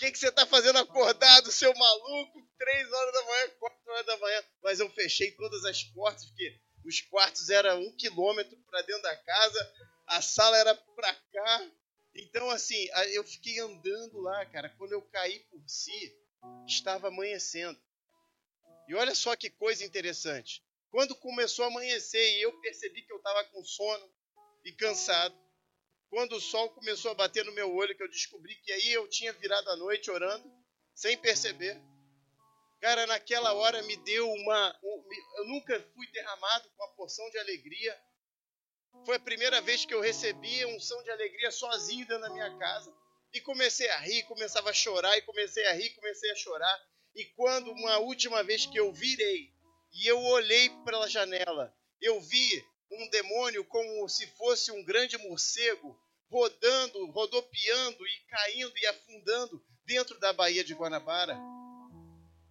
que, 0.00 0.10
que 0.10 0.18
você 0.18 0.28
está 0.28 0.46
fazendo 0.46 0.78
acordado, 0.78 1.52
seu 1.52 1.74
maluco? 1.74 2.42
Três 2.58 2.90
horas 2.90 3.12
da 3.12 3.22
manhã, 3.24 3.50
quatro 3.58 3.92
horas 3.92 4.06
da 4.06 4.16
manhã. 4.16 4.44
Mas 4.62 4.80
eu 4.80 4.90
fechei 4.90 5.30
todas 5.32 5.64
as 5.66 5.84
portas, 5.84 6.24
porque 6.24 6.58
os 6.86 7.02
quartos 7.02 7.50
eram 7.50 7.78
um 7.82 7.94
quilômetro 7.96 8.56
para 8.70 8.80
dentro 8.82 9.02
da 9.02 9.14
casa, 9.14 9.74
a 10.06 10.22
sala 10.22 10.56
era 10.56 10.74
para 10.74 11.14
cá. 11.14 11.70
Então, 12.14 12.48
assim, 12.50 12.88
eu 13.12 13.22
fiquei 13.24 13.60
andando 13.60 14.20
lá, 14.20 14.46
cara. 14.46 14.70
Quando 14.70 14.92
eu 14.92 15.02
caí 15.02 15.38
por 15.50 15.62
si, 15.68 16.16
estava 16.66 17.08
amanhecendo. 17.08 17.78
E 18.88 18.94
olha 18.94 19.14
só 19.14 19.36
que 19.36 19.50
coisa 19.50 19.84
interessante. 19.84 20.64
Quando 20.90 21.14
começou 21.14 21.66
a 21.66 21.68
amanhecer 21.68 22.38
e 22.38 22.42
eu 22.42 22.58
percebi 22.60 23.02
que 23.02 23.12
eu 23.12 23.18
estava 23.18 23.44
com 23.44 23.62
sono 23.62 24.10
e 24.64 24.72
cansado, 24.72 25.36
quando 26.10 26.32
o 26.34 26.40
sol 26.40 26.68
começou 26.70 27.12
a 27.12 27.14
bater 27.14 27.44
no 27.44 27.52
meu 27.52 27.72
olho, 27.72 27.96
que 27.96 28.02
eu 28.02 28.10
descobri 28.10 28.56
que 28.56 28.72
aí 28.72 28.92
eu 28.92 29.08
tinha 29.08 29.32
virado 29.32 29.70
a 29.70 29.76
noite 29.76 30.10
orando, 30.10 30.52
sem 30.92 31.16
perceber. 31.16 31.80
Cara, 32.80 33.06
naquela 33.06 33.54
hora 33.54 33.80
me 33.84 33.96
deu 33.98 34.28
uma. 34.28 34.80
Eu 35.36 35.44
nunca 35.46 35.80
fui 35.94 36.06
derramado 36.10 36.68
com 36.70 36.84
uma 36.84 36.94
porção 36.94 37.28
de 37.30 37.38
alegria. 37.38 37.96
Foi 39.06 39.16
a 39.16 39.20
primeira 39.20 39.60
vez 39.60 39.84
que 39.84 39.94
eu 39.94 40.00
recebi 40.00 40.64
um 40.66 40.80
som 40.80 41.00
de 41.04 41.10
alegria 41.10 41.50
sozinho 41.52 42.06
dentro 42.06 42.22
da 42.22 42.30
minha 42.30 42.58
casa. 42.58 42.92
E 43.32 43.40
comecei 43.40 43.88
a 43.90 43.98
rir, 43.98 44.24
começava 44.24 44.70
a 44.70 44.74
chorar, 44.74 45.16
e 45.16 45.22
comecei 45.22 45.64
a 45.66 45.72
rir, 45.72 45.90
comecei 45.90 46.30
a 46.32 46.34
chorar. 46.34 46.82
E 47.14 47.24
quando 47.36 47.70
uma 47.70 47.98
última 47.98 48.42
vez 48.42 48.66
que 48.66 48.78
eu 48.78 48.92
virei 48.92 49.52
e 49.92 50.06
eu 50.06 50.18
olhei 50.18 50.70
pela 50.84 51.08
janela, 51.08 51.72
eu 52.00 52.20
vi 52.20 52.64
um 52.90 53.08
demônio 53.10 53.64
como 53.64 54.08
se 54.08 54.26
fosse 54.28 54.72
um 54.72 54.84
grande 54.84 55.16
morcego 55.18 55.98
rodando, 56.30 57.06
rodopiando 57.10 58.06
e 58.06 58.20
caindo 58.28 58.78
e 58.78 58.86
afundando 58.86 59.64
dentro 59.84 60.18
da 60.18 60.32
Baía 60.32 60.64
de 60.64 60.74
Guanabara. 60.74 61.36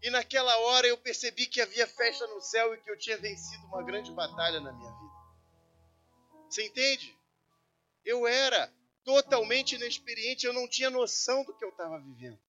E 0.02 0.10
naquela 0.10 0.58
hora 0.60 0.88
eu 0.88 0.98
percebi 0.98 1.46
que 1.46 1.62
havia 1.62 1.88
festa 1.88 2.26
no 2.28 2.42
céu 2.42 2.74
e 2.74 2.78
que 2.82 2.90
eu 2.90 2.98
tinha 2.98 3.18
vencido 3.18 3.66
uma 3.68 3.84
grande 3.84 4.12
batalha 4.12 4.60
na 4.60 4.72
minha 4.72 4.92
vida. 4.92 5.14
Você 6.50 6.66
entende? 6.66 7.18
Eu 8.06 8.26
era 8.28 8.72
totalmente 9.04 9.76
inexperiente, 9.76 10.46
eu 10.46 10.54
não 10.54 10.68
tinha 10.68 10.90
noção 10.90 11.44
do 11.44 11.54
que 11.54 11.64
eu 11.64 11.70
estava 11.70 12.00
vivendo 12.00 12.40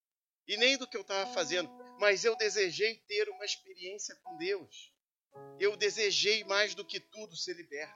e 0.47 0.57
nem 0.57 0.77
do 0.77 0.87
que 0.87 0.97
eu 0.97 1.03
estava 1.03 1.33
fazendo, 1.33 1.71
mas 1.99 2.25
eu 2.25 2.37
desejei 2.37 2.97
ter 3.07 3.29
uma 3.29 3.45
experiência 3.45 4.17
com 4.17 4.37
Deus 4.37 4.93
eu 5.59 5.77
desejei 5.77 6.45
mais 6.45 6.75
do 6.75 6.85
que 6.85 6.99
tudo 6.99 7.37
ser 7.37 7.55
liberto. 7.55 7.95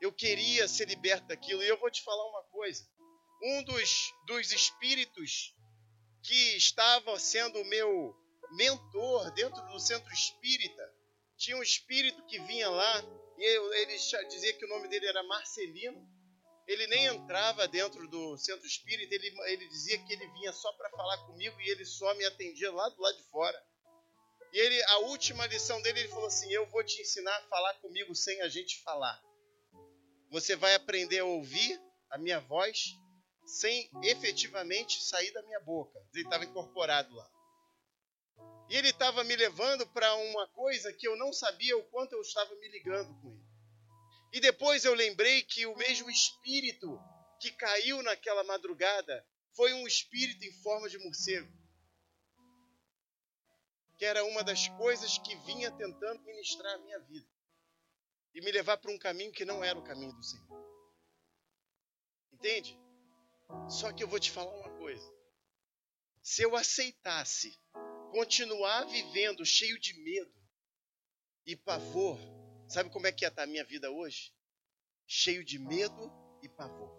Eu 0.00 0.12
queria 0.12 0.68
ser 0.68 0.86
liberto 0.86 1.26
daquilo. 1.26 1.62
E 1.62 1.68
eu 1.68 1.78
vou 1.78 1.90
te 1.90 2.02
falar 2.02 2.24
uma 2.28 2.42
coisa. 2.44 2.86
Um 3.42 3.62
dos, 3.64 4.12
dos 4.26 4.52
espíritos 4.52 5.54
que 6.22 6.56
estava 6.56 7.18
sendo 7.18 7.64
meu 7.64 8.14
mentor 8.52 9.30
dentro 9.32 9.60
do 9.66 9.78
centro 9.78 10.12
espírita, 10.12 10.82
tinha 11.36 11.56
um 11.56 11.62
espírito 11.62 12.24
que 12.26 12.38
vinha 12.40 12.68
lá, 12.68 13.04
e 13.36 13.44
ele 13.80 13.96
dizia 14.28 14.52
que 14.54 14.64
o 14.64 14.68
nome 14.68 14.88
dele 14.88 15.06
era 15.06 15.22
Marcelino. 15.22 16.06
Ele 16.66 16.86
nem 16.88 17.06
entrava 17.06 17.66
dentro 17.66 18.06
do 18.08 18.36
centro 18.36 18.66
espírita, 18.66 19.14
ele, 19.14 19.34
ele 19.46 19.68
dizia 19.68 19.98
que 20.04 20.12
ele 20.12 20.26
vinha 20.32 20.52
só 20.52 20.70
para 20.74 20.90
falar 20.90 21.16
comigo 21.26 21.58
e 21.60 21.70
ele 21.70 21.84
só 21.84 22.12
me 22.14 22.26
atendia 22.26 22.70
lá 22.70 22.88
do 22.90 23.00
lado 23.00 23.16
de 23.16 23.30
fora. 23.30 23.58
E 24.52 24.58
ele, 24.58 24.82
a 24.84 24.98
última 25.00 25.46
lição 25.46 25.80
dele, 25.82 26.00
ele 26.00 26.08
falou 26.08 26.26
assim: 26.26 26.50
Eu 26.52 26.66
vou 26.70 26.82
te 26.84 27.00
ensinar 27.00 27.36
a 27.36 27.42
falar 27.48 27.74
comigo 27.74 28.14
sem 28.14 28.40
a 28.42 28.48
gente 28.48 28.80
falar. 28.82 29.20
Você 30.30 30.56
vai 30.56 30.74
aprender 30.74 31.20
a 31.20 31.24
ouvir 31.24 31.80
a 32.10 32.18
minha 32.18 32.40
voz 32.40 32.94
sem 33.46 33.90
efetivamente 34.02 35.02
sair 35.02 35.30
da 35.32 35.42
minha 35.42 35.60
boca. 35.60 35.98
Ele 36.14 36.24
estava 36.24 36.44
incorporado 36.44 37.14
lá. 37.14 37.30
E 38.68 38.76
ele 38.76 38.90
estava 38.90 39.24
me 39.24 39.34
levando 39.34 39.86
para 39.86 40.14
uma 40.14 40.46
coisa 40.48 40.92
que 40.92 41.08
eu 41.08 41.16
não 41.16 41.32
sabia 41.32 41.76
o 41.76 41.84
quanto 41.84 42.12
eu 42.12 42.20
estava 42.20 42.54
me 42.56 42.68
ligando 42.68 43.14
com 43.20 43.30
ele. 43.30 43.48
E 44.34 44.40
depois 44.40 44.84
eu 44.84 44.94
lembrei 44.94 45.42
que 45.42 45.64
o 45.64 45.76
mesmo 45.76 46.10
espírito 46.10 47.00
que 47.40 47.50
caiu 47.52 48.02
naquela 48.02 48.44
madrugada 48.44 49.26
foi 49.56 49.72
um 49.72 49.86
espírito 49.86 50.44
em 50.44 50.52
forma 50.62 50.88
de 50.88 50.98
morcego 50.98 51.57
que 53.98 54.04
era 54.04 54.24
uma 54.24 54.44
das 54.44 54.68
coisas 54.68 55.18
que 55.18 55.34
vinha 55.38 55.72
tentando 55.72 56.22
ministrar 56.22 56.72
a 56.74 56.78
minha 56.78 57.00
vida 57.00 57.28
e 58.32 58.40
me 58.40 58.52
levar 58.52 58.78
para 58.78 58.92
um 58.92 58.98
caminho 58.98 59.32
que 59.32 59.44
não 59.44 59.64
era 59.64 59.76
o 59.76 59.82
caminho 59.82 60.12
do 60.12 60.22
Senhor. 60.22 60.64
Entende? 62.32 62.78
Só 63.68 63.92
que 63.92 64.04
eu 64.04 64.08
vou 64.08 64.20
te 64.20 64.30
falar 64.30 64.54
uma 64.54 64.70
coisa. 64.78 65.12
Se 66.22 66.42
eu 66.42 66.54
aceitasse 66.54 67.58
continuar 68.12 68.84
vivendo 68.84 69.44
cheio 69.44 69.78
de 69.80 69.94
medo 69.94 70.32
e 71.44 71.56
pavor, 71.56 72.18
sabe 72.68 72.90
como 72.90 73.08
é 73.08 73.12
que 73.12 73.24
ia 73.24 73.28
estar 73.28 73.42
a 73.42 73.46
minha 73.46 73.64
vida 73.64 73.90
hoje? 73.90 74.32
Cheio 75.08 75.44
de 75.44 75.58
medo 75.58 76.12
e 76.40 76.48
pavor. 76.48 76.96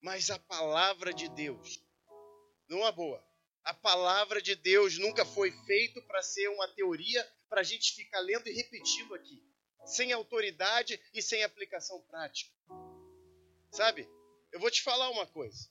Mas 0.00 0.30
a 0.30 0.38
palavra 0.38 1.12
de 1.12 1.28
Deus, 1.30 1.82
numa 2.68 2.92
boa, 2.92 3.27
a 3.68 3.74
palavra 3.74 4.40
de 4.40 4.54
Deus 4.54 4.96
nunca 4.96 5.26
foi 5.26 5.52
feito 5.66 6.00
para 6.06 6.22
ser 6.22 6.48
uma 6.48 6.66
teoria 6.68 7.22
para 7.50 7.60
a 7.60 7.64
gente 7.64 7.92
ficar 7.92 8.18
lendo 8.20 8.48
e 8.48 8.52
repetindo 8.52 9.14
aqui, 9.14 9.44
sem 9.84 10.10
autoridade 10.10 10.98
e 11.12 11.20
sem 11.20 11.44
aplicação 11.44 12.00
prática. 12.06 12.50
Sabe? 13.70 14.08
Eu 14.50 14.58
vou 14.58 14.70
te 14.70 14.80
falar 14.80 15.10
uma 15.10 15.26
coisa. 15.26 15.70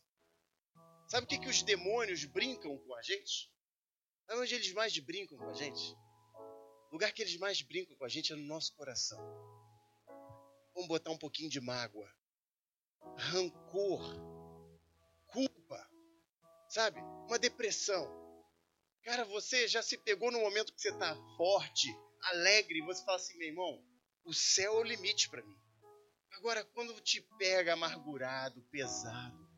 Sabe 1.07 1.25
o 1.25 1.27
que, 1.27 1.39
que 1.39 1.49
os 1.49 1.63
demônios 1.63 2.23
brincam 2.23 2.77
com 2.77 2.93
a 2.93 3.01
gente? 3.01 3.51
Sabe 4.27 4.41
onde 4.41 4.53
eles 4.53 4.71
mais 4.73 4.95
brincam 4.99 5.35
com 5.35 5.49
a 5.49 5.53
gente? 5.53 5.97
O 6.91 6.93
lugar 6.93 7.11
que 7.11 7.23
eles 7.23 7.37
mais 7.37 7.63
brincam 7.63 7.95
com 7.95 8.05
a 8.05 8.09
gente 8.09 8.31
é 8.31 8.35
no 8.35 8.45
nosso 8.45 8.75
coração. 8.75 9.19
Vamos 10.75 10.87
botar 10.87 11.09
um 11.09 11.17
pouquinho 11.17 11.49
de 11.49 11.59
mágoa, 11.59 12.07
rancor, 13.17 14.03
culpa, 15.25 15.86
sabe? 16.69 16.99
Uma 17.27 17.39
depressão. 17.39 18.07
Cara, 19.03 19.23
você 19.25 19.67
já 19.67 19.81
se 19.81 19.97
pegou 19.97 20.31
no 20.31 20.39
momento 20.39 20.73
que 20.73 20.81
você 20.81 20.89
está 20.89 21.15
forte, 21.37 21.87
alegre, 22.23 22.81
você 22.81 23.03
fala 23.05 23.17
assim, 23.17 23.37
meu 23.37 23.47
irmão, 23.47 23.83
o 24.25 24.33
céu 24.33 24.73
é 24.73 24.79
o 24.79 24.83
limite 24.83 25.29
para 25.29 25.43
mim. 25.43 25.57
Agora, 26.33 26.63
quando 26.65 26.99
te 27.01 27.21
pega 27.37 27.73
amargurado, 27.73 28.61
pesado, 28.69 29.49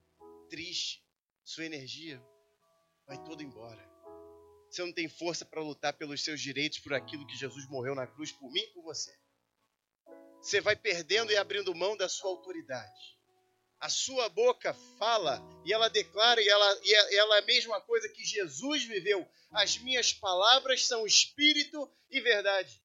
triste, 0.50 1.04
sua 1.44 1.66
energia 1.66 2.24
vai 3.08 3.22
toda 3.24 3.44
embora. 3.44 3.90
Você 4.70 4.84
não 4.84 4.94
tem 4.94 5.10
força 5.10 5.44
para 5.44 5.62
lutar 5.62 5.94
pelos 5.94 6.24
seus 6.24 6.40
direitos, 6.40 6.80
por 6.80 6.94
aquilo 6.94 7.26
que 7.26 7.36
Jesus 7.36 7.68
morreu 7.68 7.96
na 7.96 8.06
cruz 8.06 8.32
por 8.32 8.52
mim 8.52 8.62
e 8.62 8.74
por 8.74 8.84
você. 8.84 9.12
Você 10.42 10.62
vai 10.62 10.76
perdendo 10.76 11.32
e 11.32 11.38
abrindo 11.38 11.74
mão 11.74 11.98
da 11.98 12.08
sua 12.08 12.30
autoridade. 12.30 13.19
A 13.80 13.88
sua 13.88 14.28
boca 14.30 14.74
fala 14.98 15.42
e 15.64 15.72
ela 15.72 15.90
declara, 15.90 16.42
e 16.42 16.50
ela, 16.50 16.80
e 16.84 17.16
ela 17.16 17.36
é 17.38 17.40
a 17.40 17.46
mesma 17.46 17.80
coisa 17.82 18.10
que 18.10 18.26
Jesus 18.26 18.84
viveu. 18.84 19.26
As 19.52 19.78
minhas 19.78 20.12
palavras 20.12 20.86
são 20.86 21.06
espírito 21.06 21.90
e 22.10 22.20
verdade. 22.20 22.82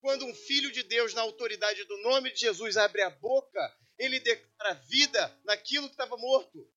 Quando 0.00 0.24
um 0.24 0.34
filho 0.34 0.70
de 0.70 0.84
Deus, 0.84 1.14
na 1.14 1.22
autoridade 1.22 1.82
do 1.84 1.98
nome 1.98 2.32
de 2.32 2.40
Jesus, 2.40 2.76
abre 2.76 3.02
a 3.02 3.10
boca, 3.10 3.76
ele 3.98 4.20
declara 4.20 4.74
vida 4.74 5.36
naquilo 5.44 5.88
que 5.88 5.94
estava 5.94 6.16
morto. 6.16 6.70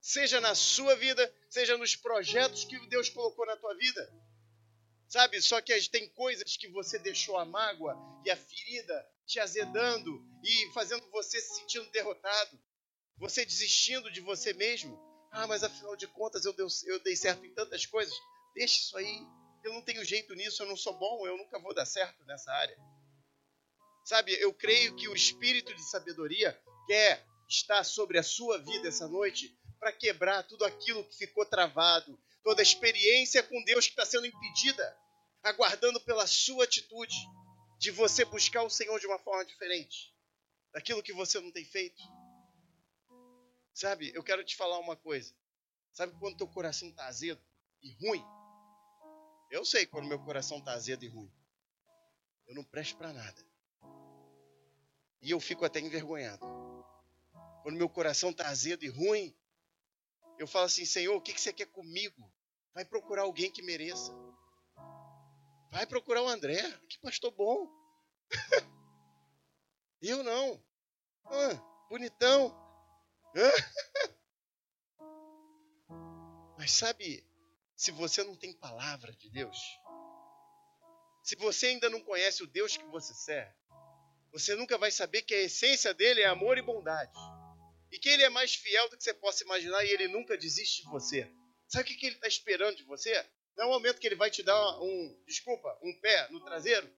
Seja 0.00 0.40
na 0.40 0.54
sua 0.54 0.94
vida, 0.94 1.34
seja 1.48 1.78
nos 1.78 1.96
projetos 1.96 2.64
que 2.64 2.78
Deus 2.88 3.08
colocou 3.08 3.46
na 3.46 3.56
tua 3.56 3.74
vida. 3.74 4.12
Sabe? 5.08 5.40
Só 5.40 5.60
que 5.62 5.74
tem 5.88 6.08
coisas 6.10 6.56
que 6.56 6.68
você 6.68 6.98
deixou 6.98 7.38
a 7.38 7.44
mágoa 7.44 7.96
e 8.24 8.30
a 8.30 8.36
ferida 8.36 9.08
te 9.26 9.40
azedando 9.40 10.22
e 10.44 10.72
fazendo 10.72 11.08
você 11.10 11.40
se 11.40 11.56
sentindo 11.56 11.90
derrotado. 11.90 12.60
Você 13.18 13.44
desistindo 13.44 14.10
de 14.10 14.20
você 14.20 14.52
mesmo. 14.52 14.98
Ah, 15.30 15.46
mas 15.46 15.62
afinal 15.62 15.96
de 15.96 16.06
contas 16.06 16.44
eu, 16.44 16.52
deu, 16.52 16.66
eu 16.86 17.00
dei 17.00 17.16
certo 17.16 17.44
em 17.44 17.52
tantas 17.52 17.84
coisas. 17.84 18.14
Deixa 18.54 18.80
isso 18.80 18.96
aí. 18.96 19.26
Eu 19.62 19.74
não 19.74 19.82
tenho 19.82 20.04
jeito 20.04 20.34
nisso, 20.34 20.62
eu 20.62 20.66
não 20.66 20.76
sou 20.76 20.96
bom, 20.96 21.26
eu 21.26 21.36
nunca 21.36 21.58
vou 21.58 21.74
dar 21.74 21.84
certo 21.84 22.24
nessa 22.24 22.50
área. 22.52 22.76
Sabe, 24.04 24.32
eu 24.40 24.54
creio 24.54 24.94
que 24.96 25.08
o 25.08 25.14
espírito 25.14 25.74
de 25.74 25.82
sabedoria 25.90 26.58
quer 26.86 27.26
estar 27.48 27.84
sobre 27.84 28.18
a 28.18 28.22
sua 28.22 28.58
vida 28.58 28.88
essa 28.88 29.08
noite 29.08 29.54
para 29.78 29.92
quebrar 29.92 30.42
tudo 30.44 30.64
aquilo 30.64 31.04
que 31.04 31.16
ficou 31.16 31.44
travado, 31.44 32.18
toda 32.42 32.60
a 32.60 32.62
experiência 32.62 33.42
com 33.42 33.62
Deus 33.64 33.86
que 33.86 33.92
está 33.92 34.06
sendo 34.06 34.26
impedida, 34.26 34.96
aguardando 35.42 36.00
pela 36.00 36.26
sua 36.26 36.64
atitude 36.64 37.16
de 37.78 37.90
você 37.90 38.24
buscar 38.24 38.62
o 38.62 38.70
Senhor 38.70 38.98
de 38.98 39.06
uma 39.06 39.18
forma 39.18 39.44
diferente, 39.44 40.12
daquilo 40.72 41.02
que 41.02 41.12
você 41.12 41.40
não 41.40 41.52
tem 41.52 41.64
feito. 41.64 42.02
Sabe, 43.78 44.10
eu 44.12 44.24
quero 44.24 44.42
te 44.42 44.56
falar 44.56 44.76
uma 44.80 44.96
coisa. 44.96 45.32
Sabe 45.92 46.12
quando 46.18 46.36
teu 46.36 46.48
coração 46.48 46.88
está 46.88 47.06
azedo 47.06 47.40
e 47.80 47.92
ruim? 47.92 48.24
Eu 49.52 49.64
sei 49.64 49.86
quando 49.86 50.08
meu 50.08 50.18
coração 50.18 50.58
está 50.58 50.72
azedo 50.72 51.04
e 51.04 51.08
ruim. 51.08 51.32
Eu 52.48 52.56
não 52.56 52.64
presto 52.64 52.96
para 52.96 53.12
nada. 53.12 53.46
E 55.22 55.30
eu 55.30 55.38
fico 55.38 55.64
até 55.64 55.78
envergonhado. 55.78 56.44
Quando 57.62 57.76
meu 57.76 57.88
coração 57.88 58.30
está 58.30 58.48
azedo 58.48 58.84
e 58.84 58.88
ruim, 58.88 59.32
eu 60.40 60.48
falo 60.48 60.64
assim: 60.64 60.84
Senhor, 60.84 61.14
o 61.14 61.20
que, 61.20 61.32
que 61.32 61.40
você 61.40 61.52
quer 61.52 61.66
comigo? 61.66 62.28
Vai 62.74 62.84
procurar 62.84 63.22
alguém 63.22 63.48
que 63.48 63.62
mereça. 63.62 64.12
Vai 65.70 65.86
procurar 65.86 66.24
o 66.24 66.28
André, 66.28 66.60
que 66.88 66.98
pastor 66.98 67.30
bom. 67.30 67.70
eu 70.02 70.24
não. 70.24 70.60
Ah, 71.26 71.86
bonitão. 71.88 72.67
Mas 76.58 76.72
sabe, 76.72 77.24
se 77.76 77.92
você 77.92 78.24
não 78.24 78.34
tem 78.34 78.52
palavra 78.52 79.12
de 79.12 79.30
Deus, 79.30 79.56
se 81.22 81.36
você 81.36 81.68
ainda 81.68 81.88
não 81.88 82.00
conhece 82.00 82.42
o 82.42 82.46
Deus 82.46 82.76
que 82.76 82.84
você 82.86 83.14
serve, 83.14 83.54
você 84.32 84.54
nunca 84.54 84.76
vai 84.76 84.90
saber 84.90 85.22
que 85.22 85.34
a 85.34 85.42
essência 85.42 85.94
dele 85.94 86.22
é 86.22 86.26
amor 86.26 86.58
e 86.58 86.62
bondade. 86.62 87.12
E 87.90 87.98
que 87.98 88.08
ele 88.08 88.22
é 88.22 88.28
mais 88.28 88.54
fiel 88.54 88.88
do 88.90 88.96
que 88.96 89.04
você 89.04 89.14
possa 89.14 89.44
imaginar 89.44 89.84
e 89.84 89.90
ele 89.90 90.08
nunca 90.08 90.36
desiste 90.36 90.82
de 90.82 90.90
você. 90.90 91.30
Sabe 91.66 91.84
o 91.84 91.96
que 91.96 92.06
ele 92.06 92.16
está 92.16 92.28
esperando 92.28 92.76
de 92.76 92.84
você? 92.84 93.24
Não 93.56 93.64
é 93.64 93.68
o 93.68 93.70
momento 93.70 93.98
que 93.98 94.06
ele 94.06 94.16
vai 94.16 94.30
te 94.30 94.42
dar 94.42 94.80
um, 94.80 95.22
desculpa, 95.26 95.78
um 95.82 95.98
pé 96.00 96.28
no 96.30 96.44
traseiro. 96.44 96.90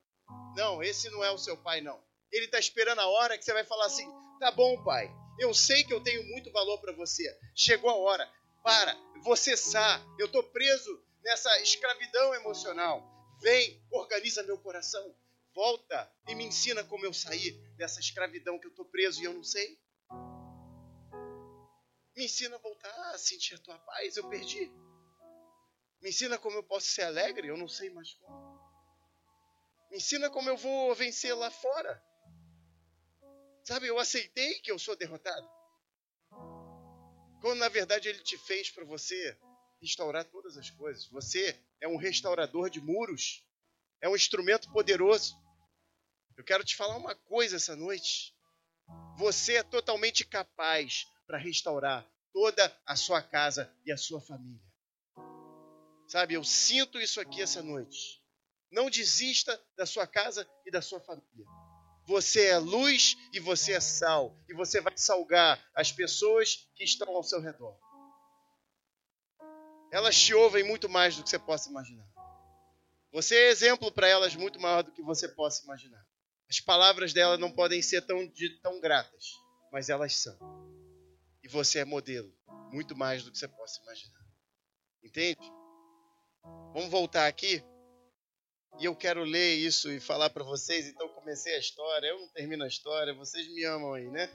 Não, 0.57 0.83
esse 0.83 1.09
não 1.11 1.25
é 1.25 1.31
o 1.31 1.39
seu 1.39 1.57
pai, 1.57 1.81
não. 1.81 2.03
Ele 2.31 2.45
está 2.45 2.59
esperando 2.59 3.01
a 3.01 3.09
hora 3.09 3.39
que 3.39 3.45
você 3.45 3.53
vai 3.53 3.65
falar 3.65 3.87
assim: 3.87 4.07
tá 4.39 4.51
bom, 4.51 4.83
pai, 4.85 5.09
eu 5.41 5.55
sei 5.55 5.83
que 5.83 5.93
eu 5.93 6.03
tenho 6.03 6.23
muito 6.25 6.53
valor 6.53 6.79
para 6.81 6.93
você. 6.93 7.25
Chegou 7.55 7.89
a 7.89 7.97
hora, 7.97 8.31
para, 8.63 8.95
você 9.23 9.57
sabe, 9.57 10.05
eu 10.19 10.27
estou 10.27 10.43
preso 10.43 11.03
nessa 11.25 11.61
escravidão 11.63 12.35
emocional. 12.35 13.03
Vem, 13.41 13.83
organiza 13.91 14.43
meu 14.43 14.59
coração. 14.59 15.17
Volta 15.55 16.13
e 16.29 16.35
me 16.35 16.45
ensina 16.45 16.85
como 16.85 17.07
eu 17.07 17.13
sair 17.13 17.53
dessa 17.77 17.99
escravidão 17.99 18.59
que 18.59 18.67
eu 18.67 18.71
estou 18.71 18.85
preso 18.85 19.23
e 19.23 19.25
eu 19.25 19.33
não 19.33 19.43
sei. 19.43 19.79
Me 22.15 22.27
ensina 22.27 22.57
a 22.57 22.59
voltar 22.59 23.15
a 23.15 23.19
sentir 23.19 23.55
a 23.55 23.59
tua 23.59 23.79
paz, 23.79 24.17
eu 24.17 24.29
perdi. 24.29 24.71
Me 26.03 26.11
ensina 26.11 26.39
como 26.39 26.57
eu 26.57 26.63
posso 26.63 26.87
ser 26.87 27.03
alegre, 27.03 27.49
eu 27.49 27.57
não 27.57 27.69
sei 27.69 27.89
mais 27.89 28.13
como. 28.15 28.61
Me 29.91 29.97
ensina 29.97 30.29
como 30.29 30.51
eu 30.51 30.57
vou 30.57 30.95
vencer 30.95 31.35
lá 31.35 31.51
fora. 31.51 32.10
Sabe, 33.65 33.87
eu 33.87 33.99
aceitei 33.99 34.61
que 34.61 34.71
eu 34.71 34.79
sou 34.79 34.97
derrotado. 34.97 35.49
Quando 37.41 37.59
na 37.59 37.69
verdade 37.69 38.09
ele 38.09 38.23
te 38.23 38.37
fez 38.39 38.71
para 38.71 38.85
você 38.85 39.39
restaurar 39.81 40.25
todas 40.25 40.57
as 40.57 40.71
coisas. 40.71 41.07
Você 41.07 41.59
é 41.81 41.89
um 41.89 41.97
restaurador 41.97 42.69
de 42.69 42.81
muros. 42.81 43.47
É 44.01 44.09
um 44.09 44.17
instrumento 44.17 44.71
poderoso. 44.73 45.35
Eu 46.37 46.45
quero 46.45 46.65
te 46.65 46.77
falar 46.77 46.97
uma 46.97 47.15
coisa 47.15 47.57
essa 47.57 47.77
noite. 47.77 48.35
Você 49.17 49.57
é 49.57 49.63
totalmente 49.63 50.25
capaz 50.25 51.07
para 51.27 51.39
restaurar 51.39 52.07
toda 52.33 52.77
a 52.87 52.97
sua 52.97 53.23
casa 53.23 53.73
e 53.85 53.93
a 53.93 53.97
sua 53.97 54.21
família. 54.21 54.71
Sabe, 56.09 56.35
eu 56.35 56.43
sinto 56.43 56.99
isso 56.99 57.21
aqui 57.21 57.41
essa 57.41 57.63
noite. 57.63 58.21
Não 58.71 58.91
desista 58.91 59.61
da 59.77 59.87
sua 59.87 60.07
casa 60.07 60.49
e 60.67 60.71
da 60.71 60.83
sua 60.83 61.01
família. 61.01 61.47
Você 62.11 62.47
é 62.47 62.59
luz 62.59 63.17
e 63.33 63.39
você 63.39 63.71
é 63.71 63.81
sal. 63.81 64.37
E 64.49 64.53
você 64.53 64.81
vai 64.81 64.93
salgar 64.97 65.65
as 65.73 65.93
pessoas 65.93 66.69
que 66.75 66.83
estão 66.83 67.09
ao 67.15 67.23
seu 67.23 67.41
redor. 67.41 67.79
Elas 69.93 70.19
te 70.19 70.35
ouvem 70.35 70.65
muito 70.65 70.89
mais 70.89 71.15
do 71.15 71.23
que 71.23 71.31
você 71.31 71.39
possa 71.39 71.71
imaginar. 71.71 72.09
Você 73.13 73.37
é 73.37 73.51
exemplo 73.51 73.93
para 73.93 74.09
elas 74.09 74.35
muito 74.35 74.59
maior 74.59 74.83
do 74.83 74.91
que 74.91 75.01
você 75.03 75.29
possa 75.29 75.63
imaginar. 75.63 76.05
As 76.49 76.59
palavras 76.59 77.13
delas 77.13 77.39
não 77.39 77.53
podem 77.53 77.81
ser 77.81 78.05
tão, 78.05 78.29
tão 78.61 78.81
gratas, 78.81 79.27
mas 79.71 79.89
elas 79.89 80.17
são. 80.17 80.37
E 81.45 81.49
você 81.49 81.79
é 81.79 81.85
modelo, 81.85 82.37
muito 82.73 82.97
mais 82.97 83.23
do 83.23 83.31
que 83.31 83.39
você 83.39 83.47
possa 83.47 83.81
imaginar. 83.83 84.27
Entende? 85.05 85.49
Vamos 86.75 86.91
voltar 86.91 87.29
aqui 87.29 87.63
e 88.79 88.85
eu 88.85 88.97
quero 88.97 89.25
ler 89.25 89.57
isso 89.57 89.91
e 89.91 90.01
falar 90.01 90.31
para 90.31 90.45
vocês. 90.45 90.89
Então 90.89 91.09
comecei 91.21 91.55
a 91.55 91.59
história, 91.59 92.07
eu 92.09 92.19
não 92.19 92.29
termino 92.29 92.65
a 92.65 92.67
história, 92.67 93.15
vocês 93.15 93.47
me 93.53 93.65
amam 93.65 93.93
aí, 93.93 94.11
né? 94.11 94.29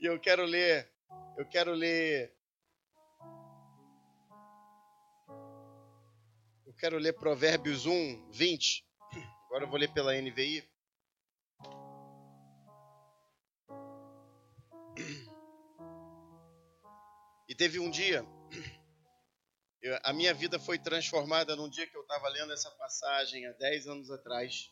e 0.00 0.06
eu 0.06 0.18
quero 0.20 0.44
ler, 0.44 0.88
eu 1.36 1.46
quero 1.48 1.72
ler 1.72 2.32
Eu 6.64 6.74
quero 6.80 6.98
ler 6.98 7.12
Provérbios 7.12 7.84
1, 7.84 8.30
20. 8.30 8.86
Agora 9.46 9.64
eu 9.64 9.68
vou 9.68 9.78
ler 9.78 9.92
pela 9.92 10.14
NVI. 10.14 10.66
E 17.46 17.54
teve 17.54 17.78
um 17.80 17.90
dia 17.90 18.24
eu, 19.82 19.98
a 20.02 20.12
minha 20.12 20.34
vida 20.34 20.58
foi 20.58 20.78
transformada 20.78 21.56
num 21.56 21.68
dia 21.68 21.86
que 21.86 21.96
eu 21.96 22.02
estava 22.02 22.28
lendo 22.28 22.52
essa 22.52 22.70
passagem 22.72 23.46
há 23.46 23.52
10 23.52 23.86
anos 23.86 24.10
atrás. 24.10 24.70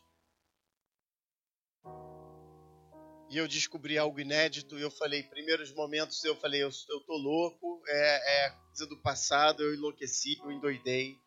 E 3.30 3.36
eu 3.36 3.46
descobri 3.46 3.98
algo 3.98 4.18
inédito 4.18 4.78
e 4.78 4.82
eu 4.82 4.90
falei, 4.90 5.22
primeiros 5.22 5.72
momentos 5.74 6.24
eu 6.24 6.34
falei, 6.34 6.62
eu, 6.62 6.70
eu 6.88 7.00
tô 7.00 7.14
louco, 7.16 7.82
é, 7.86 8.46
é 8.46 8.50
coisa 8.50 8.86
do 8.86 8.96
passado, 9.02 9.62
eu 9.62 9.74
enlouqueci, 9.74 10.38
eu 10.38 10.50
endoidei. 10.50 11.18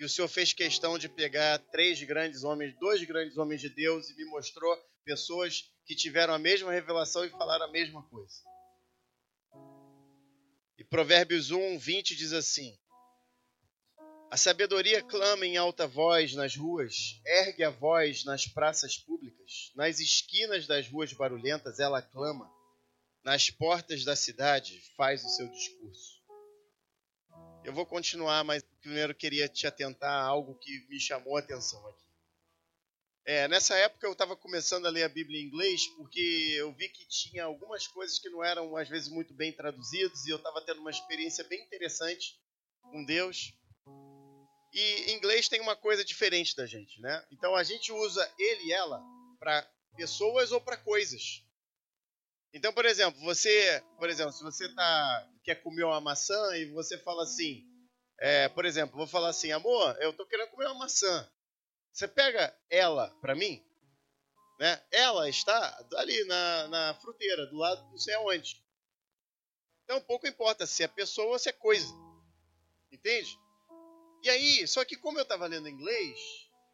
E 0.00 0.04
o 0.04 0.08
Senhor 0.08 0.28
fez 0.28 0.52
questão 0.52 0.98
de 0.98 1.08
pegar 1.08 1.58
três 1.70 2.02
grandes 2.02 2.42
homens, 2.42 2.76
dois 2.78 3.02
grandes 3.04 3.36
homens 3.36 3.60
de 3.60 3.68
Deus 3.68 4.10
e 4.10 4.16
me 4.16 4.24
mostrou 4.24 4.76
pessoas 5.04 5.64
que 5.86 5.94
tiveram 5.94 6.34
a 6.34 6.38
mesma 6.38 6.72
revelação 6.72 7.24
e 7.24 7.30
falaram 7.30 7.66
a 7.66 7.70
mesma 7.70 8.02
coisa. 8.08 8.42
E 10.76 10.84
Provérbios 10.84 11.50
1, 11.50 11.78
20 11.78 12.16
diz 12.16 12.32
assim: 12.32 12.76
A 14.30 14.36
sabedoria 14.36 15.02
clama 15.02 15.46
em 15.46 15.56
alta 15.56 15.86
voz 15.86 16.34
nas 16.34 16.54
ruas, 16.54 17.18
ergue 17.24 17.64
a 17.64 17.70
voz 17.70 18.24
nas 18.24 18.46
praças 18.46 18.98
públicas, 18.98 19.72
nas 19.74 20.00
esquinas 20.00 20.66
das 20.66 20.86
ruas 20.86 21.14
barulhentas 21.14 21.80
ela 21.80 22.02
clama, 22.02 22.52
nas 23.24 23.48
portas 23.48 24.04
da 24.04 24.14
cidade 24.14 24.82
faz 24.98 25.24
o 25.24 25.28
seu 25.30 25.48
discurso. 25.48 26.18
Eu 27.64 27.72
vou 27.72 27.86
continuar, 27.86 28.44
mas 28.44 28.62
primeiro 28.82 29.14
queria 29.14 29.48
te 29.48 29.66
atentar 29.66 30.10
a 30.10 30.26
algo 30.26 30.58
que 30.58 30.86
me 30.90 31.00
chamou 31.00 31.36
a 31.38 31.40
atenção 31.40 31.86
aqui. 31.88 32.08
É, 33.24 33.48
nessa 33.48 33.76
época 33.76 34.06
eu 34.06 34.12
estava 34.12 34.36
começando 34.36 34.84
a 34.86 34.90
ler 34.90 35.04
a 35.04 35.08
Bíblia 35.08 35.40
em 35.40 35.46
inglês 35.46 35.86
porque 35.96 36.54
eu 36.54 36.70
vi 36.74 36.88
que 36.90 37.06
tinha 37.08 37.44
algumas 37.44 37.86
coisas 37.86 38.18
que 38.18 38.28
não 38.28 38.44
eram 38.44 38.76
às 38.76 38.88
vezes 38.88 39.08
muito 39.08 39.32
bem 39.32 39.52
traduzidas 39.52 40.26
e 40.26 40.30
eu 40.30 40.36
estava 40.36 40.60
tendo 40.60 40.80
uma 40.80 40.90
experiência 40.90 41.44
bem 41.44 41.62
interessante 41.62 42.38
com 42.82 43.04
Deus. 43.04 43.54
E 44.72 45.12
inglês 45.12 45.48
tem 45.48 45.60
uma 45.60 45.76
coisa 45.76 46.04
diferente 46.04 46.54
da 46.54 46.66
gente, 46.66 47.00
né? 47.00 47.24
Então 47.30 47.54
a 47.54 47.62
gente 47.62 47.90
usa 47.90 48.32
ele 48.38 48.64
e 48.66 48.72
ela 48.72 49.02
para 49.38 49.66
pessoas 49.96 50.52
ou 50.52 50.60
para 50.60 50.76
coisas. 50.76 51.42
Então, 52.52 52.72
por 52.72 52.84
exemplo, 52.84 53.20
você, 53.20 53.82
por 53.98 54.08
exemplo, 54.08 54.32
se 54.32 54.42
você 54.42 54.72
tá 54.74 55.28
quer 55.42 55.56
comer 55.56 55.84
uma 55.84 56.00
maçã 56.00 56.56
e 56.56 56.70
você 56.72 56.98
fala 56.98 57.22
assim, 57.22 57.64
é, 58.18 58.48
por 58.48 58.64
exemplo, 58.64 58.96
vou 58.96 59.06
falar 59.06 59.30
assim, 59.30 59.52
amor, 59.52 59.96
eu 60.00 60.12
tô 60.12 60.26
querendo 60.26 60.50
comer 60.50 60.66
uma 60.66 60.80
maçã. 60.80 61.30
Você 61.92 62.06
pega 62.06 62.54
ela 62.70 63.10
para 63.20 63.34
mim, 63.34 63.64
né? 64.58 64.82
Ela 64.90 65.28
está 65.28 65.86
ali 65.96 66.24
na, 66.24 66.68
na 66.68 66.94
fruteira, 66.94 67.46
do 67.46 67.56
lado 67.56 67.82
não 67.90 67.98
sei 67.98 68.14
aonde. 68.14 68.62
Então 69.84 70.00
pouco 70.02 70.26
importa 70.26 70.66
se 70.66 70.82
é 70.82 70.88
pessoa 70.88 71.28
ou 71.32 71.38
se 71.38 71.48
é 71.48 71.52
coisa. 71.52 71.92
Entende? 72.92 73.38
E 74.28 74.30
aí, 74.30 74.68
só 74.68 74.84
que 74.84 74.94
como 74.94 75.18
eu 75.18 75.22
estava 75.22 75.46
lendo 75.46 75.70
inglês, 75.70 76.20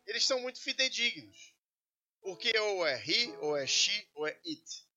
eles 0.08 0.26
são 0.26 0.40
muito 0.40 0.60
fidedignos. 0.60 1.54
Porque 2.20 2.52
ou 2.58 2.84
é 2.84 3.00
he, 3.00 3.28
ou 3.36 3.56
é 3.56 3.64
she, 3.64 4.10
ou 4.12 4.26
é 4.26 4.32
it. 4.44 4.88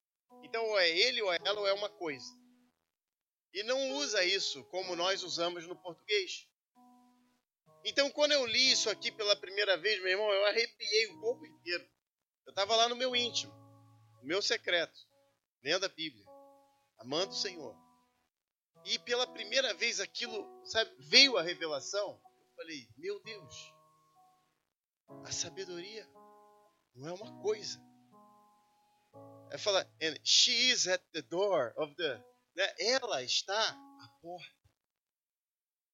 Então, 0.42 0.66
ou 0.66 0.80
é 0.80 0.90
ele, 0.90 1.22
ou 1.22 1.32
é 1.32 1.38
ela, 1.46 1.60
ou 1.60 1.68
é 1.68 1.74
uma 1.74 1.88
coisa. 1.88 2.26
E 3.54 3.62
não 3.62 3.92
usa 3.92 4.26
isso 4.26 4.64
como 4.72 4.96
nós 4.96 5.22
usamos 5.22 5.68
no 5.68 5.76
português. 5.76 6.48
Então, 7.86 8.10
quando 8.10 8.32
eu 8.32 8.44
li 8.48 8.72
isso 8.72 8.90
aqui 8.90 9.12
pela 9.12 9.36
primeira 9.36 9.78
vez, 9.78 10.02
meu 10.02 10.10
irmão, 10.10 10.34
eu 10.34 10.46
arrepiei 10.48 11.06
o 11.12 11.20
corpo 11.20 11.46
inteiro. 11.46 11.88
Eu 12.44 12.50
estava 12.50 12.76
lá 12.76 12.90
no 12.90 12.96
meu 12.96 13.16
íntimo, 13.16 13.54
no 14.20 14.28
meu 14.28 14.42
secreto, 14.42 15.00
lendo 15.64 15.86
a 15.86 15.90
Bíblia, 15.90 16.26
amando 16.98 17.34
o 17.34 17.38
Senhor. 17.38 17.78
E 18.84 18.98
pela 18.98 19.28
primeira 19.28 19.76
vez 19.76 20.00
aquilo, 20.00 20.66
sabe, 20.66 20.92
veio 20.98 21.38
a 21.38 21.44
revelação 21.44 22.20
falei, 22.58 22.90
meu 22.98 23.22
Deus, 23.22 23.74
a 25.24 25.32
sabedoria 25.32 26.06
não 26.96 27.08
é 27.08 27.14
uma 27.14 27.42
coisa. 27.42 27.80
Ela 29.50 29.60
fala, 29.60 29.82
and 30.02 30.16
she 30.24 30.72
is 30.72 30.88
at 30.88 31.02
the 31.14 31.22
door 31.22 31.74
of 31.78 31.96
the. 31.96 32.18
Né? 32.56 32.74
Ela 32.80 33.24
está 33.24 33.70
à 33.70 34.10
porta. 34.22 34.52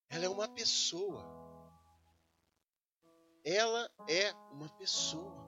Ela 0.10 0.26
é 0.26 0.30
uma 0.30 0.48
pessoa. 0.48 1.22
Ela 3.44 3.92
é 4.08 4.32
uma 4.52 4.70
pessoa. 4.78 5.44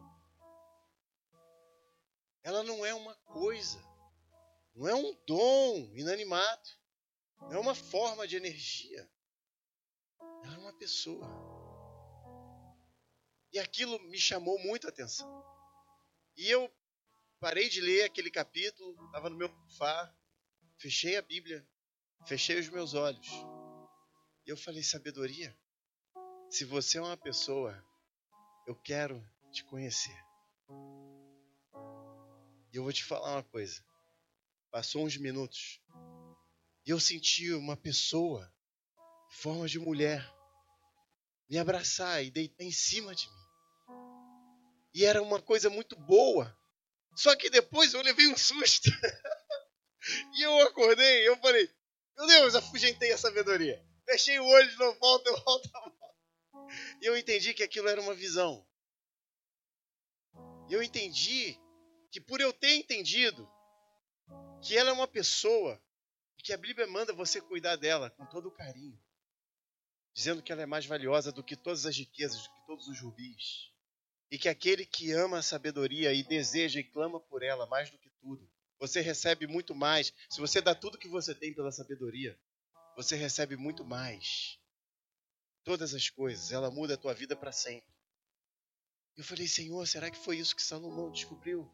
Ela 2.43 2.61
não 2.63 2.85
é 2.85 2.93
uma 2.93 3.15
coisa. 3.15 3.81
Não 4.75 4.87
é 4.87 4.93
um 4.93 5.15
dom 5.25 5.89
inanimado. 5.95 6.69
Não 7.41 7.53
é 7.53 7.59
uma 7.59 7.73
forma 7.73 8.27
de 8.27 8.35
energia. 8.35 9.09
Pessoa. 10.77 11.27
E 13.51 13.59
aquilo 13.59 13.99
me 14.09 14.19
chamou 14.19 14.59
muito 14.59 14.85
a 14.85 14.89
atenção. 14.89 15.27
E 16.37 16.49
eu 16.49 16.71
parei 17.39 17.69
de 17.69 17.79
ler 17.79 18.03
aquele 18.03 18.29
capítulo, 18.29 18.93
estava 19.05 19.29
no 19.29 19.37
meu 19.37 19.49
sofá, 19.69 20.13
fechei 20.77 21.15
a 21.15 21.21
Bíblia, 21.21 21.65
fechei 22.25 22.59
os 22.59 22.69
meus 22.69 22.93
olhos. 22.93 23.27
E 24.45 24.49
eu 24.49 24.57
falei: 24.57 24.83
sabedoria, 24.83 25.57
se 26.49 26.65
você 26.65 26.97
é 26.97 27.01
uma 27.01 27.17
pessoa, 27.17 27.81
eu 28.67 28.75
quero 28.75 29.23
te 29.51 29.63
conhecer. 29.63 30.17
E 32.73 32.77
eu 32.77 32.83
vou 32.83 32.91
te 32.91 33.03
falar 33.03 33.35
uma 33.35 33.43
coisa. 33.43 33.81
Passou 34.69 35.05
uns 35.05 35.15
minutos 35.15 35.81
e 36.85 36.89
eu 36.89 36.99
senti 36.99 37.53
uma 37.53 37.77
pessoa, 37.77 38.53
forma 39.29 39.67
de 39.67 39.79
mulher, 39.79 40.34
me 41.49 41.57
abraçar 41.57 42.23
e 42.23 42.31
deitar 42.31 42.63
em 42.63 42.71
cima 42.71 43.13
de 43.13 43.27
mim. 43.27 43.45
E 44.93 45.05
era 45.05 45.21
uma 45.21 45.41
coisa 45.41 45.69
muito 45.69 45.95
boa. 45.95 46.55
Só 47.15 47.35
que 47.35 47.49
depois 47.49 47.93
eu 47.93 48.01
levei 48.01 48.27
um 48.27 48.37
susto. 48.37 48.89
e 50.35 50.41
eu 50.41 50.59
acordei, 50.61 51.27
eu 51.27 51.37
falei, 51.37 51.69
meu 52.17 52.27
Deus, 52.27 52.55
afugentei 52.55 53.11
a 53.11 53.17
sabedoria. 53.17 53.83
Fechei 54.05 54.39
o 54.39 54.45
olho 54.45 54.77
novo, 54.77 54.99
volta, 54.99 55.31
volta, 55.31 55.69
volta. 55.69 56.05
E 57.01 57.05
eu 57.05 57.17
entendi 57.17 57.53
que 57.53 57.63
aquilo 57.63 57.87
era 57.87 58.01
uma 58.01 58.13
visão. 58.13 58.65
E 60.69 60.73
eu 60.73 60.81
entendi 60.81 61.59
que 62.11 62.19
por 62.19 62.41
eu 62.41 62.51
ter 62.51 62.75
entendido 62.75 63.49
que 64.61 64.75
ela 64.77 64.89
é 64.89 64.93
uma 64.93 65.07
pessoa, 65.07 65.81
que 66.43 66.53
a 66.53 66.57
Bíblia 66.57 66.87
manda 66.87 67.13
você 67.13 67.41
cuidar 67.41 67.75
dela 67.75 68.09
com 68.11 68.25
todo 68.27 68.47
o 68.47 68.51
carinho 68.51 69.04
dizendo 70.15 70.41
que 70.41 70.51
ela 70.51 70.61
é 70.61 70.65
mais 70.65 70.85
valiosa 70.85 71.29
do 71.29 71.43
que 71.43 71.57
todas 71.57 71.85
as 71.85 71.97
riquezas, 71.97 72.43
do 72.43 72.53
que 72.53 72.65
todos 72.65 72.87
os 72.87 73.01
rubis. 73.01 73.69
E 74.31 74.39
que 74.39 74.47
aquele 74.47 74.85
que 74.85 75.11
ama 75.11 75.39
a 75.39 75.43
sabedoria 75.43 76.13
e 76.13 76.23
deseja 76.23 76.79
e 76.79 76.83
clama 76.83 77.19
por 77.19 77.43
ela 77.43 77.67
mais 77.67 77.91
do 77.91 77.97
que 77.97 78.09
tudo, 78.21 78.49
você 78.79 79.01
recebe 79.01 79.45
muito 79.45 79.75
mais. 79.75 80.13
Se 80.29 80.39
você 80.39 80.61
dá 80.61 80.73
tudo 80.73 80.97
que 80.97 81.09
você 81.09 81.35
tem 81.35 81.53
pela 81.53 81.69
sabedoria, 81.69 82.39
você 82.95 83.17
recebe 83.17 83.57
muito 83.57 83.83
mais. 83.83 84.57
Todas 85.65 85.93
as 85.93 86.09
coisas, 86.09 86.51
ela 86.53 86.71
muda 86.71 86.93
a 86.93 86.97
tua 86.97 87.13
vida 87.13 87.35
para 87.35 87.51
sempre. 87.51 87.93
Eu 89.17 89.23
falei, 89.23 89.47
Senhor, 89.47 89.85
será 89.85 90.09
que 90.09 90.17
foi 90.17 90.37
isso 90.37 90.55
que 90.55 90.63
Salomão 90.63 91.11
descobriu? 91.11 91.69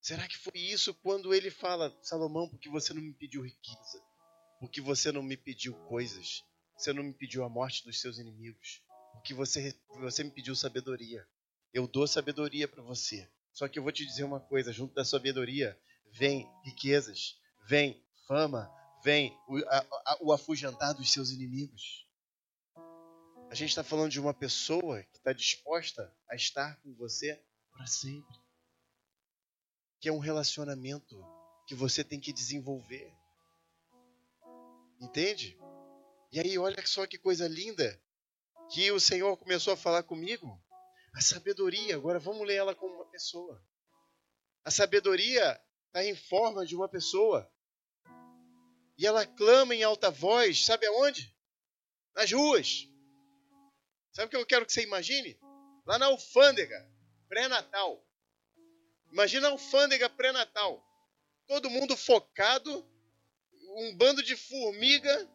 Será 0.00 0.26
que 0.26 0.38
foi 0.38 0.58
isso 0.58 0.94
quando 0.94 1.34
ele 1.34 1.50
fala, 1.50 1.96
Salomão, 2.02 2.48
porque 2.48 2.68
você 2.70 2.94
não 2.94 3.02
me 3.02 3.12
pediu 3.12 3.42
riqueza, 3.42 4.02
porque 4.58 4.80
você 4.80 5.12
não 5.12 5.22
me 5.22 5.36
pediu 5.36 5.74
coisas, 5.86 6.44
você 6.82 6.92
não 6.92 7.02
me 7.04 7.12
pediu 7.12 7.44
a 7.44 7.48
morte 7.48 7.84
dos 7.84 8.00
seus 8.00 8.18
inimigos, 8.18 8.82
porque 9.12 9.32
você, 9.32 9.74
você 10.00 10.24
me 10.24 10.30
pediu 10.30 10.54
sabedoria. 10.56 11.26
Eu 11.72 11.86
dou 11.86 12.06
sabedoria 12.06 12.66
para 12.66 12.82
você. 12.82 13.30
Só 13.52 13.68
que 13.68 13.78
eu 13.78 13.82
vou 13.82 13.92
te 13.92 14.04
dizer 14.04 14.24
uma 14.24 14.40
coisa: 14.40 14.72
junto 14.72 14.94
da 14.94 15.04
sabedoria 15.04 15.78
vem 16.12 16.50
riquezas, 16.64 17.38
vem 17.66 18.04
fama, 18.26 18.70
vem 19.04 19.36
o, 19.48 19.58
a, 19.68 19.86
a, 20.06 20.18
o 20.20 20.32
afugentar 20.32 20.94
dos 20.94 21.12
seus 21.12 21.30
inimigos. 21.30 22.06
A 23.48 23.54
gente 23.54 23.68
está 23.68 23.84
falando 23.84 24.10
de 24.10 24.18
uma 24.18 24.32
pessoa 24.32 25.02
que 25.02 25.18
está 25.18 25.32
disposta 25.32 26.12
a 26.28 26.34
estar 26.34 26.80
com 26.80 26.94
você 26.94 27.40
para 27.70 27.86
sempre. 27.86 28.34
Que 30.00 30.08
é 30.08 30.12
um 30.12 30.18
relacionamento 30.18 31.22
que 31.66 31.74
você 31.74 32.02
tem 32.02 32.18
que 32.18 32.32
desenvolver. 32.32 33.14
Entende? 35.00 35.58
E 36.32 36.40
aí, 36.40 36.58
olha 36.58 36.86
só 36.86 37.06
que 37.06 37.18
coisa 37.18 37.46
linda 37.46 38.02
que 38.72 38.90
o 38.90 38.98
Senhor 38.98 39.36
começou 39.36 39.74
a 39.74 39.76
falar 39.76 40.02
comigo. 40.02 40.58
A 41.14 41.20
sabedoria, 41.20 41.94
agora 41.94 42.18
vamos 42.18 42.46
ler 42.46 42.54
ela 42.54 42.74
como 42.74 42.94
uma 42.94 43.10
pessoa. 43.10 43.62
A 44.64 44.70
sabedoria 44.70 45.60
está 45.88 46.02
em 46.02 46.16
forma 46.16 46.64
de 46.64 46.74
uma 46.74 46.88
pessoa. 46.88 47.52
E 48.96 49.06
ela 49.06 49.26
clama 49.26 49.74
em 49.74 49.82
alta 49.82 50.10
voz, 50.10 50.64
sabe 50.64 50.86
aonde? 50.86 51.36
Nas 52.14 52.32
ruas. 52.32 52.88
Sabe 54.12 54.28
o 54.28 54.30
que 54.30 54.36
eu 54.36 54.46
quero 54.46 54.64
que 54.64 54.72
você 54.72 54.84
imagine? 54.84 55.38
Lá 55.84 55.98
na 55.98 56.06
alfândega, 56.06 56.90
pré-natal. 57.28 58.02
Imagina 59.12 59.48
a 59.48 59.50
alfândega 59.50 60.08
pré-natal. 60.08 60.82
Todo 61.46 61.68
mundo 61.68 61.94
focado, 61.94 62.88
um 63.76 63.94
bando 63.98 64.22
de 64.22 64.34
formiga 64.34 65.30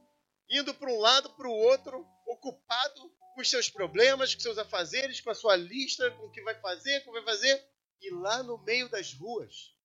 indo 0.50 0.74
para 0.74 0.92
um 0.92 1.00
lado, 1.00 1.30
para 1.32 1.48
o 1.48 1.54
outro, 1.54 2.06
ocupado 2.26 3.10
com 3.34 3.42
os 3.42 3.50
seus 3.50 3.70
problemas, 3.70 4.34
com 4.34 4.42
seus 4.42 4.58
afazeres, 4.58 5.22
com 5.22 5.30
a 5.30 5.36
sua 5.36 5.56
lista, 5.56 6.10
com 6.12 6.26
o 6.26 6.32
que 6.32 6.42
vai 6.42 6.56
fazer, 6.60 7.02
como 7.02 7.14
vai 7.14 7.24
fazer. 7.24 7.64
E 8.02 8.10
lá 8.12 8.42
no 8.44 8.58
meio 8.64 8.90
das 8.90 9.14
ruas 9.14 9.76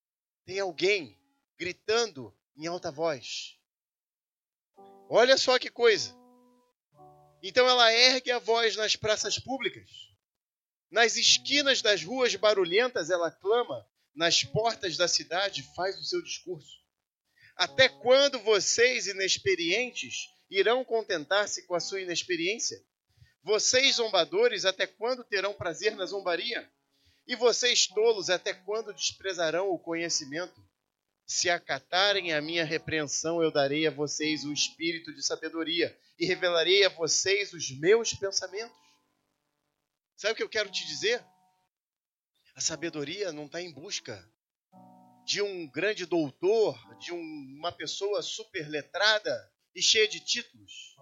tem 0.44 0.58
alguém 0.60 1.18
gritando 1.58 2.36
em 2.56 2.66
alta 2.66 2.90
voz. 2.90 3.58
Olha 5.08 5.36
só 5.36 5.58
que 5.58 5.70
coisa. 5.70 6.14
Então 7.42 7.68
ela 7.68 7.92
ergue 7.92 8.30
a 8.30 8.38
voz 8.38 8.76
nas 8.76 8.96
praças 8.96 9.38
públicas. 9.38 9.90
Nas 10.90 11.16
esquinas 11.16 11.82
das 11.82 12.02
ruas 12.04 12.34
barulhentas 12.36 13.10
ela 13.10 13.30
clama, 13.30 13.86
nas 14.14 14.44
portas 14.44 14.96
da 14.96 15.08
cidade 15.08 15.62
faz 15.74 15.98
o 15.98 16.04
seu 16.04 16.22
discurso. 16.22 16.80
Até 17.56 17.88
quando 17.88 18.38
vocês 18.40 19.06
inexperientes 19.06 20.31
irão 20.52 20.84
contentar-se 20.84 21.66
com 21.66 21.74
a 21.74 21.80
sua 21.80 22.02
inexperiência? 22.02 22.78
Vocês, 23.42 23.96
zombadores, 23.96 24.64
até 24.64 24.86
quando 24.86 25.24
terão 25.24 25.54
prazer 25.54 25.96
na 25.96 26.06
zombaria? 26.06 26.70
E 27.26 27.34
vocês, 27.34 27.86
tolos, 27.86 28.30
até 28.30 28.52
quando 28.52 28.92
desprezarão 28.92 29.70
o 29.70 29.78
conhecimento? 29.78 30.62
Se 31.26 31.48
acatarem 31.48 32.32
a 32.32 32.42
minha 32.42 32.64
repreensão, 32.64 33.42
eu 33.42 33.50
darei 33.50 33.86
a 33.86 33.90
vocês 33.90 34.44
o 34.44 34.52
espírito 34.52 35.14
de 35.14 35.24
sabedoria 35.24 35.96
e 36.18 36.26
revelarei 36.26 36.84
a 36.84 36.88
vocês 36.90 37.52
os 37.52 37.70
meus 37.78 38.12
pensamentos. 38.12 38.76
Sabe 40.16 40.34
o 40.34 40.36
que 40.36 40.42
eu 40.42 40.48
quero 40.48 40.70
te 40.70 40.86
dizer? 40.86 41.24
A 42.54 42.60
sabedoria 42.60 43.32
não 43.32 43.46
está 43.46 43.60
em 43.60 43.72
busca 43.72 44.28
de 45.24 45.40
um 45.40 45.66
grande 45.68 46.04
doutor, 46.04 46.76
de 46.98 47.12
um, 47.12 47.56
uma 47.58 47.72
pessoa 47.72 48.20
super 48.22 48.68
letrada 48.68 49.51
e 49.74 49.82
cheia 49.82 50.08
de 50.08 50.20
títulos. 50.20 50.96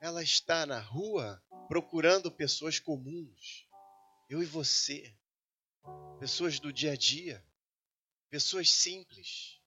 Ela 0.00 0.22
está 0.22 0.66
na 0.66 0.80
rua 0.80 1.42
procurando 1.68 2.30
pessoas 2.30 2.78
comuns, 2.78 3.66
eu 4.28 4.42
e 4.42 4.46
você, 4.46 5.14
pessoas 6.18 6.58
do 6.58 6.72
dia 6.72 6.92
a 6.92 6.96
dia, 6.96 7.44
pessoas 8.28 8.70
simples, 8.70 9.60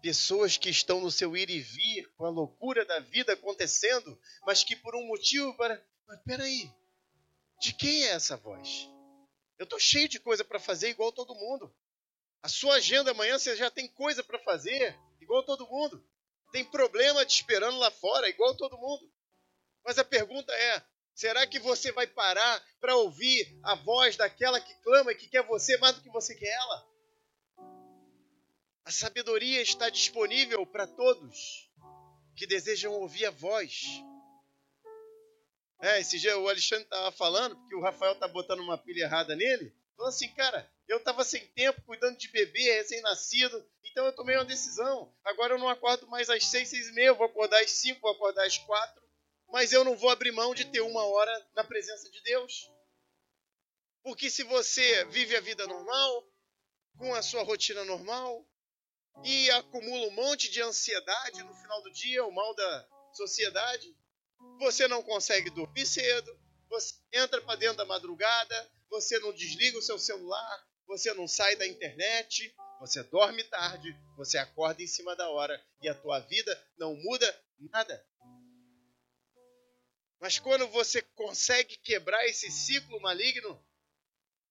pessoas 0.00 0.56
que 0.56 0.70
estão 0.70 1.00
no 1.00 1.10
seu 1.10 1.36
ir 1.36 1.50
e 1.50 1.60
vir 1.60 2.10
com 2.14 2.24
a 2.24 2.30
loucura 2.30 2.84
da 2.84 3.00
vida 3.00 3.34
acontecendo, 3.34 4.18
mas 4.46 4.64
que 4.64 4.74
por 4.76 4.94
um 4.96 5.06
motivo 5.06 5.54
para, 5.56 5.82
mas 6.06 6.20
peraí, 6.22 6.72
de 7.60 7.74
quem 7.74 8.04
é 8.04 8.12
essa 8.12 8.36
voz? 8.36 8.88
Eu 9.58 9.64
estou 9.64 9.78
cheio 9.78 10.08
de 10.08 10.18
coisa 10.18 10.42
para 10.42 10.58
fazer 10.58 10.88
igual 10.88 11.12
todo 11.12 11.34
mundo. 11.34 11.74
A 12.42 12.48
sua 12.48 12.76
agenda 12.76 13.10
amanhã 13.10 13.38
você 13.38 13.54
já 13.54 13.70
tem 13.70 13.86
coisa 13.86 14.24
para 14.24 14.38
fazer 14.38 14.98
igual 15.20 15.44
todo 15.44 15.68
mundo. 15.68 16.02
Tem 16.52 16.64
problema 16.64 17.24
te 17.24 17.36
esperando 17.36 17.78
lá 17.78 17.90
fora 17.90 18.28
igual 18.28 18.56
todo 18.56 18.78
mundo. 18.78 19.10
Mas 19.84 19.98
a 19.98 20.04
pergunta 20.04 20.52
é: 20.52 20.82
será 21.14 21.46
que 21.46 21.58
você 21.58 21.92
vai 21.92 22.06
parar 22.06 22.62
para 22.80 22.96
ouvir 22.96 23.58
a 23.62 23.74
voz 23.74 24.16
daquela 24.16 24.60
que 24.60 24.74
clama 24.82 25.12
e 25.12 25.16
que 25.16 25.28
quer 25.28 25.42
você 25.42 25.76
mais 25.78 25.96
do 25.96 26.02
que 26.02 26.10
você 26.10 26.34
quer 26.34 26.50
ela? 26.50 26.90
A 28.84 28.90
sabedoria 28.90 29.62
está 29.62 29.88
disponível 29.88 30.66
para 30.66 30.86
todos 30.86 31.70
que 32.34 32.46
desejam 32.46 32.92
ouvir 32.94 33.26
a 33.26 33.30
voz. 33.30 34.02
É, 35.82 36.00
esse 36.00 36.18
dia 36.18 36.38
o 36.38 36.48
Alexandre 36.48 36.84
estava 36.84 37.12
falando, 37.12 37.56
porque 37.56 37.74
o 37.74 37.80
Rafael 37.80 38.12
está 38.12 38.26
botando 38.26 38.60
uma 38.60 38.76
pilha 38.76 39.04
errada 39.04 39.36
nele. 39.36 39.74
Falou 39.96 40.08
assim, 40.08 40.28
cara, 40.34 40.70
eu 40.88 40.96
estava 40.96 41.22
sem 41.24 41.46
tempo, 41.48 41.82
cuidando 41.82 42.16
de 42.16 42.28
bebê, 42.28 42.78
recém-nascido, 42.78 43.64
então 43.90 44.06
eu 44.06 44.12
tomei 44.14 44.36
uma 44.36 44.44
decisão. 44.44 45.12
Agora 45.24 45.54
eu 45.54 45.58
não 45.58 45.68
acordo 45.68 46.06
mais 46.08 46.30
às 46.30 46.46
seis, 46.46 46.68
seis 46.68 46.88
e 46.88 46.92
meia, 46.92 47.08
eu 47.08 47.16
vou 47.16 47.26
acordar 47.26 47.60
às 47.62 47.70
cinco, 47.72 48.00
vou 48.00 48.12
acordar 48.12 48.46
às 48.46 48.58
quatro, 48.58 49.02
mas 49.48 49.72
eu 49.72 49.84
não 49.84 49.96
vou 49.96 50.10
abrir 50.10 50.32
mão 50.32 50.54
de 50.54 50.64
ter 50.66 50.80
uma 50.80 51.04
hora 51.04 51.48
na 51.54 51.64
presença 51.64 52.10
de 52.10 52.20
Deus. 52.22 52.70
Porque 54.02 54.30
se 54.30 54.42
você 54.44 55.04
vive 55.06 55.36
a 55.36 55.40
vida 55.40 55.66
normal, 55.66 56.24
com 56.96 57.14
a 57.14 57.22
sua 57.22 57.42
rotina 57.42 57.84
normal, 57.84 58.46
e 59.24 59.50
acumula 59.50 60.06
um 60.06 60.12
monte 60.12 60.50
de 60.50 60.62
ansiedade 60.62 61.42
no 61.42 61.54
final 61.54 61.82
do 61.82 61.92
dia, 61.92 62.24
o 62.24 62.32
mal 62.32 62.54
da 62.54 62.88
sociedade, 63.12 63.94
você 64.58 64.88
não 64.88 65.02
consegue 65.02 65.50
dormir 65.50 65.84
cedo, 65.84 66.38
você 66.68 66.94
entra 67.12 67.40
para 67.42 67.56
dentro 67.56 67.78
da 67.78 67.84
madrugada, 67.84 68.70
você 68.88 69.18
não 69.18 69.32
desliga 69.32 69.78
o 69.78 69.82
seu 69.82 69.98
celular, 69.98 70.69
você 70.90 71.14
não 71.14 71.28
sai 71.28 71.54
da 71.54 71.64
internet, 71.64 72.52
você 72.80 73.00
dorme 73.04 73.44
tarde, 73.44 73.96
você 74.16 74.36
acorda 74.36 74.82
em 74.82 74.88
cima 74.88 75.14
da 75.14 75.30
hora 75.30 75.64
e 75.80 75.88
a 75.88 75.94
tua 75.94 76.18
vida 76.18 76.68
não 76.76 76.96
muda 76.96 77.44
nada. 77.60 78.04
Mas 80.18 80.40
quando 80.40 80.66
você 80.66 81.00
consegue 81.14 81.76
quebrar 81.76 82.26
esse 82.26 82.50
ciclo 82.50 83.00
maligno, 83.00 83.64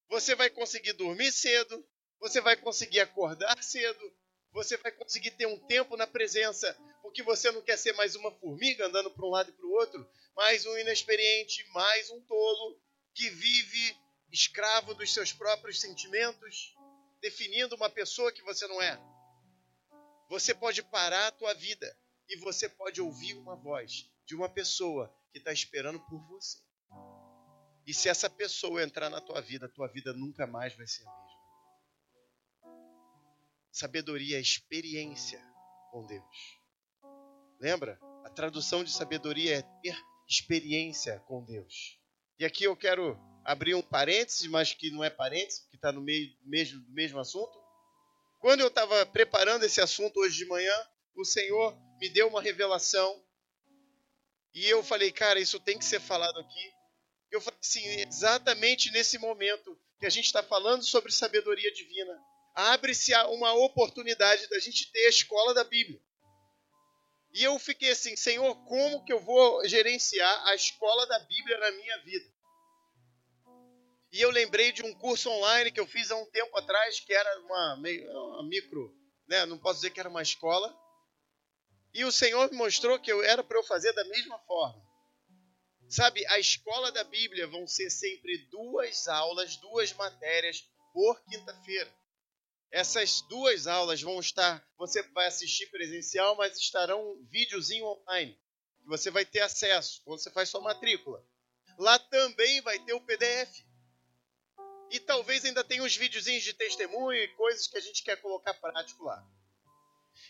você 0.08 0.34
vai 0.34 0.50
conseguir 0.50 0.94
dormir 0.94 1.30
cedo, 1.34 1.86
você 2.22 2.40
vai 2.40 2.56
conseguir 2.56 3.02
acordar 3.02 3.62
cedo, 3.62 4.18
você 4.54 4.78
vai 4.78 4.94
conseguir 4.94 5.32
ter 5.32 5.46
um 5.46 5.60
tempo 5.68 5.98
na 5.98 6.08
presença, 6.08 6.74
porque 7.02 7.22
você 7.22 7.52
não 7.52 7.62
quer 7.62 7.78
ser 7.78 7.92
mais 7.96 8.16
uma 8.16 8.32
formiga 8.40 8.88
andando 8.88 9.12
para 9.12 9.26
um 9.26 9.30
lado 9.30 9.50
e 9.50 9.54
para 9.54 9.66
o 9.66 9.74
outro, 9.74 10.10
mais 10.38 10.66
um 10.66 10.78
inexperiente, 10.78 11.68
mais 11.74 12.10
um 12.10 12.22
tolo 12.22 12.82
que 13.14 13.30
vive 13.30 13.98
escravo 14.32 14.94
dos 14.94 15.14
seus 15.14 15.34
próprios 15.34 15.80
sentimentos, 15.80 16.76
definindo 17.22 17.76
uma 17.76 17.90
pessoa 17.90 18.32
que 18.32 18.44
você 18.44 18.68
não 18.68 18.82
é. 18.82 19.00
Você 20.30 20.54
pode 20.54 20.84
parar 20.84 21.28
a 21.28 21.32
tua 21.32 21.54
vida 21.54 21.98
e 22.28 22.38
você 22.38 22.70
pode 22.70 23.02
ouvir 23.02 23.36
uma 23.36 23.56
voz 23.56 24.10
de 24.26 24.36
uma 24.36 24.48
pessoa 24.48 25.14
que 25.32 25.40
está 25.40 25.52
esperando 25.52 26.00
por 26.02 26.20
você. 26.28 26.60
E 27.86 27.94
se 27.94 28.08
essa 28.08 28.30
pessoa 28.30 28.84
entrar 28.84 29.10
na 29.10 29.20
tua 29.20 29.42
vida, 29.42 29.66
a 29.66 29.70
tua 29.70 29.88
vida 29.88 30.14
nunca 30.14 30.46
mais 30.46 30.76
vai 30.76 30.86
ser 30.86 31.08
a 31.08 31.12
mesma. 31.12 31.40
Sabedoria 33.72 34.38
é 34.38 34.42
experiência 34.42 35.44
com 35.92 36.06
Deus. 36.06 36.60
Lembra? 37.60 38.00
A 38.24 38.30
tradução 38.30 38.84
de 38.84 38.92
sabedoria 38.92 39.58
é 39.58 39.62
ter 39.82 39.98
experiência 40.28 41.20
com 41.22 41.44
Deus. 41.44 42.00
E 42.38 42.46
aqui 42.46 42.64
eu 42.64 42.76
quero 42.78 43.20
abrir 43.50 43.74
um 43.74 43.82
parênteses, 43.82 44.46
mas 44.46 44.76
que 44.76 44.92
não 44.92 45.04
é 45.04 45.10
parênteses, 45.10 45.66
que 45.72 45.76
está 45.76 45.92
no 45.92 46.02
meio 46.02 46.32
mesmo, 46.46 46.86
mesmo 46.90 47.20
assunto. 47.20 47.60
Quando 48.40 48.60
eu 48.60 48.68
estava 48.68 49.04
preparando 49.08 49.66
esse 49.66 49.82
assunto 49.82 50.20
hoje 50.20 50.38
de 50.38 50.46
manhã, 50.46 50.88
o 51.16 51.26
Senhor 51.26 51.76
me 52.00 52.10
deu 52.10 52.28
uma 52.28 52.44
revelação 52.44 53.26
e 54.54 54.66
eu 54.66 54.84
falei, 54.84 55.12
cara, 55.12 55.40
isso 55.40 55.60
tem 55.60 55.80
que 55.80 55.86
ser 55.86 56.00
falado 56.00 56.40
aqui. 56.40 56.74
Eu 57.32 57.42
falei 57.42 57.60
assim, 57.60 57.84
exatamente 58.02 58.92
nesse 58.92 59.18
momento 59.18 59.76
que 60.00 60.06
a 60.06 60.12
gente 60.12 60.26
está 60.26 60.44
falando 60.44 60.84
sobre 60.84 61.12
sabedoria 61.12 61.74
divina, 61.74 62.22
abre-se 62.54 63.16
uma 63.32 63.54
oportunidade 63.54 64.48
da 64.48 64.60
gente 64.60 64.92
ter 64.92 65.08
a 65.08 65.10
escola 65.10 65.56
da 65.56 65.64
Bíblia. 65.64 66.00
E 67.34 67.44
eu 67.44 67.58
fiquei 67.58 67.90
assim, 67.90 68.16
Senhor, 68.16 68.56
como 68.66 69.04
que 69.04 69.12
eu 69.12 69.20
vou 69.20 69.68
gerenciar 69.68 70.48
a 70.48 70.54
escola 70.54 71.08
da 71.08 71.18
Bíblia 71.18 71.58
na 71.58 71.72
minha 71.72 71.98
vida? 72.04 72.39
E 74.12 74.22
eu 74.22 74.32
lembrei 74.32 74.72
de 74.72 74.84
um 74.84 74.94
curso 74.96 75.30
online 75.30 75.72
que 75.72 75.80
eu 75.80 75.86
fiz 75.86 76.10
há 76.10 76.16
um 76.16 76.26
tempo 76.32 76.58
atrás, 76.58 77.00
que 77.00 77.14
era 77.14 77.40
uma, 77.42 77.76
uma 77.76 78.44
micro, 78.44 78.96
né? 79.28 79.46
não 79.46 79.58
posso 79.58 79.76
dizer 79.76 79.92
que 79.92 80.00
era 80.00 80.10
uma 80.10 80.22
escola. 80.22 80.76
E 81.94 82.04
o 82.04 82.12
Senhor 82.12 82.50
me 82.50 82.58
mostrou 82.58 83.00
que 83.00 83.12
eu 83.12 83.24
era 83.24 83.44
para 83.44 83.58
eu 83.58 83.64
fazer 83.64 83.94
da 83.94 84.04
mesma 84.06 84.40
forma. 84.40 84.84
Sabe, 85.88 86.26
a 86.28 86.40
escola 86.40 86.92
da 86.92 87.04
Bíblia 87.04 87.48
vão 87.48 87.66
ser 87.68 87.90
sempre 87.90 88.38
duas 88.52 89.08
aulas, 89.08 89.56
duas 89.58 89.92
matérias 89.94 90.64
por 90.94 91.20
quinta-feira. 91.26 91.92
Essas 92.72 93.22
duas 93.22 93.66
aulas 93.66 94.02
vão 94.02 94.20
estar, 94.20 94.64
você 94.78 95.02
vai 95.10 95.26
assistir 95.26 95.66
presencial, 95.72 96.36
mas 96.36 96.58
estarão 96.58 97.02
um 97.02 97.26
videozinho 97.28 97.86
online, 97.86 98.40
que 98.82 98.88
você 98.88 99.10
vai 99.10 99.26
ter 99.26 99.42
acesso 99.42 100.02
quando 100.04 100.22
você 100.22 100.30
faz 100.30 100.50
sua 100.50 100.62
matrícula. 100.62 101.26
Lá 101.80 101.98
também 101.98 102.62
vai 102.62 102.78
ter 102.80 102.94
o 102.94 103.02
PDF. 103.02 103.69
E 104.92 105.00
talvez 105.00 105.46
ainda 105.46 105.64
tenha 105.64 105.84
uns 105.84 105.96
videozinhos 105.96 106.44
de 106.44 106.54
testemunho 106.54 107.14
e 107.14 107.28
coisas 107.36 107.68
que 107.68 107.78
a 107.78 107.82
gente 107.82 108.04
quer 108.04 108.18
colocar 108.22 108.54
prático 108.56 109.04
lá. 109.04 109.24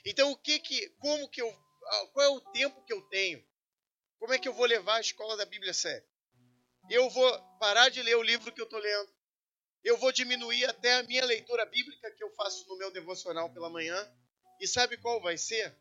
Então, 0.06 0.32
o 0.32 0.38
que 0.38 0.60
que, 0.60 0.90
como 1.00 1.30
que 1.30 1.42
eu, 1.42 1.52
qual 2.14 2.26
é 2.26 2.30
o 2.30 2.42
tempo 2.52 2.84
que 2.84 2.94
eu 2.94 3.02
tenho? 3.10 3.44
Como 4.20 4.34
é 4.34 4.40
que 4.40 4.48
eu 4.48 4.54
vou 4.54 4.66
levar 4.66 4.96
a 4.96 5.02
escola 5.02 5.38
da 5.38 5.46
Bíblia 5.46 5.72
a 5.72 5.74
sério? 5.74 6.08
Eu 6.90 7.10
vou 7.10 7.58
parar 7.60 7.90
de 7.90 8.02
ler 8.02 8.16
o 8.16 8.24
livro 8.24 8.52
que 8.52 8.60
eu 8.60 8.66
estou 8.66 8.80
lendo 8.80 9.20
eu 9.84 9.98
vou 9.98 10.12
diminuir 10.12 10.66
até 10.66 10.96
a 10.96 11.04
minha 11.04 11.26
leitura 11.26 11.66
bíblica 11.66 12.12
que 12.12 12.24
eu 12.24 12.30
faço 12.32 12.68
no 12.68 12.78
meu 12.78 12.92
devocional 12.92 13.50
pela 13.50 13.70
manhã. 13.70 13.98
E 14.60 14.68
sabe 14.68 14.98
qual 14.98 15.22
vai 15.22 15.38
ser? 15.38 15.74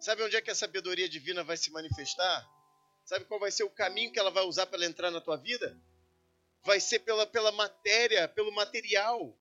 Sabe 0.00 0.22
onde 0.22 0.36
é 0.36 0.40
que 0.40 0.50
a 0.50 0.54
sabedoria 0.54 1.08
divina 1.08 1.44
vai 1.44 1.56
se 1.56 1.70
manifestar? 1.70 2.44
Sabe 3.04 3.24
qual 3.26 3.38
vai 3.38 3.52
ser 3.52 3.62
o 3.64 3.70
caminho 3.70 4.12
que 4.12 4.18
ela 4.18 4.30
vai 4.30 4.44
usar 4.44 4.66
para 4.66 4.84
entrar 4.84 5.10
na 5.10 5.20
tua 5.20 5.36
vida? 5.36 5.80
Vai 6.64 6.80
ser 6.80 7.00
pela, 7.00 7.26
pela 7.26 7.52
matéria, 7.52 8.28
pelo 8.28 8.52
material. 8.52 9.36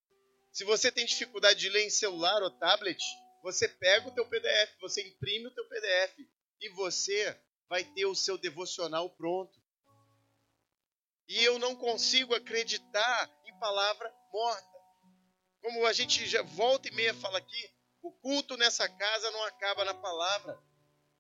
Se 0.52 0.64
você 0.64 0.92
tem 0.92 1.06
dificuldade 1.06 1.60
de 1.60 1.70
ler 1.70 1.86
em 1.86 1.90
celular 1.90 2.42
ou 2.44 2.52
tablet, 2.52 3.02
você 3.42 3.68
pega 3.68 4.08
o 4.08 4.12
teu 4.12 4.26
PDF, 4.28 4.80
você 4.80 5.02
imprime 5.02 5.48
o 5.48 5.52
teu 5.52 5.68
PDF 5.68 6.20
e 6.62 6.70
você 6.70 7.40
vai 7.68 7.84
ter 7.84 8.06
o 8.06 8.16
seu 8.16 8.38
devocional 8.38 9.10
pronto. 9.10 9.62
E 11.28 11.44
eu 11.44 11.58
não 11.58 11.76
consigo 11.76 12.36
acreditar 12.36 13.32
palavra 13.64 14.14
morta. 14.30 14.78
Como 15.62 15.86
a 15.86 15.94
gente 15.94 16.28
já 16.28 16.42
volta 16.42 16.90
e 16.90 16.92
meia 16.92 17.14
fala 17.14 17.38
aqui, 17.38 17.72
o 18.02 18.12
culto 18.12 18.58
nessa 18.58 18.90
casa 18.90 19.32
não 19.32 19.42
acaba 19.46 19.86
na 19.86 19.94
palavra, 19.94 20.62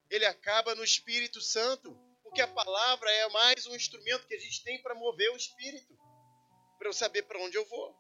ele 0.10 0.26
acaba 0.26 0.76
no 0.76 0.84
Espírito 0.84 1.40
Santo, 1.40 1.98
porque 2.34 2.42
a 2.42 2.48
palavra 2.48 3.12
é 3.12 3.30
mais 3.30 3.68
um 3.68 3.76
instrumento 3.76 4.26
que 4.26 4.34
a 4.34 4.40
gente 4.40 4.64
tem 4.64 4.82
para 4.82 4.96
mover 4.96 5.32
o 5.32 5.38
Espírito, 5.38 5.96
para 6.80 6.90
eu 6.90 6.94
saber 6.94 7.22
para 7.28 7.40
onde 7.40 7.56
eu 7.56 7.64
vou. 7.68 7.96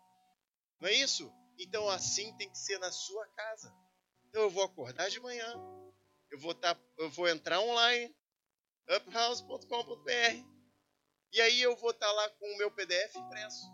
Não 0.80 0.90
é 0.90 0.94
isso? 0.94 1.32
Então 1.60 1.88
assim 1.88 2.36
tem 2.36 2.50
que 2.50 2.58
ser 2.58 2.80
na 2.80 2.92
sua 2.92 3.28
casa. 3.28 3.72
Então 4.26 4.42
eu 4.42 4.50
vou 4.50 4.64
acordar 4.64 5.08
de 5.08 5.20
manhã, 5.20 5.54
eu 6.32 6.40
vou, 6.40 6.56
tá, 6.56 6.76
eu 6.98 7.12
vou 7.12 7.30
entrar 7.30 7.60
online, 7.60 8.12
uphouse.com.br, 8.90 10.10
e 11.32 11.40
aí 11.40 11.62
eu 11.62 11.76
vou 11.76 11.92
estar 11.92 12.08
tá 12.08 12.12
lá 12.12 12.28
com 12.32 12.56
o 12.56 12.58
meu 12.58 12.72
PDF 12.72 13.16
impresso. 13.16 13.68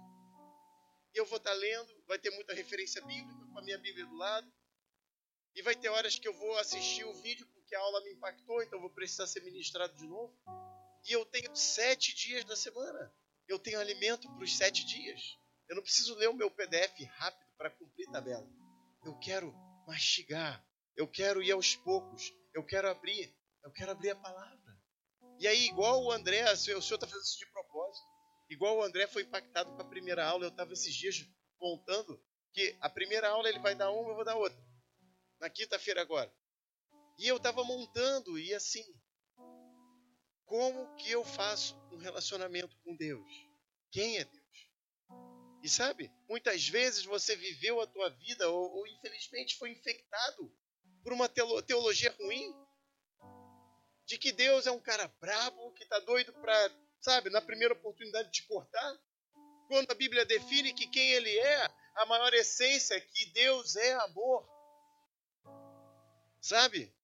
E 1.13 1.17
eu 1.17 1.25
vou 1.25 1.37
estar 1.37 1.51
tá 1.51 1.55
lendo, 1.55 2.03
vai 2.05 2.19
ter 2.19 2.31
muita 2.31 2.53
referência 2.53 3.01
bíblica 3.05 3.45
com 3.53 3.59
a 3.59 3.61
minha 3.61 3.77
Bíblia 3.77 4.05
do 4.05 4.15
lado. 4.17 4.53
E 5.55 5.61
vai 5.61 5.73
ter 5.73 5.87
horas 5.87 6.19
que 6.19 6.27
eu 6.27 6.33
vou 6.33 6.57
assistir 6.57 7.05
o 7.05 7.13
vídeo 7.21 7.47
porque 7.69 7.75
a 7.75 7.81
aula 7.81 8.01
me 8.01 8.13
impactou, 8.13 8.63
então 8.63 8.81
vou 8.81 8.89
precisar 8.89 9.27
ser 9.27 9.43
ministrado 9.43 9.95
de 9.95 10.07
novo. 10.07 10.35
E 11.07 11.11
eu 11.11 11.23
tenho 11.23 11.55
sete 11.55 12.15
dias 12.15 12.43
da 12.43 12.55
semana. 12.55 13.13
Eu 13.47 13.59
tenho 13.59 13.79
alimento 13.79 14.27
para 14.27 14.43
os 14.43 14.57
sete 14.57 14.83
dias. 14.87 15.37
Eu 15.67 15.75
não 15.75 15.83
preciso 15.83 16.15
ler 16.15 16.29
o 16.29 16.33
meu 16.33 16.49
PDF 16.49 16.99
rápido 17.17 17.53
para 17.55 17.69
cumprir 17.69 18.09
tabela. 18.09 18.49
Eu 19.05 19.15
quero 19.19 19.53
mastigar. 19.85 20.65
Eu 20.97 21.07
quero 21.07 21.43
ir 21.43 21.51
aos 21.51 21.75
poucos. 21.75 22.33
Eu 22.55 22.65
quero 22.65 22.89
abrir. 22.89 23.31
Eu 23.63 23.71
quero 23.71 23.91
abrir 23.91 24.09
a 24.09 24.15
palavra. 24.15 24.81
E 25.37 25.47
aí, 25.47 25.67
igual 25.67 26.03
o 26.03 26.11
André, 26.11 26.51
o 26.51 26.57
senhor 26.57 26.79
está 26.79 27.05
fazendo 27.05 27.21
isso 27.21 27.37
de 27.37 27.51
propósito. 27.51 28.07
Igual 28.49 28.77
o 28.77 28.83
André 28.83 29.05
foi 29.05 29.21
impactado 29.21 29.71
com 29.75 29.81
a 29.83 29.85
primeira 29.85 30.25
aula, 30.25 30.43
eu 30.43 30.49
estava 30.49 30.73
esses 30.73 30.95
dias 30.95 31.23
contando 31.59 32.19
que 32.51 32.75
a 32.81 32.89
primeira 32.89 33.29
aula 33.29 33.47
ele 33.47 33.59
vai 33.59 33.75
dar 33.75 33.91
uma, 33.91 34.09
eu 34.09 34.15
vou 34.15 34.25
dar 34.25 34.35
outra. 34.35 34.59
Na 35.39 35.51
quinta-feira 35.51 36.01
agora. 36.01 36.33
E 37.19 37.27
eu 37.27 37.35
estava 37.35 37.65
montando, 37.65 38.39
e 38.39 38.53
assim, 38.53 38.83
como 40.45 40.95
que 40.95 41.11
eu 41.11 41.21
faço 41.25 41.75
um 41.91 41.97
relacionamento 41.97 42.73
com 42.77 42.95
Deus? 42.95 43.29
Quem 43.91 44.17
é 44.17 44.23
Deus? 44.23 44.69
E 45.61 45.67
sabe, 45.67 46.09
muitas 46.29 46.69
vezes 46.69 47.03
você 47.03 47.35
viveu 47.35 47.81
a 47.81 47.87
tua 47.87 48.09
vida 48.09 48.49
ou, 48.49 48.71
ou 48.71 48.87
infelizmente 48.87 49.57
foi 49.57 49.71
infectado 49.71 50.49
por 51.03 51.11
uma 51.11 51.27
teologia 51.27 52.15
ruim 52.21 52.55
de 54.05 54.17
que 54.17 54.31
Deus 54.31 54.65
é 54.65 54.71
um 54.71 54.79
cara 54.79 55.09
brabo, 55.19 55.73
que 55.73 55.83
está 55.83 55.99
doido 55.99 56.31
para, 56.31 56.71
sabe, 57.01 57.29
na 57.29 57.41
primeira 57.41 57.73
oportunidade 57.73 58.31
te 58.31 58.47
cortar. 58.47 58.97
Quando 59.67 59.91
a 59.91 59.95
Bíblia 59.95 60.25
define 60.25 60.73
que 60.73 60.87
quem 60.87 61.11
ele 61.11 61.37
é, 61.37 61.69
a 61.95 62.05
maior 62.05 62.33
essência 62.33 62.95
é 62.95 63.01
que 63.01 63.25
Deus 63.33 63.75
é 63.75 63.93
amor. 63.95 64.47
Sabe? 66.39 66.97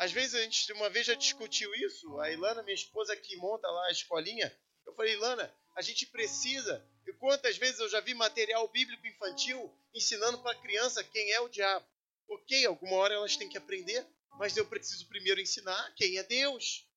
Às 0.00 0.12
vezes 0.12 0.34
a 0.34 0.42
gente 0.42 0.72
uma 0.72 0.88
vez 0.88 1.04
já 1.04 1.12
discutiu 1.12 1.74
isso, 1.74 2.18
a 2.20 2.32
Ilana, 2.32 2.62
minha 2.62 2.74
esposa 2.74 3.14
que 3.14 3.36
monta 3.36 3.68
lá 3.68 3.88
a 3.88 3.92
escolinha, 3.92 4.50
eu 4.86 4.94
falei, 4.94 5.12
Ilana, 5.12 5.54
a 5.76 5.82
gente 5.82 6.06
precisa. 6.06 6.82
E 7.06 7.12
quantas 7.12 7.58
vezes 7.58 7.80
eu 7.80 7.88
já 7.90 8.00
vi 8.00 8.14
material 8.14 8.66
bíblico 8.68 9.06
infantil 9.06 9.70
ensinando 9.94 10.38
para 10.38 10.52
a 10.52 10.60
criança 10.62 11.04
quem 11.04 11.30
é 11.32 11.40
o 11.42 11.50
diabo? 11.50 11.86
Ok, 12.30 12.64
alguma 12.64 12.96
hora 12.96 13.12
elas 13.12 13.36
têm 13.36 13.50
que 13.50 13.58
aprender, 13.58 14.06
mas 14.38 14.56
eu 14.56 14.64
preciso 14.64 15.06
primeiro 15.06 15.38
ensinar 15.38 15.92
quem 15.94 16.16
é 16.16 16.22
Deus. 16.22 16.88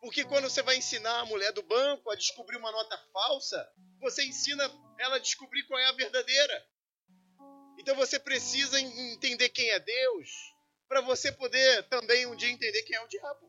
Porque 0.00 0.24
quando 0.24 0.48
você 0.48 0.62
vai 0.62 0.76
ensinar 0.76 1.18
a 1.18 1.26
mulher 1.26 1.52
do 1.52 1.62
banco 1.64 2.08
a 2.08 2.14
descobrir 2.14 2.56
uma 2.56 2.70
nota 2.70 2.96
falsa, 3.12 3.68
você 4.00 4.24
ensina 4.24 4.62
ela 4.96 5.16
a 5.16 5.18
descobrir 5.18 5.64
qual 5.64 5.80
é 5.80 5.86
a 5.86 5.92
verdadeira. 5.92 6.66
Então 7.80 7.96
você 7.96 8.16
precisa 8.16 8.78
entender 8.78 9.48
quem 9.48 9.68
é 9.70 9.80
Deus, 9.80 10.30
para 10.90 11.00
você 11.02 11.30
poder 11.30 11.84
também 11.84 12.26
um 12.26 12.34
dia 12.34 12.50
entender 12.50 12.82
quem 12.82 12.96
é 12.96 13.00
o 13.00 13.06
diabo. 13.06 13.48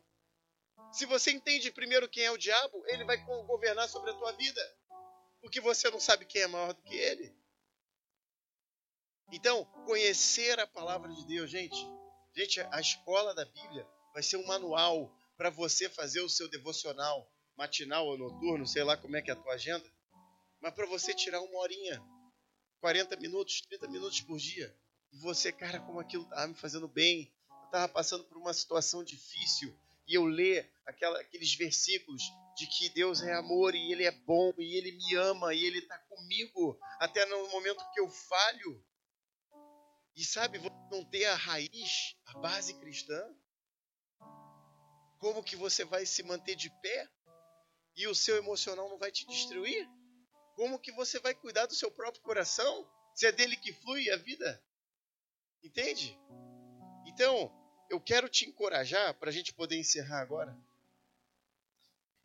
Se 0.94 1.08
você 1.08 1.32
entende 1.32 1.72
primeiro 1.72 2.08
quem 2.08 2.24
é 2.24 2.30
o 2.30 2.38
diabo, 2.38 2.84
ele 2.86 3.04
vai 3.04 3.18
governar 3.18 3.90
sobre 3.90 4.12
a 4.12 4.14
tua 4.14 4.32
vida. 4.34 4.78
Porque 5.42 5.60
você 5.60 5.90
não 5.90 6.00
sabe 6.00 6.24
quem 6.26 6.44
é 6.44 6.48
maior 6.48 6.72
do 6.72 6.84
que 6.84 6.96
ele. 6.96 7.36
Então, 9.32 9.66
conhecer 9.88 10.60
a 10.60 10.68
palavra 10.68 11.12
de 11.12 11.26
Deus, 11.26 11.50
gente. 11.50 11.84
Gente, 12.36 12.62
a 12.62 12.80
escola 12.80 13.34
da 13.34 13.44
Bíblia 13.44 13.88
vai 14.14 14.22
ser 14.22 14.38
um 14.38 14.46
manual 14.46 15.12
para 15.36 15.50
você 15.50 15.90
fazer 15.90 16.22
o 16.22 16.30
seu 16.30 16.48
devocional 16.48 17.28
matinal 17.58 18.06
ou 18.06 18.20
noturno, 18.20 18.68
sei 18.68 18.84
lá 18.84 18.96
como 18.96 19.18
é 19.18 19.22
que 19.22 19.32
é 19.32 19.34
a 19.34 19.42
tua 19.42 19.54
agenda. 19.54 19.92
Mas 20.60 20.76
para 20.76 20.86
você 20.86 21.12
tirar 21.12 21.42
uma 21.42 21.58
horinha, 21.58 22.00
40 22.82 23.16
minutos, 23.16 23.62
30 23.62 23.88
minutos 23.88 24.22
por 24.22 24.38
dia, 24.38 24.78
e 25.12 25.18
você, 25.18 25.52
cara, 25.52 25.80
como 25.80 26.00
aquilo 26.00 26.24
estava 26.24 26.48
me 26.48 26.56
fazendo 26.56 26.88
bem, 26.88 27.34
eu 27.50 27.66
estava 27.66 27.88
passando 27.88 28.24
por 28.26 28.38
uma 28.38 28.54
situação 28.54 29.04
difícil, 29.04 29.78
e 30.08 30.16
eu 30.16 30.26
ler 30.26 30.70
aquela, 30.86 31.20
aqueles 31.22 31.54
versículos 31.56 32.22
de 32.56 32.68
que 32.68 32.90
Deus 32.90 33.22
é 33.22 33.34
amor 33.34 33.76
e 33.76 33.92
Ele 33.92 34.04
é 34.04 34.12
bom 34.12 34.54
e 34.58 34.76
Ele 34.76 34.92
me 34.92 35.16
ama 35.16 35.54
e 35.54 35.64
Ele 35.64 35.80
está 35.80 35.98
comigo 36.00 36.78
até 37.00 37.26
no 37.26 37.48
momento 37.50 37.84
que 37.94 38.00
eu 38.00 38.10
falho. 38.10 38.86
E 40.16 40.24
sabe, 40.24 40.58
você 40.58 40.76
não 40.92 41.06
ter 41.06 41.26
a 41.26 41.36
raiz, 41.36 42.16
a 42.26 42.38
base 42.40 42.74
cristã, 42.74 43.24
como 45.18 45.44
que 45.44 45.56
você 45.56 45.86
vai 45.86 46.06
se 46.06 46.24
manter 46.24 46.56
de 46.56 46.70
pé 46.82 47.10
e 47.96 48.08
o 48.08 48.16
seu 48.16 48.36
emocional 48.38 48.90
não 48.90 48.98
vai 48.98 49.12
te 49.12 49.26
destruir? 49.28 49.88
Como 50.56 50.80
que 50.80 50.92
você 50.92 51.20
vai 51.20 51.34
cuidar 51.34 51.68
do 51.68 51.76
seu 51.76 51.90
próprio 51.90 52.22
coração 52.22 52.90
se 53.16 53.26
é 53.26 53.32
dele 53.32 53.56
que 53.56 53.72
flui 53.72 54.10
a 54.10 54.18
vida? 54.18 54.62
Entende? 55.64 56.18
Então, 57.06 57.52
eu 57.90 58.00
quero 58.00 58.30
te 58.30 58.46
encorajar 58.48 59.14
para 59.16 59.30
a 59.30 59.34
gente 59.34 59.54
poder 59.54 59.78
encerrar 59.78 60.22
agora. 60.22 60.58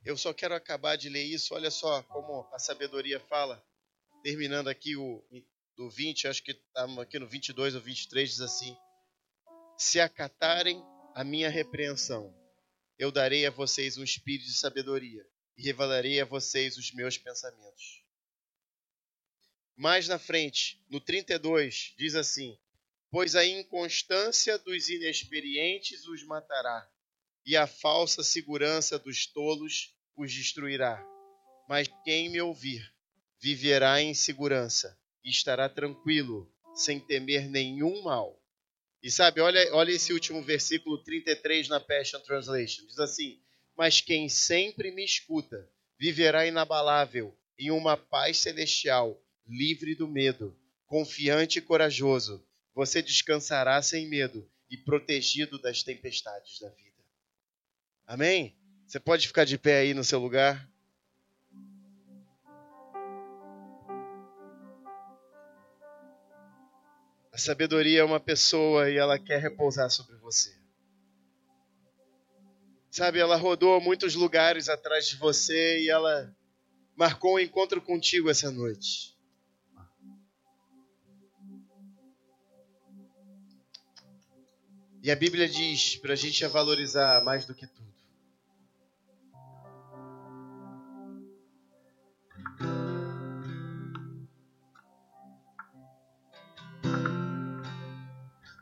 Eu 0.05 0.17
só 0.17 0.33
quero 0.33 0.55
acabar 0.55 0.97
de 0.97 1.09
ler 1.09 1.25
isso. 1.25 1.55
Olha 1.55 1.71
só 1.71 2.03
como 2.05 2.49
a 2.53 2.59
sabedoria 2.59 3.19
fala, 3.19 3.63
terminando 4.23 4.69
aqui 4.69 4.97
o 4.97 5.23
do 5.77 5.91
20, 5.91 6.29
acho 6.29 6.43
que 6.43 6.53
estamos 6.53 6.99
aqui 6.99 7.19
no 7.19 7.27
22 7.27 7.75
ou 7.75 7.81
23, 7.81 8.31
diz 8.31 8.41
assim: 8.41 8.77
Se 9.77 10.01
acatarem 10.01 10.83
a 11.15 11.23
minha 11.23 11.51
repreensão, 11.51 12.35
eu 12.99 13.11
darei 13.11 13.45
a 13.47 13.51
vocês 13.51 13.99
um 13.99 14.05
espírito 14.05 14.47
de 14.47 14.57
sabedoria 14.57 15.27
e 15.57 15.63
revelarei 15.63 16.21
a 16.21 16.25
vocês 16.25 16.77
os 16.77 16.93
meus 16.93 17.19
pensamentos. 17.19 18.05
Mais 19.77 20.09
na 20.09 20.19
frente, 20.19 20.83
no 20.89 21.01
32, 21.01 21.95
diz 21.99 22.15
assim: 22.15 22.59
pois 23.11 23.35
a 23.35 23.45
inconstância 23.45 24.59
dos 24.59 24.89
inexperientes 24.89 26.07
os 26.07 26.23
matará, 26.25 26.89
e 27.45 27.57
a 27.57 27.67
falsa 27.67 28.23
segurança 28.23 28.99
dos 28.99 29.27
tolos 29.27 29.95
os 30.17 30.33
destruirá. 30.33 31.05
Mas 31.69 31.89
quem 32.05 32.29
me 32.29 32.41
ouvir 32.41 32.83
viverá 33.41 34.01
em 34.01 34.15
segurança 34.15 34.99
e 35.25 35.31
estará 35.31 35.69
tranquilo, 35.69 36.51
sem 36.75 37.01
temer 37.01 37.49
nenhum 37.49 38.03
mal. 38.03 38.41
E 39.03 39.11
sabe, 39.11 39.41
olha, 39.41 39.73
olha 39.75 39.93
esse 39.93 40.13
último 40.13 40.43
versículo 40.43 41.03
33 41.03 41.69
na 41.69 41.81
Passion 41.81 42.21
Translation. 42.21 42.87
Diz 42.87 42.99
assim: 42.99 43.41
Mas 43.77 44.01
quem 44.01 44.29
sempre 44.29 44.91
me 44.91 45.05
escuta 45.05 45.69
viverá 45.99 46.47
inabalável 46.47 47.37
em 47.59 47.71
uma 47.71 47.97
paz 47.97 48.39
celestial, 48.39 49.21
livre 49.47 49.95
do 49.95 50.09
medo, 50.09 50.57
confiante 50.87 51.59
e 51.59 51.63
corajoso, 51.63 52.46
você 52.77 53.01
descansará 53.01 53.81
sem 53.81 54.07
medo 54.07 54.47
e 54.71 54.77
protegido 54.77 55.59
das 55.59 55.83
tempestades 55.83 56.61
da 56.61 56.69
vida. 56.69 57.03
Amém? 58.07 58.55
Você 58.87 59.01
pode 59.01 59.27
ficar 59.27 59.47
de 59.47 59.57
pé 59.57 59.79
aí 59.79 59.95
no 59.95 60.05
seu 60.05 60.19
lugar? 60.19 60.71
A 67.33 67.39
sabedoria 67.39 68.01
é 68.01 68.05
uma 68.05 68.21
pessoa 68.21 68.91
e 68.91 68.99
ela 68.99 69.19
quer 69.19 69.41
repousar 69.41 69.89
sobre 69.89 70.17
você. 70.17 70.55
Sabe, 72.91 73.19
ela 73.19 73.37
rodou 73.37 73.81
muitos 73.81 74.15
lugares 74.15 74.69
atrás 74.69 75.09
de 75.09 75.17
você 75.17 75.81
e 75.81 75.89
ela 75.89 76.31
marcou 76.95 77.37
um 77.37 77.39
encontro 77.39 77.81
contigo 77.81 78.29
essa 78.29 78.51
noite. 78.51 79.16
E 85.07 85.11
a 85.13 85.15
Bíblia 85.15 85.49
diz 85.49 85.95
para 85.95 86.15
a 86.15 86.17
gente 86.17 86.45
valorizar 86.49 87.23
mais 87.23 87.47
do 87.47 87.55
que 87.55 87.65
tudo. 87.65 87.95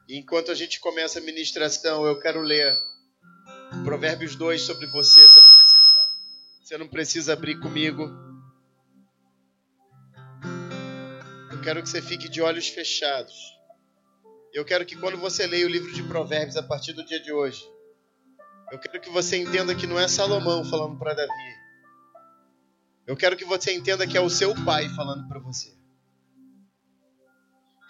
E 0.07 0.19
enquanto 0.19 0.51
a 0.51 0.55
gente 0.55 0.81
começa 0.81 1.19
a 1.19 1.23
ministração, 1.23 2.05
eu 2.05 2.21
quero 2.21 2.43
ler 2.43 2.77
Provérbios 3.83 4.37
2 4.37 4.61
sobre 4.61 4.87
você. 4.89 5.27
Você 5.27 5.41
não 5.41 5.49
precisa, 5.49 5.95
você 6.63 6.77
não 6.77 6.89
precisa 6.89 7.33
abrir 7.33 7.59
comigo. 7.59 8.03
Eu 11.51 11.63
quero 11.63 11.83
que 11.83 11.89
você 11.89 12.03
fique 12.03 12.29
de 12.29 12.43
olhos 12.43 12.69
fechados. 12.69 13.54
Eu 14.55 14.65
quero 14.65 14.87
que 14.87 14.95
quando 14.95 15.19
você 15.19 15.49
leia 15.49 15.67
o 15.67 15.69
livro 15.69 15.93
de 15.93 16.01
Provérbios 16.05 16.57
a 16.57 16.63
partir 16.63 16.93
do 16.93 17.05
dia 17.05 17.21
de 17.21 17.33
hoje, 17.33 17.69
eu 18.71 18.79
quero 18.79 19.01
que 19.01 19.11
você 19.11 19.37
entenda 19.37 19.75
que 19.75 19.85
não 19.85 19.99
é 19.99 20.07
Salomão 20.07 20.65
falando 20.65 20.97
para 20.97 21.13
Davi. 21.13 21.55
Eu 23.05 23.17
quero 23.17 23.37
que 23.37 23.45
você 23.45 23.75
entenda 23.75 24.07
que 24.07 24.17
é 24.17 24.21
o 24.21 24.31
seu 24.31 24.55
pai 24.65 24.89
falando 24.91 25.27
para 25.27 25.41
você. 25.41 25.77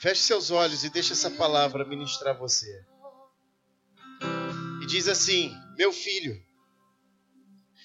Feche 0.01 0.23
seus 0.23 0.51
olhos 0.51 0.85
e 0.85 0.91
deixe 0.91 1.13
essa 1.13 1.31
palavra 1.31 1.87
ministrar 1.87 2.39
você. 2.39 2.83
E 4.83 4.87
diz 4.87 5.07
assim: 5.07 5.55
Meu 5.77 5.93
filho, 5.93 6.43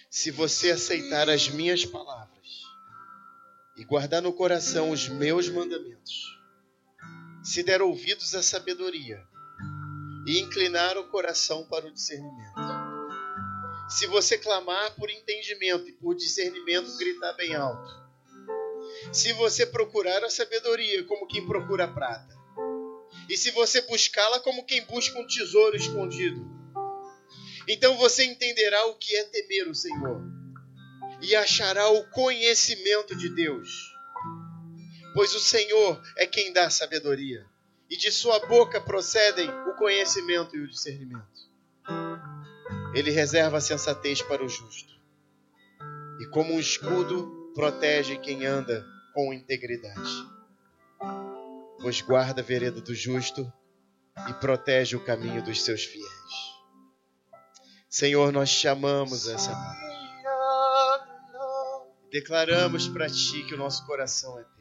se 0.09 0.31
você 0.31 0.71
aceitar 0.71 1.29
as 1.29 1.49
minhas 1.49 1.83
palavras 1.83 2.47
e 3.75 3.83
guardar 3.83 4.21
no 4.21 4.31
coração 4.31 4.89
os 4.89 5.09
meus 5.09 5.49
mandamentos, 5.49 6.38
se 7.43 7.63
der 7.63 7.81
ouvidos 7.81 8.35
à 8.35 8.43
sabedoria 8.43 9.23
e 10.27 10.39
inclinar 10.39 10.97
o 10.97 11.07
coração 11.07 11.65
para 11.65 11.87
o 11.87 11.91
discernimento, 11.91 12.59
se 13.89 14.05
você 14.07 14.37
clamar 14.37 14.95
por 14.95 15.09
entendimento 15.09 15.87
e 15.87 15.93
por 15.93 16.15
discernimento, 16.15 16.95
gritar 16.97 17.33
bem 17.33 17.55
alto, 17.55 17.91
se 19.11 19.33
você 19.33 19.65
procurar 19.65 20.23
a 20.23 20.29
sabedoria 20.29 21.03
como 21.05 21.27
quem 21.27 21.45
procura 21.45 21.87
prata, 21.87 22.37
e 23.27 23.37
se 23.37 23.51
você 23.51 23.81
buscá-la 23.81 24.39
como 24.39 24.65
quem 24.65 24.85
busca 24.85 25.19
um 25.19 25.25
tesouro 25.25 25.75
escondido, 25.75 26.59
então 27.67 27.95
você 27.97 28.25
entenderá 28.25 28.87
o 28.87 28.95
que 28.95 29.15
é 29.15 29.23
temer 29.25 29.67
o 29.67 29.75
Senhor. 29.75 30.21
E 31.21 31.35
achará 31.35 31.87
o 31.89 32.09
conhecimento 32.09 33.15
de 33.15 33.29
Deus. 33.29 33.69
Pois 35.13 35.33
o 35.33 35.39
Senhor 35.39 36.01
é 36.17 36.25
quem 36.25 36.53
dá 36.53 36.69
sabedoria, 36.69 37.45
e 37.89 37.97
de 37.97 38.11
sua 38.11 38.39
boca 38.47 38.79
procedem 38.79 39.49
o 39.49 39.75
conhecimento 39.75 40.55
e 40.55 40.61
o 40.61 40.67
discernimento. 40.67 41.49
Ele 42.93 43.11
reserva 43.11 43.57
a 43.57 43.61
sensatez 43.61 44.21
para 44.21 44.43
o 44.43 44.49
justo, 44.49 44.93
e 46.19 46.25
como 46.27 46.53
um 46.53 46.59
escudo 46.59 47.51
protege 47.55 48.17
quem 48.17 48.45
anda 48.45 48.85
com 49.13 49.33
integridade. 49.33 50.09
Pois 51.81 52.01
guarda 52.01 52.41
a 52.41 52.43
vereda 52.43 52.81
do 52.81 52.93
justo 52.93 53.51
e 54.27 54.33
protege 54.33 54.95
o 54.95 55.03
caminho 55.03 55.41
dos 55.43 55.63
seus 55.63 55.83
fiéis. 55.85 56.09
Senhor, 57.89 58.31
nós 58.31 58.51
te 58.51 58.67
amamos 58.67 59.27
essa 59.27 59.51
noite. 59.51 59.89
Declaramos 62.11 62.87
para 62.87 63.09
ti 63.09 63.43
que 63.43 63.53
o 63.53 63.57
nosso 63.57 63.85
coração 63.85 64.39
é 64.39 64.43
teu. 64.43 64.58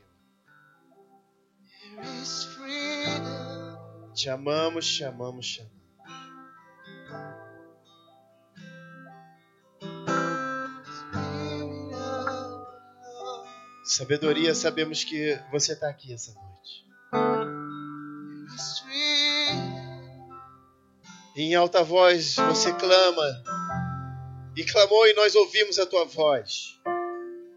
Te 4.14 4.30
amamos, 4.30 4.96
te 4.96 5.04
amamos, 5.04 5.46
te 5.46 5.62
amamos. 5.62 5.78
Sabedoria, 13.84 14.54
sabemos 14.54 15.02
que 15.02 15.40
você 15.50 15.72
está 15.72 15.88
aqui 15.88 16.12
essa 16.12 16.32
noite. 16.34 16.86
E 21.34 21.42
em 21.42 21.54
alta 21.54 21.82
voz 21.82 22.36
você 22.36 22.72
clama. 22.74 23.44
E 24.56 24.64
clamou 24.64 25.06
e 25.06 25.14
nós 25.14 25.34
ouvimos 25.34 25.78
a 25.78 25.86
tua 25.86 26.04
voz. 26.04 26.78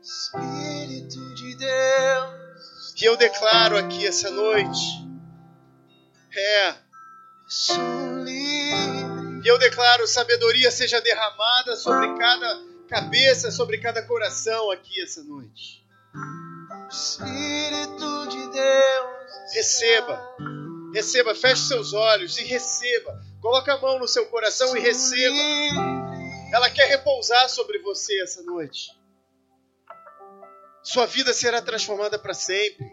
Espírito 0.02 1.36
de 1.36 1.58
Deus. 1.58 2.41
Que 3.02 3.08
eu 3.08 3.18
declaro 3.18 3.76
aqui 3.80 4.06
essa 4.06 4.30
noite. 4.30 4.80
É. 6.38 6.76
Sou 7.48 7.76
livre. 8.24 9.42
E 9.44 9.48
eu 9.48 9.58
declaro 9.58 10.06
sabedoria 10.06 10.70
seja 10.70 11.02
derramada 11.02 11.76
sobre 11.78 12.16
cada 12.20 12.62
cabeça, 12.88 13.50
sobre 13.50 13.80
cada 13.80 14.04
coração 14.04 14.70
aqui 14.70 15.02
essa 15.02 15.24
noite. 15.24 15.84
Espírito 16.92 18.28
de 18.28 18.52
Deus. 18.52 19.54
Receba. 19.56 20.36
Receba, 20.94 21.34
feche 21.34 21.64
seus 21.64 21.94
olhos 21.94 22.38
e 22.38 22.44
receba. 22.44 23.20
Coloca 23.42 23.74
a 23.74 23.82
mão 23.82 23.98
no 23.98 24.08
seu 24.08 24.28
coração 24.28 24.78
e 24.78 24.80
receba. 24.80 25.42
Ela 26.54 26.70
quer 26.70 26.88
repousar 26.88 27.50
sobre 27.50 27.80
você 27.80 28.22
essa 28.22 28.44
noite. 28.44 28.92
Sua 30.84 31.06
vida 31.06 31.34
será 31.34 31.62
transformada 31.62 32.18
para 32.18 32.34
sempre. 32.34 32.86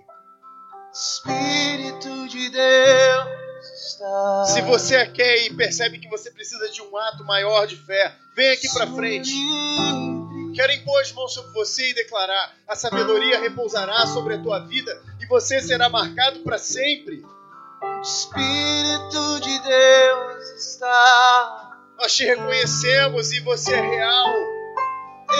Espírito 0.93 2.28
de 2.28 2.51
Deus 2.51 3.39
está. 3.74 4.45
Se 4.47 4.62
você 4.62 4.97
a 4.97 5.11
quer 5.11 5.47
e 5.47 5.55
percebe 5.55 5.99
que 5.99 6.09
você 6.09 6.30
precisa 6.30 6.68
de 6.70 6.82
um 6.82 6.97
ato 6.97 7.24
maior 7.24 7.66
de 7.66 7.76
fé, 7.76 8.14
vem 8.34 8.51
aqui 8.51 8.68
para 8.72 8.86
frente. 8.86 9.32
Quero 10.55 10.72
impor 10.72 11.01
as 11.01 11.12
mãos 11.12 11.32
sobre 11.32 11.53
você 11.53 11.91
e 11.91 11.95
declarar: 11.95 12.55
a 12.66 12.76
sabedoria 12.76 13.41
repousará 13.41 14.07
sobre 14.07 14.34
a 14.34 14.43
tua 14.43 14.59
vida 14.61 15.03
e 15.20 15.26
você 15.26 15.61
será 15.61 15.89
marcado 15.89 16.41
para 16.41 16.59
sempre. 16.59 17.24
Espírito 18.03 19.41
de 19.41 19.59
Deus 19.61 20.45
está. 20.59 21.78
Nós 21.99 22.14
te 22.14 22.24
reconhecemos 22.24 23.32
e 23.32 23.41
você 23.41 23.74
é 23.74 23.80
real. 23.80 24.34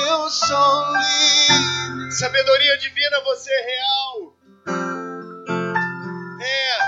Eu 0.09 0.31
sou 0.31 0.93
livre. 0.93 1.98
Sabedoria 2.11 2.79
divina, 2.79 3.21
você 3.23 3.51
é 3.53 3.67
real. 3.67 4.35
É. 6.41 6.79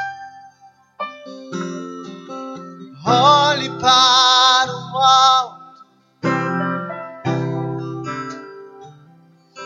Olhe 3.07 3.69
para 3.79 4.73
o 4.73 4.99
alto. 4.99 5.85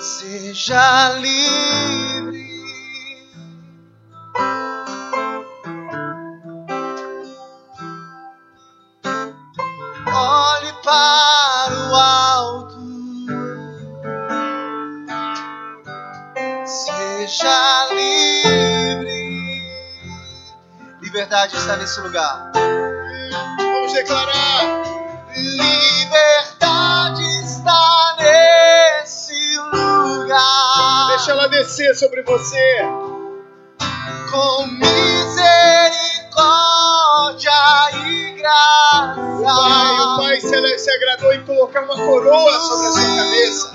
Seja 0.01 1.13
livre. 1.19 2.24
Seja 16.67 17.89
livre. 17.93 19.61
Liberdade 21.03 21.59
está 21.59 21.77
nesse 21.77 22.01
lugar. 22.01 22.53
Vamos 23.59 23.93
declarar. 23.93 24.63
Liberdade 25.37 27.23
está 27.45 28.17
nesse 28.19 29.59
lugar. 29.75 31.09
Deixa 31.09 31.33
ela 31.33 31.49
descer 31.49 31.95
sobre 31.97 32.23
você. 32.23 32.79
Com 34.31 34.67
misericórdia 34.67 37.53
e 38.07 38.33
graça. 38.39 39.21
O 39.21 39.45
Pai, 39.45 40.01
o 40.01 40.17
Pai 40.17 40.41
se, 40.41 40.79
se 40.79 40.91
agradou 40.91 41.35
em 41.35 41.45
colocar 41.45 41.83
uma 41.83 41.95
coroa 41.95 42.59
sobre 42.61 42.87
a 42.87 42.93
sua 42.93 43.17
cabeça. 43.17 43.71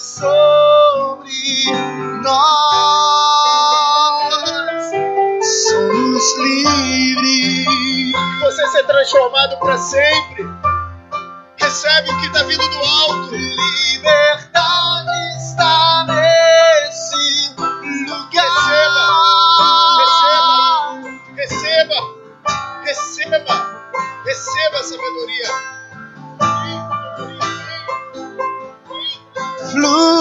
Sobre 0.00 2.03
nós. 2.24 2.40
Somos 5.68 6.38
livres. 6.38 7.66
Você 8.40 8.66
ser 8.68 8.84
transformado 8.84 9.58
para 9.58 9.78
sempre. 9.78 10.44
Recebe 11.58 12.10
o 12.10 12.20
que 12.20 12.26
está 12.26 12.42
vindo 12.44 12.68
do 12.68 12.78
alto. 12.78 13.34
Liberdade 13.34 15.10
está 15.38 16.06
nesse 16.08 17.54
lugar. 18.08 18.94
Receba, 21.36 21.94
receba, 22.84 23.54
receba 24.24 24.78
a 24.78 24.82
sabedoria. 24.82 25.74
fluindo 29.74 30.13